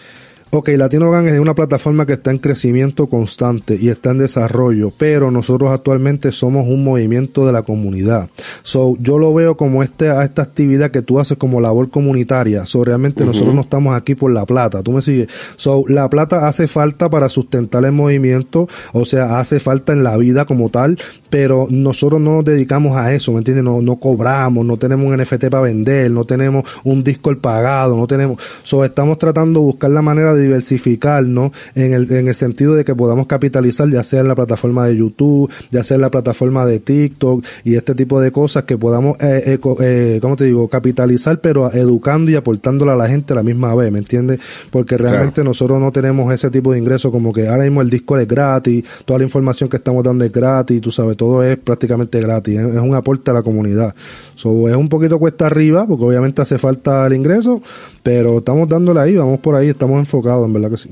ok, 0.56 0.70
Latino 0.78 1.10
Gang 1.10 1.26
es 1.26 1.40
una 1.40 1.56
plataforma 1.56 2.06
que 2.06 2.14
está 2.14 2.30
en 2.30 2.38
crecimiento 2.38 3.08
constante 3.08 3.76
y 3.80 3.90
está 3.90 4.12
en 4.12 4.20
desarrollo, 4.20 4.92
pero 4.96 5.32
nosotros 5.32 5.72
actualmente 5.72 6.32
somos 6.32 6.68
un 6.68 6.84
movimiento 6.84 7.48
de 7.48 7.52
la 7.52 7.64
comunidad. 7.64 8.30
So, 8.62 8.96
yo 9.00 9.18
lo 9.18 9.34
veo 9.34 9.58
como 9.58 9.82
este, 9.82 10.10
a 10.10 10.24
esta 10.24 10.44
actividad 10.44 10.92
que 10.92 11.02
tú 11.02 11.20
haces 11.20 11.40
como 11.40 11.60
labor 11.60 11.90
comunitaria. 11.90 12.68
So, 12.68 12.84
realmente 12.84 13.26
nosotros 13.26 13.56
no 13.56 13.62
estamos 13.62 13.96
aquí 13.96 14.14
por 14.14 14.32
la 14.32 14.46
plata. 14.46 14.84
¿Tú 14.84 14.92
me 14.92 15.02
sigues? 15.02 15.28
So, 15.56 15.86
la 15.88 16.08
plata 16.08 16.48
hace 16.48 16.68
falta 16.68 17.10
para 17.10 17.30
sustentar 17.30 17.84
el 17.86 17.92
movimiento, 17.92 18.68
o 18.94 19.06
sea, 19.06 19.40
hace 19.40 19.60
falta 19.60 19.92
en 19.92 20.04
la 20.04 20.18
vida 20.18 20.46
como 20.46 20.70
tal, 20.70 21.00
pero 21.32 21.66
nosotros 21.72 22.22
no 22.22 22.36
nos 22.36 22.46
dedicamos 22.46 22.96
a 22.96 23.12
eso, 23.12 23.32
¿me 23.32 23.40
entiendes? 23.40 23.64
No, 23.64 23.82
no 23.82 23.96
cobramos, 23.96 24.64
no 24.64 24.78
tenemos 24.78 25.08
un 25.08 25.20
NFT 25.20 25.46
para 25.50 25.64
vender, 25.64 26.12
no 26.12 26.26
tenemos 26.26 26.64
un 26.84 27.04
Discord 27.04 27.40
pagado, 27.40 27.98
no 27.98 28.06
tenemos, 28.06 28.38
so, 28.62 28.86
estamos 28.86 29.18
tratando 29.18 29.60
de 29.60 29.66
buscar 29.66 29.90
la 29.90 30.04
manera 30.04 30.36
de 30.36 30.43
diversificarnos 30.44 31.52
en 31.76 31.94
el, 31.94 32.12
en 32.12 32.28
el 32.28 32.36
sentido 32.36 32.76
de 32.76 32.86
que 32.86 32.96
podamos 32.96 33.28
capitalizar 33.28 33.90
ya 33.90 34.04
sea 34.04 34.22
en 34.22 34.28
la 34.28 34.36
plataforma 34.36 34.86
de 34.88 34.98
YouTube, 34.98 35.52
ya 35.70 35.84
sea 35.84 35.96
en 35.96 36.02
la 36.02 36.12
plataforma 36.12 36.66
de 36.66 36.80
TikTok 36.80 37.44
y 37.64 37.76
este 37.76 37.96
tipo 37.96 38.20
de 38.20 38.32
cosas 38.32 38.64
que 38.64 38.78
podamos, 38.78 39.18
eh, 39.20 39.44
eh, 39.46 39.60
eh, 39.82 40.20
¿cómo 40.22 40.36
te 40.36 40.46
digo? 40.46 40.68
Capitalizar, 40.68 41.40
pero 41.42 41.72
educando 41.72 42.32
y 42.32 42.36
aportándole 42.36 42.92
a 42.92 42.96
la 42.96 43.08
gente 43.08 43.34
a 43.34 43.36
la 43.36 43.44
misma 43.44 43.74
vez, 43.76 43.92
¿me 43.92 44.00
entiendes? 44.00 44.40
Porque 44.70 44.98
realmente 44.98 45.44
nosotros 45.44 45.80
no 45.80 45.92
tenemos 45.92 46.34
ese 46.34 46.50
tipo 46.50 46.72
de 46.74 46.80
ingresos 46.80 47.12
como 47.12 47.34
que 47.34 47.48
ahora 47.48 47.64
mismo 47.64 47.82
el 47.82 47.90
Discord 47.90 48.22
es 48.22 48.28
gratis, 48.28 48.84
toda 49.06 49.20
la 49.20 49.26
información 49.26 49.70
que 49.70 49.78
estamos 49.78 50.04
dando 50.04 50.26
es 50.26 50.32
gratis, 50.32 50.82
tú 50.82 50.92
sabes, 50.92 51.18
todo 51.18 51.44
es 51.44 51.58
prácticamente 51.58 52.20
gratis, 52.20 52.60
es, 52.60 52.76
es 52.76 52.82
un 52.82 52.96
aporte 52.96 53.32
a 53.32 53.34
la 53.34 53.42
comunidad. 53.42 53.96
So, 54.36 54.68
es 54.68 54.76
un 54.76 54.90
poquito 54.90 55.20
cuesta 55.20 55.48
arriba, 55.48 55.86
porque 55.88 56.06
obviamente 56.06 56.42
hace 56.42 56.58
falta 56.58 57.06
el 57.06 57.14
ingreso, 57.14 57.62
pero 58.02 58.40
estamos 58.40 58.68
dándole 58.68 59.00
ahí, 59.00 59.16
vamos 59.16 59.40
por 59.40 59.56
ahí, 59.56 59.70
estamos 59.70 60.00
enfocados, 60.00 60.33
en 60.46 60.54
verdad 60.54 60.72
que 60.72 60.78
sí. 60.78 60.90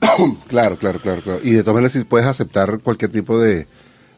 Claro, 0.48 0.76
claro, 0.76 0.98
claro, 1.00 1.22
claro. 1.22 1.40
Y 1.42 1.52
de 1.52 1.62
todas 1.62 1.74
maneras 1.74 1.92
sí 1.92 2.04
puedes 2.04 2.26
aceptar 2.26 2.80
cualquier 2.80 3.10
tipo 3.10 3.38
de, 3.38 3.66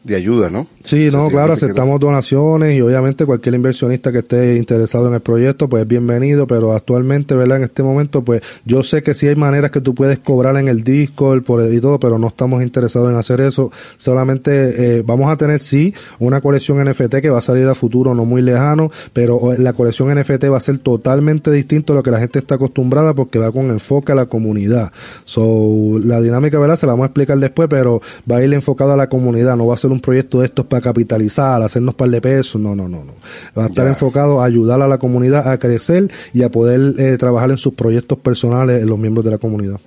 de 0.03 0.15
ayuda, 0.15 0.49
¿no? 0.49 0.67
Sí, 0.83 1.07
O 1.07 1.11
sea, 1.11 1.19
no, 1.19 1.29
claro, 1.29 1.53
aceptamos 1.53 1.99
donaciones 1.99 2.73
y 2.75 2.81
obviamente 2.81 3.25
cualquier 3.25 3.55
inversionista 3.55 4.11
que 4.11 4.19
esté 4.19 4.55
interesado 4.55 5.07
en 5.07 5.13
el 5.13 5.19
proyecto, 5.19 5.67
pues 5.67 5.83
es 5.83 5.87
bienvenido, 5.87 6.47
pero 6.47 6.73
actualmente, 6.73 7.35
¿verdad? 7.35 7.57
En 7.57 7.63
este 7.65 7.83
momento, 7.83 8.23
pues 8.23 8.41
yo 8.65 8.81
sé 8.81 9.03
que 9.03 9.13
sí 9.13 9.27
hay 9.27 9.35
maneras 9.35 9.71
que 9.71 9.81
tú 9.81 9.93
puedes 9.93 10.19
cobrar 10.19 10.55
en 10.57 10.67
el 10.69 10.83
Discord 10.83 11.43
por 11.43 11.61
el- 11.61 11.73
y 11.73 11.81
todo, 11.81 11.99
pero 11.99 12.17
no 12.17 12.27
estamos 12.27 12.63
interesados 12.63 13.11
en 13.11 13.17
hacer 13.17 13.41
eso. 13.41 13.71
Solamente 13.97 14.97
eh, 14.99 15.03
vamos 15.05 15.31
a 15.31 15.37
tener, 15.37 15.59
sí, 15.59 15.93
una 16.19 16.41
colección 16.41 16.79
NFT 16.83 17.21
que 17.21 17.29
va 17.29 17.39
a 17.39 17.41
salir 17.41 17.67
a 17.67 17.75
futuro 17.75 18.15
no 18.15 18.25
muy 18.25 18.41
lejano, 18.41 18.89
pero 19.13 19.53
la 19.57 19.73
colección 19.73 20.09
NFT 20.17 20.45
va 20.49 20.57
a 20.57 20.61
ser 20.61 20.79
totalmente 20.79 21.51
distinto 21.51 21.93
a 21.93 21.97
lo 21.97 22.03
que 22.03 22.11
la 22.11 22.19
gente 22.19 22.39
está 22.39 22.55
acostumbrada 22.55 23.13
porque 23.13 23.37
va 23.39 23.51
con 23.51 23.69
enfoque 23.69 24.13
a 24.13 24.15
la 24.15 24.25
comunidad. 24.27 24.91
So, 25.25 25.99
la 26.03 26.21
dinámica, 26.21 26.57
¿verdad? 26.59 26.75
Se 26.77 26.85
la 26.85 26.93
vamos 26.93 27.03
a 27.03 27.07
explicar 27.07 27.37
después, 27.37 27.67
pero 27.69 28.01
va 28.29 28.37
a 28.37 28.43
ir 28.43 28.53
enfocado 28.53 28.93
a 28.93 28.97
la 28.97 29.07
comunidad, 29.09 29.55
no 29.55 29.67
va 29.67 29.73
a 29.75 29.77
ser 29.77 29.88
un 29.91 29.99
proyecto 29.99 30.39
de 30.39 30.47
estos 30.47 30.65
para 30.65 30.81
capitalizar, 30.81 31.61
hacernos 31.61 31.95
par 31.95 32.09
de 32.09 32.21
pesos, 32.21 32.59
no, 32.59 32.75
no, 32.75 32.87
no, 32.87 33.03
no. 33.03 33.13
Va 33.57 33.65
a 33.65 33.67
estar 33.67 33.87
enfocado 33.87 34.41
a 34.41 34.45
ayudar 34.45 34.81
a 34.81 34.87
la 34.87 34.97
comunidad 34.97 35.47
a 35.47 35.57
crecer 35.57 36.11
y 36.33 36.43
a 36.43 36.49
poder 36.49 36.95
eh, 36.97 37.17
trabajar 37.17 37.51
en 37.51 37.57
sus 37.57 37.73
proyectos 37.73 38.17
personales 38.19 38.83
los 38.83 38.97
miembros 38.97 39.25
de 39.25 39.31
la 39.31 39.37
comunidad. 39.37 39.79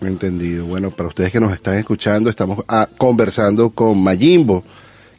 Entendido. 0.00 0.64
Bueno, 0.66 0.90
para 0.90 1.08
ustedes 1.08 1.30
que 1.30 1.40
nos 1.40 1.52
están 1.52 1.76
escuchando, 1.76 2.30
estamos 2.30 2.64
ah, 2.68 2.88
conversando 2.96 3.70
con 3.70 4.02
Mayimbo, 4.02 4.64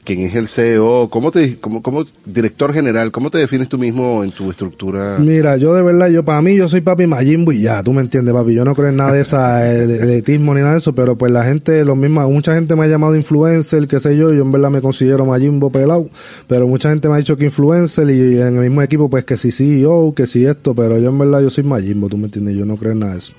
quien 0.04 0.22
es 0.22 0.36
el 0.36 0.47
CEO. 0.47 1.10
¿Cómo 1.10 1.32
te, 1.32 1.58
como, 1.58 1.82
como 1.82 2.04
director 2.26 2.74
general, 2.74 3.12
cómo 3.12 3.30
te 3.30 3.38
defines 3.38 3.70
tú 3.70 3.78
mismo 3.78 4.24
en 4.24 4.32
tu 4.32 4.49
estructura? 4.49 5.18
Mira, 5.20 5.58
yo 5.58 5.74
de 5.74 5.82
verdad, 5.82 6.10
yo 6.10 6.24
para 6.24 6.41
mí, 6.41 6.56
yo 6.56 6.68
soy 6.70 6.82
papi 6.82 7.08
Majimbo 7.08 7.52
y 7.52 7.62
ya, 7.62 7.84
tú 7.84 7.93
me 7.93 8.02
entiendes, 8.02 8.34
papi. 8.34 8.54
Yo 8.54 8.66
no 8.66 8.76
creo 8.76 8.89
en 8.89 8.97
nada 8.97 9.14
de 9.14 9.22
esa 9.22 9.72
el- 9.74 9.91
elitismo 9.91 10.54
ni 10.54 10.62
nada 10.62 10.74
de 10.74 10.80
eso, 10.80 10.93
pero 10.95 11.16
pues 11.18 11.32
la 11.32 11.43
gente, 11.43 11.84
lo 11.86 11.95
mismo, 11.95 12.28
mucha 12.30 12.54
gente 12.56 12.76
me 12.76 12.86
ha 12.86 12.88
llamado 12.88 13.16
influencer, 13.16 13.88
qué 13.88 13.99
sé 13.99 14.18
yo, 14.18 14.32
yo 14.34 14.41
en 14.41 14.52
verdad 14.52 14.70
me 14.70 14.82
considero 14.82 15.26
Majimbo 15.26 15.70
pelado, 15.72 16.10
pero 16.47 16.68
mucha 16.68 16.89
gente 16.89 17.08
me 17.08 17.16
ha 17.16 17.18
dicho 17.18 17.38
que 17.38 17.45
influencer 17.45 18.10
y 18.10 18.39
en 18.39 18.56
el 18.58 18.62
mismo 18.62 18.82
equipo, 18.82 19.10
pues 19.10 19.24
que 19.26 19.38
sí 19.38 19.52
CEO, 19.52 20.14
que 20.16 20.28
sí 20.28 20.45
esto, 20.45 20.74
pero 20.76 20.97
yo 20.99 21.10
en 21.10 21.18
verdad 21.20 21.41
yo 21.41 21.49
soy 21.49 21.64
Majimbo, 21.64 22.10
tú 22.10 22.18
me 22.18 22.26
entiendes, 22.26 22.56
yo 22.56 22.66
no 22.66 22.76
creo 22.78 22.91
en 22.93 22.99
nada 22.99 23.14
de 23.14 23.20
eso. 23.20 23.34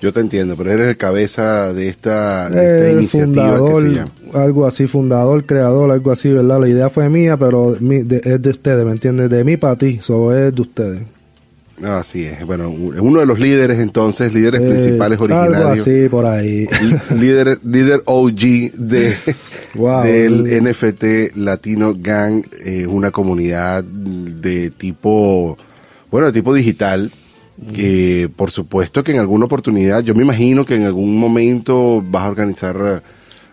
Yo 0.00 0.12
te 0.12 0.20
entiendo, 0.20 0.56
pero 0.56 0.72
eres 0.72 0.88
el 0.88 0.96
cabeza 0.96 1.72
de 1.72 1.88
esta, 1.88 2.50
de 2.50 2.66
esta 2.88 2.90
iniciativa 3.00 3.24
fundador, 3.56 3.82
que 3.84 3.88
se 3.90 3.94
llama. 3.96 4.10
algo 4.34 4.66
así, 4.66 4.86
fundador, 4.86 5.46
creador, 5.46 5.90
algo 5.90 6.10
así, 6.12 6.30
¿verdad? 6.30 6.60
La 6.60 6.68
idea 6.68 6.90
fue 6.90 7.08
mía, 7.08 7.36
pero 7.38 7.76
mi- 7.80 8.02
de- 8.02 8.20
es 8.22 8.42
de 8.42 8.50
ustedes, 8.50 8.84
¿me 8.84 8.92
entiendes? 8.92 9.30
De 9.30 9.44
mí 9.44 9.56
para 9.56 9.76
ti, 9.76 9.98
eso 10.00 10.34
es 10.36 10.54
de 10.54 10.60
ustedes. 10.60 11.02
No, 11.78 11.94
así 11.94 12.24
es. 12.24 12.44
Bueno, 12.46 12.68
un- 12.68 12.98
uno 13.00 13.20
de 13.20 13.26
los 13.26 13.40
líderes 13.40 13.78
entonces, 13.80 14.32
líderes 14.34 14.60
Eh, 14.60 14.68
principales 14.68 15.18
Algo 15.20 15.34
originarios. 15.34 15.80
así, 15.80 16.08
por 16.08 16.26
ahí. 16.26 16.68
Líder, 17.18 17.58
líder 17.64 18.02
OG 18.04 18.70
de, 18.74 19.14
Wow. 19.74 20.02
del 20.04 20.62
NFT 20.62 21.32
Latino 21.34 21.94
Gang, 21.98 22.44
eh, 22.64 22.86
una 22.86 23.10
comunidad 23.10 23.82
de 23.82 24.70
tipo, 24.70 25.56
bueno, 26.10 26.26
de 26.28 26.32
tipo 26.32 26.52
digital. 26.54 27.10
Que 27.72 28.30
por 28.34 28.50
supuesto 28.50 29.02
que 29.02 29.12
en 29.12 29.20
alguna 29.20 29.46
oportunidad, 29.46 30.02
yo 30.02 30.14
me 30.14 30.22
imagino 30.22 30.64
que 30.64 30.74
en 30.74 30.84
algún 30.84 31.18
momento 31.18 32.02
vas 32.02 32.24
a 32.24 32.28
organizar 32.28 32.76
eh, 32.84 33.00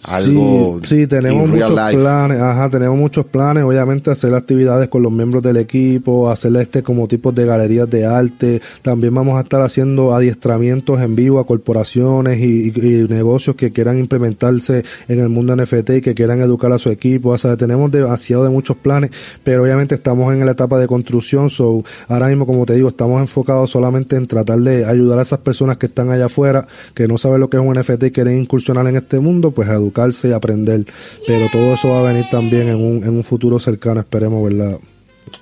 algo. 0.04 0.80
sí, 0.84 1.02
sí, 1.02 1.08
tenemos 1.08 1.50
muchos 1.50 1.70
life. 1.72 1.98
planes, 1.98 2.42
ajá, 2.42 2.70
tenemos 2.70 2.98
muchos 2.98 3.26
planes, 3.26 3.64
obviamente 3.64 4.12
hacer 4.12 4.34
actividades 4.34 4.90
con 4.90 5.02
los 5.04 5.12
miembros 5.12 5.44
del 5.44 5.58
equipo, 5.58 6.30
hacer 6.30 6.56
este 6.58 6.84
como 6.84 7.08
tipos 7.08 7.34
de 7.36 7.46
galerías 7.46 7.90
de 7.90 8.06
arte, 8.06 8.62
también 8.82 9.14
vamos 9.14 9.38
a 9.38 9.42
estar 9.42 9.62
haciendo 9.62 10.14
adiestramientos 10.16 11.00
en 11.02 11.16
vivo 11.16 11.40
a 11.40 11.46
corporaciones 11.46 12.40
y, 12.40 12.72
y- 12.76 13.02
y 13.02 13.08
negocios 13.08 13.56
que 13.56 13.72
quieran 13.72 14.00
implementarse 14.00 14.84
en 15.08 15.20
el 15.20 15.30
mundo 15.30 15.56
NFT 15.56 15.90
y 15.98 16.02
que 16.02 16.14
quieran 16.16 16.42
educar 16.42 16.72
a 16.72 16.78
su 16.78 16.90
equipo, 16.90 17.30
o 17.30 17.38
sea, 17.38 17.58
tenemos 17.58 17.92
demasiado 17.92 18.44
de 18.44 18.50
muchos 18.50 18.78
planes, 18.78 19.12
pero 19.44 19.64
obviamente 19.64 19.96
estamos 19.96 20.34
en 20.34 20.46
la 20.46 20.52
etapa 20.54 20.80
de 20.80 20.88
construcción, 20.88 21.50
so 21.50 21.84
ahora 22.08 22.28
mismo 22.28 22.46
como 22.46 22.66
te 22.66 22.74
digo, 22.76 22.90
estamos 22.90 23.22
enfocados 23.22 23.70
solamente 23.70 24.16
en 24.16 24.28
tratar 24.28 24.60
de 24.60 24.86
ayudar 24.86 25.20
a 25.20 25.22
esas 25.24 25.40
personas 25.40 25.78
que 25.78 25.86
están 25.88 26.10
allá 26.12 26.26
afuera, 26.26 26.68
que 26.94 27.08
no 27.08 27.18
saben 27.18 27.40
lo 27.40 27.50
que 27.50 27.58
es 27.58 27.64
un 27.64 27.74
NFT 27.78 28.04
y 28.06 28.12
quieren 28.12 28.40
incursionar 28.42 28.88
en 28.88 28.96
este 28.98 29.20
mundo, 29.20 29.52
pues 29.52 29.70
a 29.70 29.78
educarse 29.92 30.30
y 30.30 30.32
aprender. 30.32 30.86
Pero 31.28 31.48
todo 31.52 31.74
eso 31.74 31.90
va 31.90 32.00
a 32.00 32.04
venir 32.04 32.26
también 32.32 32.68
en 32.70 32.76
un, 32.76 33.04
en 33.04 33.10
un 33.10 33.24
futuro 33.24 33.60
cercano, 33.60 34.00
esperemos, 34.00 34.44
¿verdad? 34.44 34.78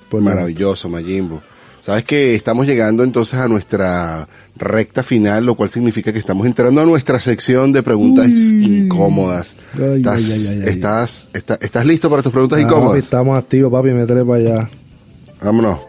Pues. 0.09 0.23
Maravilloso, 0.23 0.89
Mayimbo. 0.89 1.41
Sabes 1.79 2.03
que 2.03 2.35
estamos 2.35 2.67
llegando 2.67 3.03
entonces 3.05 3.39
a 3.39 3.47
nuestra 3.47 4.27
recta 4.57 5.01
final, 5.01 5.45
lo 5.45 5.55
cual 5.55 5.69
significa 5.69 6.11
que 6.11 6.19
estamos 6.19 6.45
entrando 6.45 6.81
a 6.81 6.85
nuestra 6.85 7.19
sección 7.21 7.71
de 7.71 7.81
preguntas 7.83 8.27
incómodas. 8.27 9.55
Ay, 9.75 9.97
¿Estás, 9.99 10.23
ay, 10.29 10.59
ay, 10.63 10.69
estás, 10.69 11.29
está- 11.33 11.57
¿Estás 11.61 11.85
listo 11.85 12.09
para 12.09 12.21
tus 12.21 12.33
preguntas 12.33 12.59
Ah, 12.59 12.63
papi, 12.63 12.73
incómodas? 12.75 12.99
estamos 13.03 13.37
activos, 13.37 13.71
papi, 13.71 13.89
métele 13.91 14.25
para 14.25 14.35
allá. 14.35 14.69
Vámonos. 15.41 15.79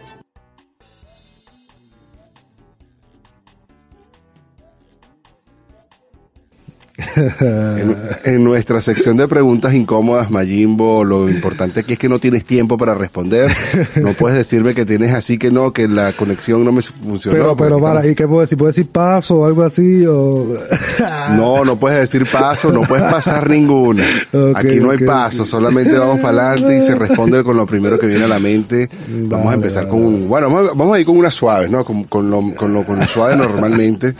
En, 7.40 7.96
en 8.24 8.44
nuestra 8.44 8.80
sección 8.82 9.16
de 9.16 9.26
preguntas 9.28 9.74
incómodas, 9.74 10.30
Mayimbo, 10.30 11.04
lo 11.04 11.28
importante 11.28 11.80
aquí 11.80 11.94
es 11.94 11.98
que 11.98 12.08
no 12.08 12.18
tienes 12.18 12.44
tiempo 12.44 12.76
para 12.76 12.94
responder. 12.94 13.50
No 13.96 14.12
puedes 14.12 14.36
decirme 14.38 14.74
que 14.74 14.84
tienes 14.84 15.12
así 15.12 15.38
que 15.38 15.50
no, 15.50 15.72
que 15.72 15.88
la 15.88 16.12
conexión 16.12 16.64
no 16.64 16.72
me 16.72 16.82
funcionó. 16.82 17.36
Pero, 17.36 17.56
pero 17.56 17.80
para, 17.80 18.06
¿y 18.06 18.14
qué 18.14 18.26
puedo 18.26 18.40
decir? 18.42 18.58
¿Puedo 18.58 18.68
decir 18.70 18.88
paso 18.88 19.40
o 19.40 19.46
algo 19.46 19.62
así? 19.62 20.04
O... 20.06 20.46
No, 21.36 21.64
no 21.64 21.76
puedes 21.76 22.00
decir 22.00 22.26
paso, 22.30 22.72
no 22.72 22.82
puedes 22.82 23.04
pasar 23.10 23.48
ninguna. 23.48 24.04
Aquí 24.54 24.76
no 24.80 24.90
hay 24.90 24.98
paso, 24.98 25.44
solamente 25.46 25.96
vamos 25.96 26.20
para 26.20 26.50
adelante 26.52 26.78
y 26.78 26.82
se 26.82 26.94
responde 26.94 27.42
con 27.44 27.56
lo 27.56 27.66
primero 27.66 27.98
que 27.98 28.06
viene 28.06 28.24
a 28.24 28.28
la 28.28 28.38
mente. 28.38 28.88
Vamos 29.08 29.50
a 29.52 29.54
empezar 29.54 29.84
vale, 29.84 29.90
con 29.96 30.04
un, 30.04 30.28
bueno, 30.28 30.48
vamos, 30.50 30.70
a- 30.70 30.74
vamos 30.74 30.96
a 30.96 31.00
ir 31.00 31.06
con 31.06 31.16
unas 31.16 31.34
suaves, 31.34 31.70
¿no? 31.70 31.84
Con, 31.84 32.04
con 32.04 32.30
lo, 32.30 32.42
con 32.54 32.72
lo, 32.72 32.82
con 32.84 32.98
lo 32.98 33.04
suave 33.06 33.36
normalmente. 33.36 34.14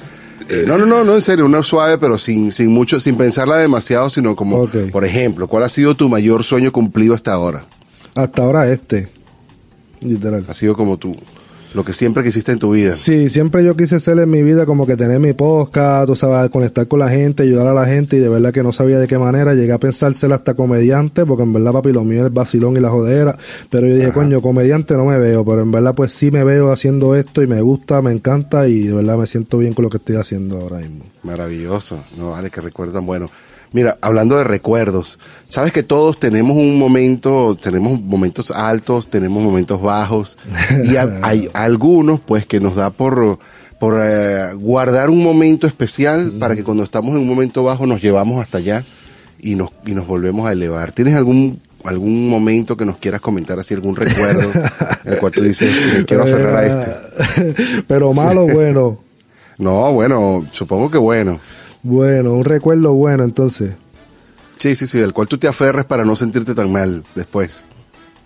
Eh, 0.51 0.64
no, 0.66 0.76
no, 0.76 0.84
no, 0.84 1.05
no, 1.05 1.14
en 1.14 1.22
serio, 1.22 1.46
una 1.46 1.62
suave, 1.62 1.96
pero 1.96 2.18
sin, 2.18 2.51
sin 2.51 2.68
mucho, 2.68 2.98
sin 2.98 3.16
pensarla 3.16 3.59
demasiado, 3.59 4.11
sino 4.11 4.34
como, 4.34 4.68
por 4.90 5.05
ejemplo, 5.05 5.46
¿cuál 5.46 5.62
ha 5.62 5.68
sido 5.68 5.94
tu 5.94 6.09
mayor 6.09 6.42
sueño 6.42 6.72
cumplido 6.72 7.14
hasta 7.14 7.32
ahora? 7.32 7.66
Hasta 8.16 8.42
ahora 8.42 8.70
este. 8.72 9.09
Literal. 10.01 10.44
Ha 10.48 10.55
sido 10.55 10.76
como 10.76 10.96
tú, 10.96 11.16
lo 11.75 11.85
que 11.85 11.93
siempre 11.93 12.25
quisiste 12.25 12.53
en 12.53 12.59
tu 12.59 12.73
vida. 12.73 12.93
Sí, 12.93 13.29
siempre 13.31 13.64
yo 13.64 13.77
quise 13.77 14.01
ser 14.01 14.18
en 14.18 14.31
mi 14.31 14.43
vida 14.43 14.66
como 14.66 14.87
que 14.87 14.97
tener 14.97 15.21
mi 15.21 15.33
podcast, 15.33 16.07
tú 16.07 16.16
sabes, 16.16 16.51
conectar 16.51 16.87
con 16.89 16.99
la 16.99 17.09
gente, 17.09 17.43
ayudar 17.43 17.66
a 17.68 17.75
la 17.75 17.87
gente 17.87 18.16
y 18.16 18.21
de 18.21 18.29
verdad 18.29 18.53
que 18.53 18.62
no 18.62 18.73
sabía 18.73 18.99
de 18.99 19.07
qué 19.07 19.18
manera. 19.18 19.55
Llegué 19.55 19.73
a 19.73 19.79
pensar 19.79 20.14
ser 20.14 20.33
hasta 20.33 20.55
comediante 20.55 21.25
porque 21.25 21.45
en 21.45 21.53
verdad 21.53 21.73
papi 21.73 21.93
lo 21.93 22.05
mío 22.05 22.21
es 22.21 22.27
el 22.27 22.33
vacilón 22.33 22.77
y 22.77 22.81
la 22.81 22.91
jodera. 22.91 23.37
Pero 23.71 23.87
yo 23.87 23.95
dije, 23.95 24.12
coño, 24.12 24.43
comediante 24.43 24.95
no 24.95 25.05
me 25.05 25.18
veo, 25.18 25.45
pero 25.45 25.62
en 25.62 25.71
verdad 25.71 25.95
pues 25.95 26.12
sí 26.12 26.31
me 26.31 26.45
veo 26.45 26.73
haciendo 26.73 27.14
esto 27.14 27.43
y 27.43 27.47
me 27.47 27.61
gusta, 27.61 28.03
me 28.03 28.12
encanta 28.12 28.66
y 28.66 28.89
de 28.89 28.95
verdad 28.95 29.16
me 29.16 29.27
siento 29.27 29.59
bien 29.59 29.75
con 29.75 29.85
lo 29.85 29.91
que 29.91 29.99
estoy 29.99 30.16
haciendo 30.16 30.61
ahora 30.61 30.79
mismo. 30.79 31.05
Maravilloso, 31.23 32.03
no 32.18 32.31
vale 32.31 32.51
que 32.51 32.61
recuerdan. 32.61 33.07
Bueno, 33.07 33.31
mira, 33.73 33.99
hablando 34.01 34.37
de 34.37 34.45
recuerdos, 34.45 35.18
sabes 35.49 35.73
que 35.73 35.83
todos 35.83 36.18
tenemos 36.21 36.57
un 36.57 36.79
momento, 36.79 37.57
tenemos 37.61 38.01
momentos 38.01 38.51
altos, 38.51 39.09
tenemos 39.09 39.43
momentos 39.43 39.81
bajos, 39.81 40.37
y 40.85 40.97
ha- 40.97 41.21
hay 41.23 41.49
algunos, 41.53 42.21
pues, 42.21 42.47
que 42.47 42.61
nos 42.61 42.75
da 42.77 42.91
por, 42.91 43.39
por 43.79 44.01
eh, 44.03 44.53
guardar 44.55 45.11
un 45.11 45.23
momento 45.23 45.66
especial 45.66 46.33
para 46.39 46.55
que 46.57 46.64
cuando 46.64 46.83
estamos 46.85 47.11
en 47.12 47.18
un 47.18 47.29
momento 47.29 47.62
bajo 47.64 47.87
nos 47.87 48.03
llevamos 48.03 48.43
hasta 48.43 48.59
allá 48.59 48.85
y 49.39 49.55
nos, 49.55 49.71
y 49.87 49.93
nos 49.93 50.07
volvemos 50.07 50.47
a 50.49 50.53
elevar. 50.53 50.93
¿Tienes 50.93 51.14
algún 51.14 51.61
algún 51.83 52.29
momento 52.29 52.77
que 52.77 52.85
nos 52.85 52.99
quieras 52.99 53.23
comentar 53.23 53.59
así 53.59 53.73
algún 53.73 53.97
recuerdo 53.97 54.51
en 54.53 55.12
el 55.14 55.18
cual 55.18 55.33
tú 55.33 55.41
dices 55.43 55.75
me 55.97 56.05
quiero 56.05 56.25
aferrar 56.25 56.55
a 56.57 56.66
este 56.66 57.83
pero 57.89 58.12
malo, 58.12 58.47
bueno. 58.47 58.99
no 59.57 59.91
bueno 59.95 60.45
supongo 60.53 60.91
que 60.91 60.99
bueno 60.99 61.41
Bueno, 61.83 62.35
un 62.35 62.45
recuerdo 62.45 62.93
bueno 62.95 63.24
entonces. 63.24 63.72
Sí, 64.59 64.74
sí, 64.76 64.87
sí, 64.87 64.99
del 64.99 65.14
cual 65.14 65.26
tú 65.26 65.39
te 65.39 65.49
aferres 65.49 65.87
para 65.87 66.05
no 66.05 66.14
sentirte 66.14 66.55
tan 66.55 66.70
mal 66.70 67.03
después. 67.14 67.64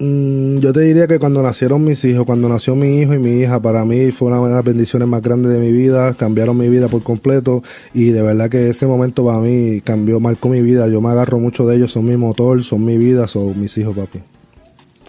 Mm, 0.00 0.58
yo 0.58 0.72
te 0.72 0.80
diría 0.80 1.06
que 1.06 1.20
cuando 1.20 1.40
nacieron 1.40 1.84
mis 1.84 2.04
hijos, 2.04 2.26
cuando 2.26 2.48
nació 2.48 2.74
mi 2.74 2.98
hijo 3.00 3.14
y 3.14 3.18
mi 3.20 3.40
hija, 3.40 3.60
para 3.60 3.84
mí 3.84 4.10
fue 4.10 4.28
una 4.28 4.44
de 4.48 4.52
las 4.52 4.64
bendiciones 4.64 5.06
más 5.06 5.22
grandes 5.22 5.52
de 5.52 5.60
mi 5.60 5.70
vida, 5.70 6.14
cambiaron 6.14 6.58
mi 6.58 6.68
vida 6.68 6.88
por 6.88 7.04
completo 7.04 7.62
y 7.92 8.10
de 8.10 8.20
verdad 8.22 8.50
que 8.50 8.68
ese 8.68 8.86
momento 8.86 9.24
para 9.24 9.38
mí 9.38 9.80
cambió, 9.82 10.18
marcó 10.18 10.48
mi 10.48 10.62
vida. 10.62 10.88
Yo 10.88 11.00
me 11.00 11.10
agarro 11.10 11.38
mucho 11.38 11.64
de 11.66 11.76
ellos, 11.76 11.92
son 11.92 12.06
mi 12.06 12.16
motor, 12.16 12.64
son 12.64 12.84
mi 12.84 12.98
vida, 12.98 13.28
son 13.28 13.58
mis 13.60 13.78
hijos, 13.78 13.96
papi. 13.96 14.20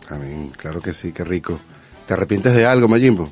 Amén, 0.10 0.52
claro 0.56 0.82
que 0.82 0.94
sí, 0.94 1.12
qué 1.12 1.24
rico. 1.24 1.60
¿Te 2.08 2.14
arrepientes 2.14 2.54
de 2.54 2.68
algo, 2.68 2.88
Mayimbo? 2.88 3.32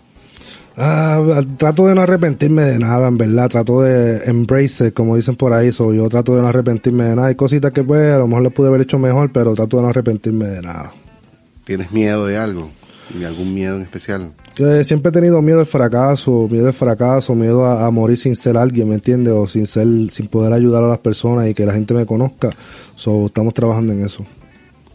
Ah, 0.76 1.42
trato 1.58 1.88
de 1.88 1.94
no 1.94 2.02
arrepentirme 2.02 2.64
de 2.64 2.80
nada, 2.80 3.08
en 3.08 3.18
verdad. 3.18 3.50
Trato 3.50 3.82
de 3.82 4.24
embrace 4.26 4.88
it, 4.88 4.94
como 4.94 5.16
dicen 5.16 5.36
por 5.36 5.54
ahí. 5.54 5.72
So, 5.72 5.94
yo 5.94 6.10
trato 6.10 6.36
de 6.36 6.42
no 6.42 6.48
arrepentirme 6.48 7.04
de 7.04 7.16
nada. 7.16 7.28
Hay 7.28 7.36
cositas 7.36 7.72
que 7.72 7.84
pues 7.84 8.14
a 8.14 8.18
lo 8.18 8.28
mejor 8.28 8.44
le 8.44 8.50
pude 8.50 8.68
haber 8.68 8.82
hecho 8.82 8.98
mejor, 8.98 9.32
pero 9.32 9.54
trato 9.54 9.78
de 9.78 9.84
no 9.84 9.90
arrepentirme 9.90 10.46
de 10.46 10.62
nada. 10.62 10.92
¿Tienes 11.64 11.92
miedo 11.92 12.26
de 12.26 12.38
algo? 12.38 12.70
¿De 13.18 13.26
algún 13.26 13.54
miedo 13.54 13.76
en 13.76 13.84
especial? 13.84 14.32
Eh, 14.58 14.84
siempre 14.84 15.10
he 15.10 15.12
tenido 15.12 15.42
miedo 15.42 15.60
al 15.60 15.66
fracaso, 15.66 16.48
miedo 16.50 16.68
al 16.68 16.74
fracaso, 16.74 17.36
miedo 17.36 17.66
a, 17.66 17.86
a 17.86 17.92
morir 17.92 18.18
sin 18.18 18.36
ser 18.36 18.58
alguien, 18.58 18.90
¿me 18.90 18.96
entiendes? 18.96 19.34
O 19.34 19.46
sin 19.46 19.68
ser, 19.68 19.88
sin 20.10 20.28
poder 20.28 20.54
ayudar 20.54 20.84
a 20.84 20.88
las 20.88 21.00
personas 21.00 21.48
y 21.50 21.54
que 21.54 21.66
la 21.66 21.74
gente 21.74 21.94
me 21.94 22.06
conozca. 22.06 22.50
So, 22.96 23.28
estamos 23.28 23.54
trabajando 23.54 23.94
en 23.94 24.06
eso. 24.06 24.26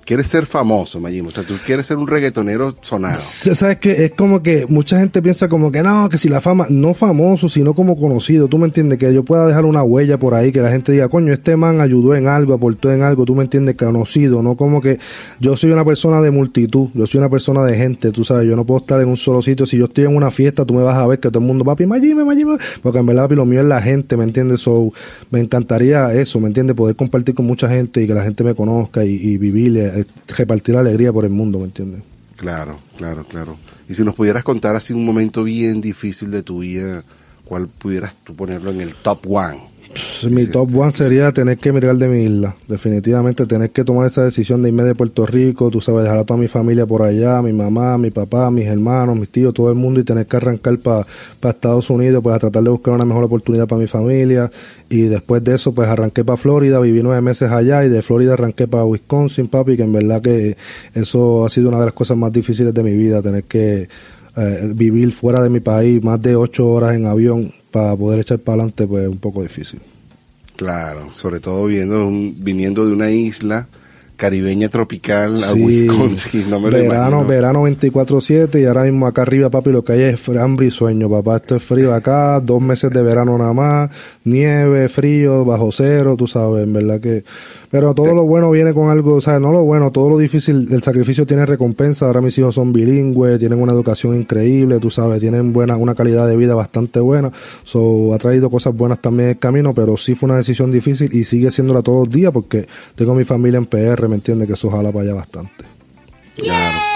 ¿Quieres 0.09 0.29
ser 0.29 0.47
famoso, 0.47 1.01
Mayimbo? 1.01 1.29
O 1.29 1.31
sea, 1.31 1.45
tú 1.45 1.53
quieres 1.67 1.87
ser 1.87 1.99
un 1.99 2.09
reggaetonero 2.09 2.75
sonado. 2.81 3.17
Sabes 3.17 3.77
que 3.77 4.07
es 4.07 4.13
como 4.13 4.43
que 4.43 4.65
mucha 4.67 4.99
gente 4.99 5.21
piensa 5.21 5.51
como 5.51 5.71
que 5.71 5.83
no, 5.83 6.09
que 6.09 6.17
si 6.17 6.31
la 6.31 6.41
fama, 6.41 6.65
no 6.71 6.95
famoso, 6.95 7.47
sino 7.47 7.75
como 7.75 7.95
conocido, 7.95 8.49
tú 8.49 8.57
me 8.57 8.65
entiendes, 8.65 8.99
que 8.99 9.13
yo 9.13 9.23
pueda 9.23 9.47
dejar 9.47 9.67
una 9.67 9.83
huella 9.83 10.19
por 10.19 10.33
ahí, 10.33 10.51
que 10.51 10.63
la 10.63 10.71
gente 10.71 10.93
diga, 10.93 11.11
coño, 11.11 11.35
este 11.35 11.59
man 11.59 11.83
ayudó 11.83 12.15
en 12.15 12.27
algo, 12.27 12.55
aportó 12.55 12.91
en 12.91 13.03
algo, 13.03 13.27
tú 13.27 13.35
me 13.35 13.43
entiendes, 13.43 13.75
conocido, 13.75 14.43
no 14.43 14.57
como 14.57 14.81
que 14.81 14.99
yo 15.41 15.59
soy 15.59 15.73
una 15.73 15.85
persona 15.85 16.23
de 16.23 16.31
multitud, 16.31 16.89
yo 16.95 17.07
soy 17.07 17.19
una 17.19 17.29
persona 17.29 17.63
de 17.67 17.77
gente, 17.77 18.11
tú 18.11 18.25
sabes, 18.25 18.49
yo 18.49 18.57
no 18.57 18.65
puedo 18.65 18.81
estar 18.81 19.03
en 19.03 19.09
un 19.09 19.19
solo 19.19 19.43
sitio, 19.43 19.67
si 19.67 19.77
yo 19.77 19.85
estoy 19.85 20.05
en 20.05 20.17
una 20.17 20.31
fiesta, 20.31 20.65
tú 20.65 20.73
me 20.73 20.81
vas 20.81 20.97
a 20.97 21.07
ver 21.07 21.21
que 21.21 21.29
todo 21.29 21.41
el 21.41 21.47
mundo, 21.47 21.67
papi, 21.67 21.85
Mayime, 21.85 22.25
Mayime, 22.25 22.57
porque 22.83 23.01
en 23.01 23.05
verdad, 23.05 23.25
papi, 23.25 23.35
lo 23.35 23.45
mío 23.45 23.61
es 23.61 23.67
la 23.67 23.83
gente, 23.83 24.17
¿me 24.17 24.25
entiendes? 24.25 24.63
So, 24.63 24.91
me 25.31 25.41
encantaría 25.41 26.15
eso, 26.15 26.41
¿me 26.41 26.47
entiendes? 26.47 26.75
Poder 26.75 26.97
compartir 26.97 27.35
con 27.35 27.45
mucha 27.45 27.69
gente 27.69 28.03
y 28.03 28.07
que 28.07 28.15
la 28.15 28.25
gente 28.25 28.43
me 28.43 28.55
conozca 28.55 29.05
y, 29.05 29.11
y 29.11 29.37
vivir, 29.37 29.77
eh, 29.77 29.97
repartir 30.28 30.74
la 30.74 30.80
alegría 30.80 31.12
por 31.12 31.24
el 31.24 31.30
mundo, 31.30 31.59
¿me 31.59 31.66
entiendes? 31.66 32.03
Claro, 32.36 32.78
claro, 32.96 33.24
claro. 33.24 33.57
Y 33.88 33.94
si 33.94 34.05
nos 34.05 34.14
pudieras 34.14 34.44
contar 34.44 34.76
así 34.76 34.92
un 34.92 35.05
momento 35.05 35.42
bien 35.44 35.80
difícil 35.80 36.30
de 36.30 36.42
tu 36.42 36.61
vida, 36.61 37.03
¿cuál 37.44 37.68
pudieras 37.68 38.14
tú 38.24 38.34
ponerlo 38.34 38.70
en 38.70 38.80
el 38.80 38.94
top 38.94 39.26
one? 39.28 39.59
Pues, 39.89 40.30
Mi 40.30 40.47
top 40.47 40.76
one 40.76 40.93
sería 40.93 41.32
tener 41.32 41.59
que 41.59 41.70
emigrar 41.70 41.97
de 41.97 42.09
mi 42.09 42.24
isla. 42.24 42.55
Definitivamente 42.66 43.47
tener 43.47 43.70
que 43.70 43.84
tomar 43.84 44.07
esa 44.07 44.24
decisión 44.24 44.62
de 44.62 44.68
irme 44.68 44.84
de 44.84 44.95
Puerto 44.95 45.24
Rico, 45.26 45.70
tú 45.70 45.80
sabes, 45.80 46.03
dejar 46.03 46.18
a 46.18 46.24
toda 46.24 46.39
mi 46.39 46.49
familia 46.49 46.86
por 46.86 47.03
allá, 47.03 47.41
mi 47.43 47.53
mamá, 47.53 47.97
mi 47.99 48.11
papá, 48.11 48.51
mis 48.51 48.66
hermanos, 48.66 49.16
mis 49.16 49.30
tíos, 49.30 49.55
todo 49.55 49.70
el 49.70 49.76
mundo 49.76 50.01
y 50.01 50.05
tener 50.05 50.26
que 50.26 50.36
arrancar 50.36 50.78
para 50.78 51.07
Estados 51.43 51.89
Unidos, 51.91 52.22
pues 52.22 52.36
a 52.36 52.39
tratar 52.39 52.62
de 52.62 52.70
buscar 52.70 52.95
una 52.95 53.05
mejor 53.05 53.24
oportunidad 53.24 53.66
para 53.66 53.80
mi 53.80 53.86
familia. 53.86 54.51
Y 54.91 55.03
después 55.03 55.43
de 55.45 55.55
eso, 55.55 55.72
pues 55.74 55.89
arranqué 55.89 56.24
para 56.24 56.36
Florida, 56.36 56.80
viví 56.80 57.03
nueve 57.03 57.20
meses 57.20 57.51
allá 57.51 57.84
y 57.84 57.89
de 57.89 58.03
Florida 58.03 58.34
arranqué 58.34 58.66
para 58.66 58.84
Wisconsin, 58.84 59.49
papi, 59.49 59.76
que 59.76 59.82
en 59.84 59.93
verdad 59.93 60.20
que 60.20 60.57
eso 60.95 61.47
ha 61.47 61.49
sido 61.49 61.68
una 61.68 61.78
de 61.78 61.86
las 61.86 61.95
cosas 61.95 62.16
más 62.16 62.32
difíciles 62.32 62.74
de 62.74 62.82
mi 62.82 62.95
vida, 62.97 63.22
tener 63.22 63.45
que 63.45 63.89
eh, 64.36 64.72
vivir 64.74 65.11
fuera 65.12 65.43
de 65.43 65.51
mi 65.51 65.61
país 65.61 66.03
más 66.05 66.20
de 66.22 66.36
ocho 66.36 66.68
horas 66.68 66.95
en 66.95 67.07
avión 67.07 67.53
para 67.71 67.95
poder 67.97 68.21
echar 68.21 68.39
para 68.39 68.55
adelante, 68.62 68.87
pues 68.87 69.05
es 69.05 69.09
un 69.11 69.19
poco 69.19 69.43
difícil. 69.43 69.81
Claro, 70.57 71.11
sobre 71.14 71.41
todo 71.41 71.66
viendo 71.66 72.07
un- 72.07 72.35
viniendo 72.39 72.85
de 72.87 72.93
una 72.93 73.11
isla 73.11 73.69
caribeña 74.16 74.69
tropical 74.69 75.35
a 75.37 75.53
Sí. 75.53 75.61
Wisconsin, 75.62 76.51
no 76.51 76.59
me 76.59 76.71
lo 76.73 76.77
verano, 76.79 77.09
imagino. 77.23 77.25
verano 77.27 77.62
24-7 77.69 78.61
y 78.61 78.64
ahora 78.64 78.83
mismo 78.83 79.07
acá 79.07 79.23
arriba, 79.23 79.49
papi, 79.49 79.71
lo 79.71 79.85
que 79.85 79.93
hay 79.93 80.03
es 80.03 80.29
hambre 80.31 80.66
y 80.66 80.71
sueño, 80.73 81.09
papá. 81.09 81.37
Esto 81.37 81.55
es 81.55 81.62
frío 81.62 81.95
acá, 81.95 82.41
dos 82.41 82.61
meses 82.61 82.91
de 82.91 83.01
verano 83.03 83.39
nada 83.39 83.53
más, 83.53 83.91
nieve, 84.25 84.89
frío, 84.89 85.45
bajo 85.45 85.71
cero, 85.71 86.16
tú 86.19 86.27
sabes, 86.27 86.64
en 86.64 86.73
verdad 86.73 87.01
que... 87.01 87.23
Pero 87.71 87.95
todo 87.95 88.14
lo 88.14 88.25
bueno 88.25 88.51
viene 88.51 88.73
con 88.73 88.91
algo, 88.91 89.14
o 89.14 89.21
sea, 89.21 89.39
no 89.39 89.53
lo 89.53 89.62
bueno, 89.62 89.91
todo 89.91 90.09
lo 90.09 90.16
difícil, 90.16 90.69
el 90.71 90.83
sacrificio 90.83 91.27
tiene 91.27 91.45
recompensa. 91.45 92.07
Ahora 92.07 92.21
mis 92.21 92.39
hijos 92.39 92.55
son 92.55 92.73
bilingües, 92.73 93.39
tienen 93.39 93.61
una 93.61 93.73
educación 93.73 94.16
increíble, 94.16 94.79
tú 94.79 94.91
sabes, 94.91 95.21
tienen 95.21 95.53
buena, 95.53 95.77
una 95.77 95.95
calidad 95.95 96.27
de 96.27 96.37
vida 96.37 96.55
bastante 96.55 97.01
buena. 97.01 97.31
So, 97.64 98.14
ha 98.14 98.19
traído 98.19 98.49
cosas 98.49 98.75
buenas 98.75 99.01
también 99.01 99.31
el 99.31 99.39
camino, 99.39 99.75
pero 99.75 99.97
sí 99.97 100.14
fue 100.14 100.29
una 100.29 100.37
decisión 100.37 100.71
difícil 100.71 101.14
y 101.14 101.25
sigue 101.25 101.51
siéndola 101.51 101.83
todos 101.83 102.07
los 102.07 102.14
días 102.14 102.33
porque 102.33 102.66
tengo 102.95 103.14
mi 103.14 103.25
familia 103.25 103.59
en 103.59 103.66
PR, 103.66 104.09
¿me 104.09 104.16
entiendes? 104.16 104.47
Que 104.47 104.55
eso 104.55 104.71
jala 104.71 104.91
para 104.91 105.05
allá 105.05 105.14
bastante. 105.14 105.64
Claro. 106.37 106.88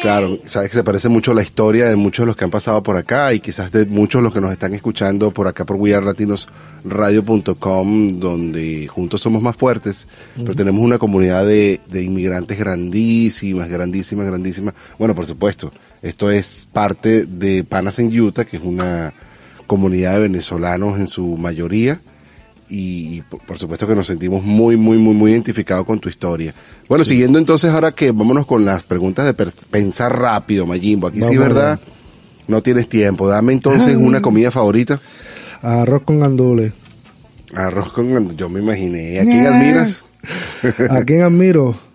Claro, 0.00 0.38
sabes 0.44 0.70
que 0.70 0.76
se 0.76 0.84
parece 0.84 1.08
mucho 1.08 1.32
a 1.32 1.34
la 1.34 1.42
historia 1.42 1.86
de 1.86 1.96
muchos 1.96 2.22
de 2.24 2.26
los 2.26 2.36
que 2.36 2.44
han 2.44 2.50
pasado 2.50 2.82
por 2.82 2.96
acá 2.96 3.32
y 3.32 3.40
quizás 3.40 3.72
de 3.72 3.86
muchos 3.86 4.18
de 4.20 4.24
los 4.24 4.32
que 4.32 4.42
nos 4.42 4.52
están 4.52 4.74
escuchando 4.74 5.30
por 5.30 5.48
acá 5.48 5.64
por 5.64 5.76
wearlatinosradio.com, 5.76 8.20
donde 8.20 8.88
juntos 8.88 9.22
somos 9.22 9.40
más 9.42 9.56
fuertes, 9.56 10.06
pero 10.36 10.54
tenemos 10.54 10.82
una 10.82 10.98
comunidad 10.98 11.46
de, 11.46 11.80
de 11.88 12.02
inmigrantes 12.02 12.58
grandísimas, 12.58 13.68
grandísimas, 13.68 14.26
grandísimas. 14.26 14.74
Bueno, 14.98 15.14
por 15.14 15.24
supuesto, 15.24 15.72
esto 16.02 16.30
es 16.30 16.68
parte 16.70 17.24
de 17.24 17.64
Panas 17.64 17.98
en 17.98 18.20
Utah, 18.20 18.44
que 18.44 18.58
es 18.58 18.62
una 18.62 19.14
comunidad 19.66 20.12
de 20.14 20.20
venezolanos 20.20 21.00
en 21.00 21.08
su 21.08 21.36
mayoría 21.36 22.00
y, 22.68 23.16
y 23.16 23.22
por, 23.22 23.40
por 23.40 23.58
supuesto 23.58 23.86
que 23.86 23.94
nos 23.94 24.06
sentimos 24.06 24.42
muy, 24.42 24.76
muy, 24.76 24.98
muy, 24.98 25.14
muy 25.14 25.32
identificados 25.32 25.86
con 25.86 25.98
tu 26.00 26.08
historia. 26.08 26.54
Bueno, 26.88 27.04
siguiendo 27.04 27.38
entonces 27.38 27.70
ahora 27.70 27.92
que 27.92 28.12
vámonos 28.12 28.46
con 28.46 28.64
las 28.64 28.82
preguntas 28.84 29.26
de 29.26 29.46
pensar 29.70 30.18
rápido, 30.18 30.66
Mayimbo. 30.66 31.08
Aquí 31.08 31.22
sí, 31.22 31.36
¿verdad? 31.36 31.80
No 32.48 32.62
tienes 32.62 32.88
tiempo. 32.88 33.28
Dame 33.28 33.52
entonces 33.52 33.96
una 33.96 34.20
comida 34.20 34.50
favorita. 34.50 35.00
Arroz 35.62 36.02
con 36.02 36.20
gandules. 36.20 36.72
Arroz 37.54 37.92
con... 37.92 38.36
Yo 38.36 38.48
me 38.48 38.60
imaginé. 38.60 39.20
¿A 39.20 39.24
quién 39.24 39.46
admiras? 39.46 40.04
¿A 40.90 41.02
quién 41.04 41.22
admiro? 41.22 41.78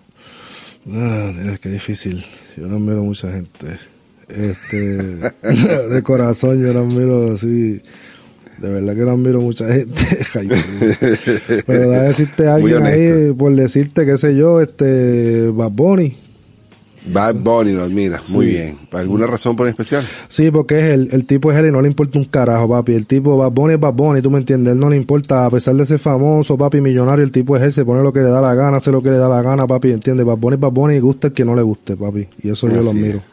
Ah, 0.91 1.31
mira, 1.37 1.59
qué 1.59 1.69
difícil. 1.69 2.25
Yo 2.57 2.65
no 2.65 2.77
admiro 2.77 3.03
mucha 3.03 3.31
gente. 3.31 3.77
Este, 4.27 4.77
de 5.89 6.01
corazón 6.01 6.59
yo 6.59 6.73
no 6.73 6.79
admiro 6.79 7.33
así. 7.33 7.83
De 8.61 8.69
verdad 8.69 8.93
que 8.93 8.99
no 8.99 9.11
admiro 9.11 9.41
mucha 9.41 9.65
gente. 9.73 10.03
Pero 11.65 11.89
déjame 11.89 12.07
decirte 12.07 12.47
a 12.47 12.53
alguien 12.53 12.85
ahí, 12.85 13.33
por 13.33 13.55
decirte, 13.55 14.05
qué 14.05 14.19
sé 14.19 14.35
yo, 14.35 14.61
este, 14.61 15.47
Bad 15.49 15.71
Bunny. 15.71 16.15
Bad 17.07 17.37
Bunny 17.37 17.71
lo 17.71 17.81
admiras. 17.81 18.29
Muy 18.29 18.45
bien. 18.45 18.77
¿Por 18.91 18.99
alguna 18.99 19.25
razón 19.25 19.55
por 19.55 19.67
especial? 19.67 20.05
Sí, 20.27 20.51
porque 20.51 20.77
es 20.77 20.83
el, 20.91 21.09
el 21.11 21.25
tipo 21.25 21.51
es 21.51 21.57
él 21.57 21.69
y 21.69 21.71
no 21.71 21.81
le 21.81 21.87
importa 21.87 22.19
un 22.19 22.25
carajo, 22.25 22.69
papi. 22.69 22.93
El 22.93 23.07
tipo 23.07 23.35
Bad 23.35 23.49
Bunny 23.51 23.73
es 23.73 23.79
Bad 23.79 23.93
Bunny, 23.93 24.21
tú 24.21 24.29
me 24.29 24.37
entiendes. 24.37 24.73
Él 24.73 24.79
no 24.79 24.91
le 24.91 24.97
importa, 24.97 25.47
a 25.47 25.49
pesar 25.49 25.73
de 25.73 25.87
ser 25.87 25.97
famoso, 25.97 26.55
papi, 26.55 26.81
millonario, 26.81 27.25
el 27.25 27.31
tipo 27.31 27.57
es 27.57 27.63
él, 27.63 27.73
se 27.73 27.83
pone 27.83 28.03
lo 28.03 28.13
que 28.13 28.19
le 28.19 28.29
da 28.29 28.41
la 28.41 28.53
gana, 28.53 28.77
hace 28.77 28.91
lo 28.91 29.01
que 29.01 29.09
le 29.09 29.17
da 29.17 29.27
la 29.27 29.41
gana, 29.41 29.65
papi, 29.65 29.89
¿entiendes? 29.89 30.23
Bad 30.23 30.37
Bunny 30.37 30.53
es 30.53 30.59
Bad 30.59 30.71
Bunny 30.71 30.95
y 30.97 30.99
gusta 30.99 31.29
el 31.29 31.33
que 31.33 31.43
no 31.43 31.55
le 31.55 31.63
guste, 31.63 31.97
papi. 31.97 32.27
Y 32.43 32.49
eso 32.51 32.67
yo 32.67 32.75
lo 32.75 32.81
Así 32.81 32.89
admiro, 32.91 33.17
es. 33.17 33.23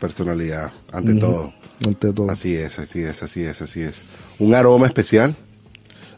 Personalidad, 0.00 0.72
ante 0.90 1.14
todo. 1.14 1.52
Ante 1.86 2.12
todo. 2.12 2.30
Así 2.30 2.54
es, 2.54 2.78
así 2.78 3.00
es, 3.00 3.22
así 3.22 3.42
es, 3.42 3.60
así 3.62 3.80
es. 3.82 4.04
¿Un 4.38 4.54
aroma 4.54 4.86
especial? 4.86 5.34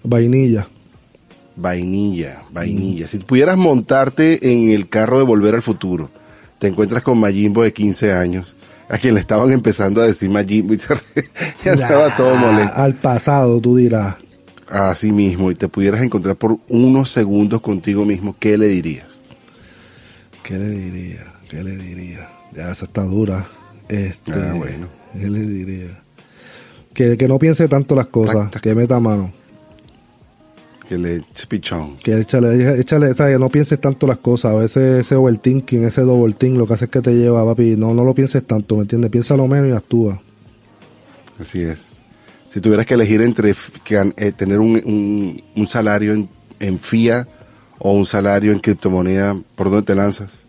Vainilla. 0.02 0.66
Vainilla, 1.56 2.42
vainilla. 2.50 3.06
Si 3.06 3.18
pudieras 3.18 3.56
montarte 3.58 4.52
en 4.52 4.70
el 4.70 4.88
carro 4.88 5.18
de 5.18 5.24
Volver 5.24 5.54
al 5.54 5.62
Futuro, 5.62 6.10
te 6.58 6.66
encuentras 6.68 7.02
con 7.02 7.18
Mayimbo 7.18 7.62
de 7.62 7.72
15 7.72 8.12
años, 8.12 8.56
a 8.88 8.96
quien 8.98 9.14
le 9.14 9.20
estaban 9.20 9.52
empezando 9.52 10.00
a 10.00 10.06
decir 10.06 10.30
Mayimbo 10.30 10.72
y 10.74 10.78
se 10.78 10.94
re- 10.94 11.00
ya 11.64 11.72
estaba 11.72 12.16
todo 12.16 12.36
molesto. 12.36 12.72
Al 12.74 12.94
pasado, 12.94 13.60
tú 13.60 13.76
dirás. 13.76 14.16
Así 14.68 15.12
mismo, 15.12 15.50
y 15.50 15.54
te 15.54 15.68
pudieras 15.68 16.00
encontrar 16.00 16.36
por 16.36 16.56
unos 16.68 17.10
segundos 17.10 17.60
contigo 17.60 18.06
mismo, 18.06 18.34
¿qué 18.38 18.56
le 18.56 18.68
dirías? 18.68 19.06
¿Qué 20.42 20.54
le 20.58 20.70
diría? 20.70 21.26
¿Qué 21.50 21.62
le 21.62 21.76
diría? 21.76 22.30
Ya, 22.56 22.70
esa 22.70 22.86
está 22.86 23.02
dura. 23.02 23.46
Este, 23.90 24.32
Ah, 24.32 24.54
bueno. 24.56 24.86
¿Qué 25.18 25.28
le 25.28 25.40
diría? 25.40 25.98
Que, 26.94 27.16
que 27.16 27.28
no 27.28 27.38
piense 27.38 27.68
tanto 27.68 27.94
las 27.94 28.06
cosas, 28.08 28.34
Tac, 28.34 28.50
tac. 28.52 28.62
que 28.62 28.74
meta 28.74 29.00
mano. 29.00 29.32
Que 30.88 30.98
le 30.98 31.16
eche 31.16 31.46
pichón. 31.46 31.96
Que 31.98 32.18
échale, 32.18 32.78
échale, 32.80 33.14
¿sabes? 33.14 33.38
no 33.38 33.48
pienses 33.48 33.80
tanto 33.80 34.06
las 34.06 34.18
cosas. 34.18 34.52
A 34.52 34.56
veces 34.56 35.00
ese 35.06 35.14
overthinking, 35.14 35.84
ese 35.84 36.02
double 36.02 36.34
think, 36.34 36.56
lo 36.58 36.66
que 36.66 36.74
hace 36.74 36.84
es 36.86 36.90
que 36.90 37.00
te 37.00 37.14
lleva, 37.14 37.44
papi. 37.46 37.76
No, 37.76 37.94
no 37.94 38.04
lo 38.04 38.14
pienses 38.14 38.44
tanto, 38.44 38.76
¿me 38.76 38.82
entiendes? 38.82 39.10
Piénsalo 39.10 39.46
menos 39.46 39.68
y 39.68 39.72
actúa. 39.72 40.20
Así 41.40 41.62
es. 41.62 41.86
Si 42.50 42.60
tuvieras 42.60 42.84
que 42.84 42.94
elegir 42.94 43.22
entre 43.22 43.54
que, 43.84 44.12
eh, 44.18 44.32
tener 44.32 44.58
un, 44.58 44.72
un- 44.84 45.42
un 45.56 45.66
salario 45.66 46.12
en, 46.12 46.28
en 46.60 46.78
FIA 46.78 47.26
o 47.78 47.92
un 47.94 48.04
salario 48.04 48.52
en 48.52 48.58
criptomoneda, 48.58 49.34
¿por 49.54 49.70
dónde 49.70 49.86
te 49.86 49.94
lanzas? 49.94 50.40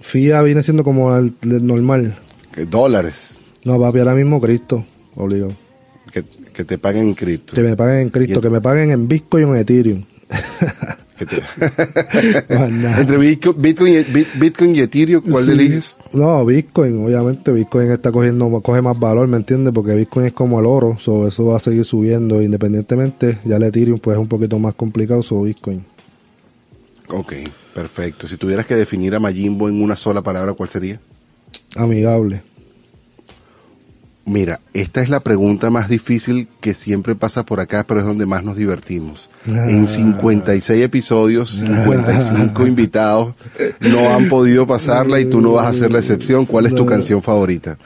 FIA 0.00 0.42
viene 0.42 0.62
siendo 0.62 0.84
como 0.84 1.16
el, 1.16 1.34
el 1.42 1.66
normal. 1.66 2.14
Que 2.54 2.66
dólares, 2.66 3.39
No, 3.64 3.78
papi, 3.78 3.98
ahora 3.98 4.14
mismo 4.14 4.40
Cristo, 4.40 4.84
obligado. 5.16 5.52
que, 6.12 6.24
que 6.52 6.64
te 6.64 6.78
paguen 6.78 7.08
en 7.08 7.14
cripto. 7.14 7.54
Que 7.54 7.62
me 7.62 7.76
paguen 7.76 7.98
en 8.00 8.10
Cristo, 8.10 8.40
que 8.40 8.50
me 8.50 8.60
paguen 8.60 8.90
en 8.90 9.06
Bitcoin 9.08 9.44
o 9.46 9.54
en 9.54 9.60
Ethereum. 9.60 10.02
Te- 11.20 11.26
nada. 12.70 13.00
Entre 13.02 13.18
Bitco- 13.18 13.54
Bitcoin, 13.54 13.92
y, 13.94 14.38
Bitcoin 14.38 14.74
y 14.74 14.80
Ethereum, 14.80 15.22
¿cuál 15.30 15.44
Sí. 15.44 15.50
eliges? 15.50 15.98
No, 16.14 16.44
Bitcoin, 16.46 17.04
obviamente 17.04 17.52
Bitcoin 17.52 17.90
está 17.90 18.10
cogiendo, 18.10 18.48
coge 18.62 18.80
más 18.80 18.98
valor, 18.98 19.28
¿me 19.28 19.36
entiendes? 19.36 19.74
Porque 19.74 19.92
Bitcoin 19.94 20.26
es 20.26 20.32
como 20.32 20.58
el 20.60 20.64
oro, 20.64 20.96
so, 20.98 21.28
eso 21.28 21.44
va 21.44 21.56
a 21.56 21.60
seguir 21.60 21.84
subiendo 21.84 22.40
independientemente. 22.40 23.38
Ya 23.44 23.56
el 23.56 23.64
Ethereum 23.64 23.98
pues 23.98 24.16
es 24.16 24.20
un 24.22 24.28
poquito 24.28 24.58
más 24.58 24.74
complicado, 24.74 25.22
so 25.22 25.42
Bitcoin. 25.42 25.84
Ok, 27.08 27.34
perfecto. 27.74 28.26
Si 28.26 28.38
tuvieras 28.38 28.64
que 28.64 28.76
definir 28.76 29.14
a 29.14 29.20
Mayimbo 29.20 29.68
en 29.68 29.82
una 29.82 29.96
sola 29.96 30.22
palabra, 30.22 30.54
¿cuál 30.54 30.70
sería? 30.70 30.98
Amigable. 31.76 32.42
Mira, 34.26 34.60
esta 34.74 35.02
es 35.02 35.08
la 35.08 35.20
pregunta 35.20 35.70
más 35.70 35.88
difícil 35.88 36.46
que 36.60 36.74
siempre 36.74 37.14
pasa 37.14 37.44
por 37.44 37.58
acá, 37.58 37.84
pero 37.86 38.00
es 38.00 38.06
donde 38.06 38.26
más 38.26 38.44
nos 38.44 38.56
divertimos. 38.56 39.30
Ah. 39.48 39.68
En 39.68 39.88
56 39.88 40.84
episodios, 40.84 41.50
55 41.50 42.66
invitados 42.66 43.34
no 43.80 44.10
han 44.14 44.28
podido 44.28 44.66
pasarla 44.66 45.20
y 45.20 45.24
tú 45.24 45.40
no 45.40 45.52
vas 45.52 45.66
a 45.66 45.74
ser 45.74 45.90
la 45.90 45.98
excepción. 45.98 46.46
¿Cuál 46.46 46.66
es 46.66 46.74
tu 46.74 46.86
canción 46.86 47.22
favorita? 47.22 47.78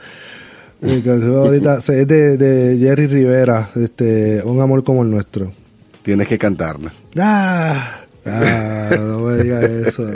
Mi 0.81 1.01
canción 1.01 1.35
ahorita 1.35 1.77
es 1.77 1.87
de, 1.87 2.37
de 2.37 2.77
Jerry 2.77 3.07
Rivera, 3.07 3.71
este, 3.75 4.43
Un 4.43 4.61
amor 4.61 4.83
como 4.83 5.03
el 5.03 5.09
nuestro. 5.09 5.51
Tienes 6.03 6.27
que 6.27 6.37
cantarla. 6.37 6.93
Ah, 7.17 8.01
ah, 8.25 8.89
no 8.99 9.19
me 9.19 9.43
digas 9.43 9.63
eso. 9.63 10.07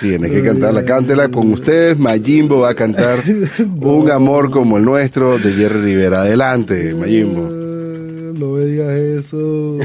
Tienes 0.00 0.30
que 0.30 0.42
cantarla. 0.42 0.84
Cántela 0.84 1.28
con 1.28 1.52
ustedes. 1.52 1.98
Mayimbo 1.98 2.60
va 2.60 2.70
a 2.70 2.74
cantar 2.74 3.18
Un 3.80 4.10
amor 4.10 4.50
como 4.50 4.78
el 4.78 4.84
nuestro 4.84 5.38
de 5.38 5.52
Jerry 5.52 5.80
Rivera. 5.80 6.22
Adelante, 6.22 6.94
Mayimbo. 6.94 7.46
Ah, 7.46 8.38
No 8.38 8.46
me 8.52 8.64
digas 8.66 8.90
eso. 8.90 9.76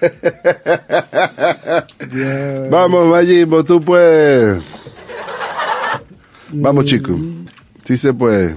Vamos, 2.70 3.06
Mayimbo, 3.08 3.64
tú 3.64 3.80
puedes. 3.80 4.74
Vamos, 6.52 6.84
chicos. 6.84 7.16
Sí 7.84 7.96
se 7.96 8.12
puede. 8.12 8.56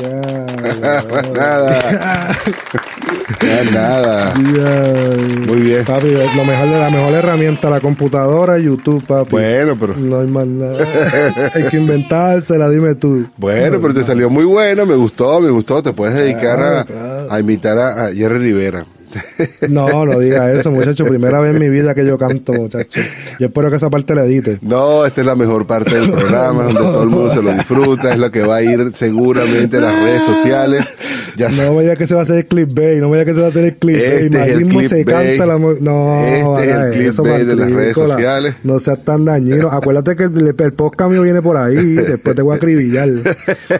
Nada. 1.33 2.35
Más 3.41 3.71
nada. 3.73 4.33
ya. 4.35 5.47
Muy 5.47 5.61
bien. 5.61 5.83
Papi, 5.85 6.09
lo 6.11 6.45
mejor 6.45 6.67
la 6.67 6.89
mejor 6.89 7.13
herramienta, 7.13 7.69
la 7.69 7.79
computadora, 7.79 8.57
YouTube, 8.59 9.03
papi. 9.05 9.31
Bueno, 9.31 9.75
pero 9.79 9.95
No 9.97 10.19
hay 10.19 10.27
más 10.27 10.45
nada. 10.45 11.51
hay 11.53 11.63
que 11.63 11.77
inventársela, 11.77 12.69
dime 12.69 12.95
tú. 12.95 13.25
bueno, 13.37 13.79
pero 13.81 13.93
te 13.93 14.03
salió 14.03 14.29
muy 14.29 14.45
bueno, 14.45 14.85
me 14.85 14.95
gustó, 14.95 15.39
me 15.41 15.49
gustó. 15.49 15.81
Te 15.81 15.93
puedes 15.93 16.15
dedicar 16.15 16.59
a, 16.61 16.85
claro. 16.85 17.31
a 17.31 17.39
imitar 17.39 17.77
a, 17.77 18.05
a 18.05 18.11
Jerry 18.13 18.37
Rivera. 18.39 18.85
No, 19.69 20.05
no 20.05 20.19
diga 20.19 20.51
eso, 20.51 20.71
muchacho. 20.71 21.05
Primera 21.05 21.39
vez 21.39 21.55
en 21.55 21.61
mi 21.61 21.69
vida 21.69 21.93
que 21.93 22.05
yo 22.05 22.17
canto, 22.17 22.53
muchacho. 22.53 22.99
Yo 23.39 23.47
espero 23.47 23.69
que 23.69 23.77
esa 23.77 23.89
parte 23.89 24.15
la 24.15 24.25
edite. 24.25 24.59
No, 24.61 25.05
esta 25.05 25.21
es 25.21 25.27
la 25.27 25.35
mejor 25.35 25.65
parte 25.65 25.95
del 25.95 26.11
programa, 26.11 26.63
donde 26.65 26.79
todo 26.79 27.03
el 27.03 27.09
mundo 27.09 27.31
se 27.31 27.41
lo 27.41 27.51
disfruta, 27.53 28.11
es 28.11 28.17
lo 28.19 28.31
que 28.31 28.41
va 28.41 28.57
a 28.57 28.63
ir 28.63 28.91
seguramente 28.93 29.77
en 29.77 29.83
las 29.83 30.03
redes 30.03 30.23
sociales. 30.23 30.93
Ya 31.35 31.49
No 31.49 31.75
vaya 31.75 31.95
que 31.95 32.07
se 32.07 32.13
va 32.15 32.21
a 32.21 32.23
hacer 32.23 32.37
el 32.37 32.45
clickbait, 32.47 32.99
no 33.01 33.09
vaya 33.09 33.25
que 33.25 33.33
se 33.33 33.39
va 33.41 33.47
a 33.47 33.49
hacer 33.49 33.65
el 33.65 33.75
clickbait. 33.75 34.05
Este 34.05 34.41
es 34.41 34.47
el 34.49 34.65
Machismo 34.65 34.89
se 34.89 35.05
canta 35.05 35.45
la 35.45 35.57
No, 35.57 36.23
Este 36.23 36.35
es 36.35 36.41
el 36.41 36.47
haga 36.47 36.89
eso, 36.95 37.23
de 37.23 37.55
las 37.55 37.71
redes 37.71 37.95
sociales. 37.95 38.55
No 38.63 38.79
seas 38.79 39.03
tan 39.03 39.25
dañino. 39.25 39.69
Acuérdate 39.69 40.15
que 40.15 40.23
el, 40.23 40.55
el 40.57 40.73
podcast 40.73 41.11
mío 41.11 41.21
viene 41.23 41.41
por 41.41 41.57
ahí, 41.57 41.75
después 41.75 42.35
te 42.35 42.41
voy 42.41 42.53
a 42.53 42.55
acribillar. 42.57 43.09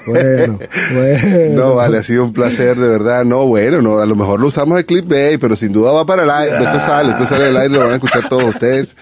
Bueno, 0.06 0.60
bueno. 0.94 1.56
No, 1.56 1.76
vale, 1.76 1.98
ha 2.00 2.04
sido 2.04 2.24
un 2.24 2.34
placer, 2.34 2.78
de 2.78 2.88
verdad. 2.88 3.24
No, 3.26 3.46
bueno, 3.46 3.82
no, 3.82 3.98
a 3.98 4.06
lo 4.06 4.16
mejor 4.16 4.40
lo 4.40 4.48
usamos 4.48 4.80
el 4.80 4.86
pero 5.40 5.56
sin 5.56 5.72
duda 5.74 5.92
va 5.92 6.06
para 6.06 6.24
el 6.24 6.30
aire. 6.30 6.64
Esto 6.64 6.80
sale, 6.80 7.12
esto 7.12 7.26
sale 7.26 7.46
del 7.46 7.58
aire, 7.58 7.74
lo 7.74 7.80
van 7.82 7.92
a 7.92 7.96
escuchar 7.96 8.28
todos 8.30 8.44
ustedes. 8.46 8.96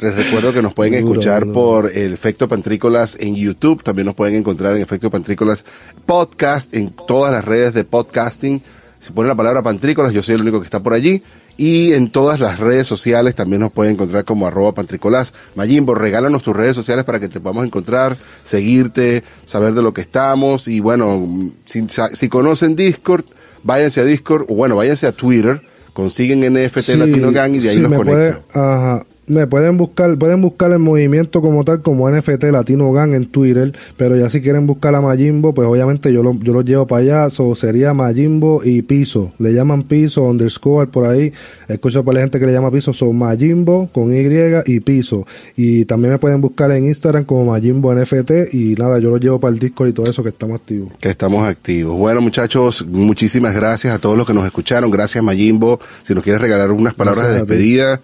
Les 0.00 0.14
recuerdo 0.14 0.52
que 0.52 0.62
nos 0.62 0.72
pueden 0.72 1.00
Duro, 1.00 1.12
escuchar 1.12 1.42
duro. 1.44 1.52
por 1.54 1.90
el 1.96 2.12
Efecto 2.14 2.48
Pantrícolas 2.48 3.16
en 3.20 3.34
YouTube. 3.36 3.82
También 3.82 4.06
nos 4.06 4.14
pueden 4.14 4.34
encontrar 4.36 4.76
en 4.76 4.82
Efecto 4.82 5.10
Pantrícolas 5.10 5.64
Podcast, 6.06 6.74
en 6.74 6.90
todas 6.90 7.32
las 7.32 7.44
redes 7.44 7.74
de 7.74 7.84
podcasting. 7.84 8.62
Si 9.00 9.12
pone 9.12 9.28
la 9.28 9.34
palabra 9.34 9.62
Pantrícolas, 9.62 10.12
yo 10.12 10.22
soy 10.22 10.36
el 10.36 10.42
único 10.42 10.60
que 10.60 10.64
está 10.66 10.80
por 10.82 10.94
allí. 10.94 11.22
Y 11.56 11.92
en 11.92 12.08
todas 12.08 12.40
las 12.40 12.58
redes 12.58 12.86
sociales 12.86 13.34
también 13.34 13.60
nos 13.60 13.70
pueden 13.72 13.92
encontrar 13.92 14.24
como 14.24 14.46
arroba 14.46 14.72
pantrícolas. 14.72 15.34
Mayimbo, 15.56 15.94
regálanos 15.94 16.42
tus 16.42 16.56
redes 16.56 16.74
sociales 16.74 17.04
para 17.04 17.20
que 17.20 17.28
te 17.28 17.38
podamos 17.38 17.66
encontrar, 17.66 18.16
seguirte, 18.44 19.24
saber 19.44 19.74
de 19.74 19.82
lo 19.82 19.92
que 19.92 20.00
estamos. 20.00 20.68
Y 20.68 20.80
bueno, 20.80 21.28
si, 21.66 21.86
si 22.14 22.28
conocen 22.30 22.76
Discord, 22.76 23.24
váyanse 23.62 24.00
a 24.00 24.04
Discord, 24.04 24.46
o 24.48 24.54
bueno, 24.54 24.76
váyanse 24.76 25.06
a 25.06 25.12
Twitter, 25.12 25.60
consiguen 25.92 26.40
NFT 26.40 26.80
Sí, 26.80 26.96
Latino 26.96 27.32
Gang 27.32 27.54
y 27.54 27.58
de 27.60 27.68
ahí 27.70 27.76
sí, 27.76 27.80
los 27.82 27.92
conectan. 27.92 28.42
puede- 28.52 28.64
ajá. 28.66 29.06
Me 29.30 29.46
pueden 29.46 29.76
buscar, 29.76 30.18
pueden 30.18 30.42
buscar 30.42 30.72
el 30.72 30.80
movimiento 30.80 31.40
como 31.40 31.64
tal, 31.64 31.82
como 31.82 32.10
NFT 32.10 32.44
Latino 32.50 32.92
Gang 32.92 33.14
en 33.14 33.26
Twitter, 33.26 33.72
pero 33.96 34.16
ya 34.16 34.28
si 34.28 34.40
quieren 34.40 34.66
buscar 34.66 34.94
a 34.96 35.00
Majimbo, 35.00 35.54
pues 35.54 35.68
obviamente 35.68 36.12
yo 36.12 36.22
lo, 36.24 36.34
yo 36.40 36.52
lo 36.52 36.62
llevo 36.62 36.86
para 36.88 37.02
allá, 37.02 37.30
so 37.30 37.54
sería 37.54 37.94
Majimbo 37.94 38.62
y 38.64 38.82
Piso, 38.82 39.32
le 39.38 39.52
llaman 39.52 39.84
Piso, 39.84 40.22
underscore 40.22 40.88
por 40.88 41.06
ahí, 41.06 41.32
escucho 41.68 42.02
por 42.02 42.14
la 42.14 42.22
gente 42.22 42.40
que 42.40 42.46
le 42.46 42.52
llama 42.52 42.72
Piso, 42.72 42.92
son 42.92 43.16
Majimbo 43.16 43.88
con 43.92 44.12
Y 44.12 44.20
y 44.66 44.80
Piso, 44.80 45.26
y 45.56 45.84
también 45.84 46.12
me 46.12 46.18
pueden 46.18 46.40
buscar 46.40 46.72
en 46.72 46.86
Instagram 46.86 47.24
como 47.24 47.52
Majimbo 47.52 47.94
NFT, 47.94 48.52
y 48.52 48.74
nada, 48.74 48.98
yo 48.98 49.10
lo 49.10 49.18
llevo 49.18 49.38
para 49.38 49.54
el 49.54 49.60
Discord 49.60 49.90
y 49.90 49.92
todo 49.92 50.10
eso 50.10 50.24
que 50.24 50.30
estamos 50.30 50.60
activos. 50.60 50.92
que 50.98 51.08
estamos 51.08 51.48
activos. 51.48 51.96
Bueno, 51.96 52.20
muchachos, 52.20 52.84
muchísimas 52.86 53.54
gracias 53.54 53.94
a 53.94 53.98
todos 54.00 54.16
los 54.16 54.26
que 54.26 54.34
nos 54.34 54.44
escucharon. 54.44 54.90
Gracias, 54.90 55.22
Mayimbo. 55.22 55.78
Si 56.02 56.14
nos 56.14 56.24
quieres 56.24 56.42
regalar 56.42 56.70
unas 56.72 56.94
palabras 56.94 57.26
Gracias 57.26 57.46
de 57.46 57.54
despedida 57.54 58.00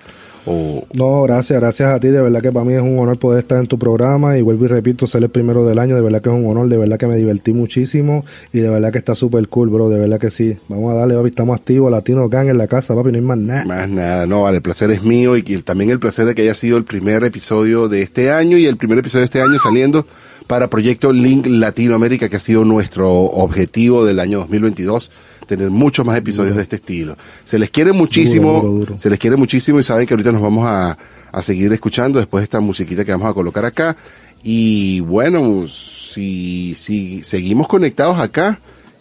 o 0.47 0.87
No, 0.95 1.23
gracias, 1.23 1.61
gracias 1.61 1.91
a 1.91 2.01
ti. 2.01 2.09
De 2.09 2.23
verdad 2.23 2.41
que 2.41 2.53
para 2.53 2.65
mí 2.65 2.73
es 2.75 2.83
un 2.83 2.99
honor 2.99 3.19
poder 3.19 3.41
estar 3.41 3.59
en 3.59 3.67
tu 3.67 3.79
programa 3.79 4.39
y 4.39 4.43
vuelvo 4.43 4.65
y 4.65 4.69
repito, 4.69 5.07
ser 5.07 5.23
el 5.23 5.29
primero 5.29 5.67
del 5.67 5.79
año. 5.79 5.97
De 5.97 6.01
verdad 6.01 6.23
que 6.23 6.31
es 6.31 6.35
un 6.35 6.47
honor, 6.47 6.69
de 6.69 6.79
verdad 6.79 6.99
que 6.99 7.07
me 7.07 7.17
divertí 7.17 7.53
muchísimo 7.53 8.25
y 8.53 8.61
de 8.61 8.71
verdad 8.71 8.93
que 8.93 8.99
está 8.99 9.15
súper 9.15 9.49
cool, 9.49 9.69
bro. 9.69 9.89
De 9.89 9.99
verdad 9.99 10.19
que 10.19 10.31
sí. 10.31 10.57
Vamos 10.69 10.93
a 10.93 10.97
darle, 10.97 11.15
papi, 11.17 11.29
estamos 11.29 11.59
activos. 11.59 11.91
Latino 11.91 12.29
Gang 12.29 12.49
en 12.49 12.59
la 12.59 12.69
casa, 12.69 12.95
papi, 12.95 13.11
no 13.11 13.19
hay 13.19 13.25
más 13.25 13.39
nada. 13.39 13.65
más 13.65 13.89
nada. 13.89 14.27
No, 14.27 14.43
vale, 14.43 14.59
el 14.59 14.63
placer 14.63 14.91
es 14.91 15.03
mío 15.03 15.37
y, 15.37 15.43
también 15.63 15.91
el 15.91 15.99
placer 15.99 16.27
de 16.27 16.35
que 16.35 16.43
haya 16.43 16.55
sido 16.55 16.79
el 16.79 16.85
primer 16.85 17.25
episodio 17.25 17.89
de 17.89 18.03
este 18.03 18.31
año 18.31 18.57
y 18.57 18.67
el 18.67 18.77
primer 18.77 18.99
episodio 18.99 19.23
de 19.23 19.27
este 19.27 19.43
año 19.43 19.59
saliendo 19.59 20.07
para 20.47 20.71
Proyecto 20.71 21.13
Link 21.13 21.47
Latinoamérica, 21.47 22.29
que 22.29 22.37
ha 22.37 22.41
sido 22.41 22.65
nuestro 22.65 23.11
objetivo 23.11 24.05
del 24.05 24.21
año 24.21 24.39
2022 24.41 25.11
tener 25.47 25.71
muchos 25.71 26.05
más 26.05 26.17
episodios 26.19 26.57
de 26.57 26.63
este 26.63 26.77
estilo. 26.77 27.17
Se 27.45 27.59
les 27.59 27.71
quiere 27.71 27.93
muchísimo, 27.93 28.55
Duro, 28.61 28.63
duro, 28.73 28.87
duro. 28.87 28.99
se 28.99 29.11
les 29.11 29.19
quiere 29.19 29.37
muchísimo 29.37 29.79
y 29.81 29.83
saben 29.83 30.07
que 30.07 30.15
ahorita 30.15 30.33
nos 30.33 30.43
vamos 30.43 30.65
a, 30.67 30.99
a 31.33 31.43
seguir 31.43 31.73
escuchando 31.73 32.19
después 32.19 32.41
de 32.41 32.45
esta 32.45 32.61
musiquita 32.61 33.05
que 33.05 33.13
vamos 33.13 33.29
a 33.29 33.35
colocar 33.35 33.65
acá. 33.65 33.97
Y 34.43 35.01
bueno, 35.01 35.67
si, 35.69 36.75
si 36.77 37.23
seguimos 37.23 37.69
conectados 37.69 38.19
acá 38.19 38.61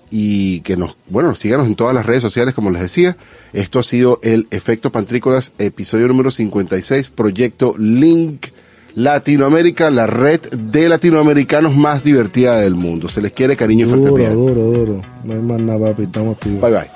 y 0.10 0.62
que 0.62 0.78
nos, 0.78 0.96
bueno, 1.10 1.36
síganos 1.36 1.68
en 1.68 1.76
todas 1.76 1.94
las 1.94 2.06
redes 2.06 2.22
sociales, 2.22 2.54
como 2.54 2.72
les 2.72 2.82
decía. 2.82 3.18
Esto 3.54 3.80
ha 3.80 3.84
sido 3.84 4.20
el 4.24 4.48
Efecto 4.52 4.92
Pantrícolas, 4.92 5.54
episodio 5.58 6.08
número 6.08 6.32
56, 6.32 7.10
Proyecto 7.10 7.76
Link 7.78 8.48
Latinoamérica, 8.96 9.92
la 9.92 10.08
red 10.08 10.40
de 10.40 10.88
latinoamericanos 10.88 11.76
más 11.76 12.02
divertida 12.06 12.60
del 12.60 12.76
mundo. 12.76 13.10
Se 13.10 13.22
les 13.22 13.34
quiere 13.34 13.58
cariño 13.58 13.86
y 13.86 13.90
fuerte 13.90 14.30
Duro, 14.30 14.34
duro, 14.34 14.62
duro. 14.72 15.02
No 15.26 15.34
hay 15.34 15.42
más 15.42 15.60
nada, 15.60 15.90
papi, 15.90 16.04
estamos 16.04 16.38
activos. 16.38 16.62
Bye 16.62 16.72
bye. 16.72 16.90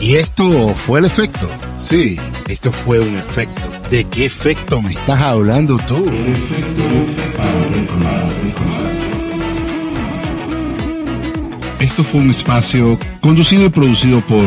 ¿Y 0.00 0.14
esto 0.14 0.72
fue 0.74 1.00
el 1.00 1.06
efecto? 1.06 1.48
Sí, 1.80 2.16
esto 2.48 2.70
fue 2.70 3.00
un 3.00 3.16
efecto. 3.16 3.62
¿De 3.90 4.04
qué 4.04 4.26
efecto 4.26 4.80
me 4.80 4.92
estás 4.92 5.20
hablando 5.20 5.78
tú? 5.78 6.04
Esto 11.80 12.04
fue 12.04 12.20
un 12.20 12.30
espacio 12.30 12.96
conducido 13.20 13.64
y 13.64 13.68
producido 13.68 14.20
por 14.20 14.44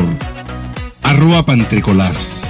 arroba 1.04 1.46
pantricolás 1.46 2.43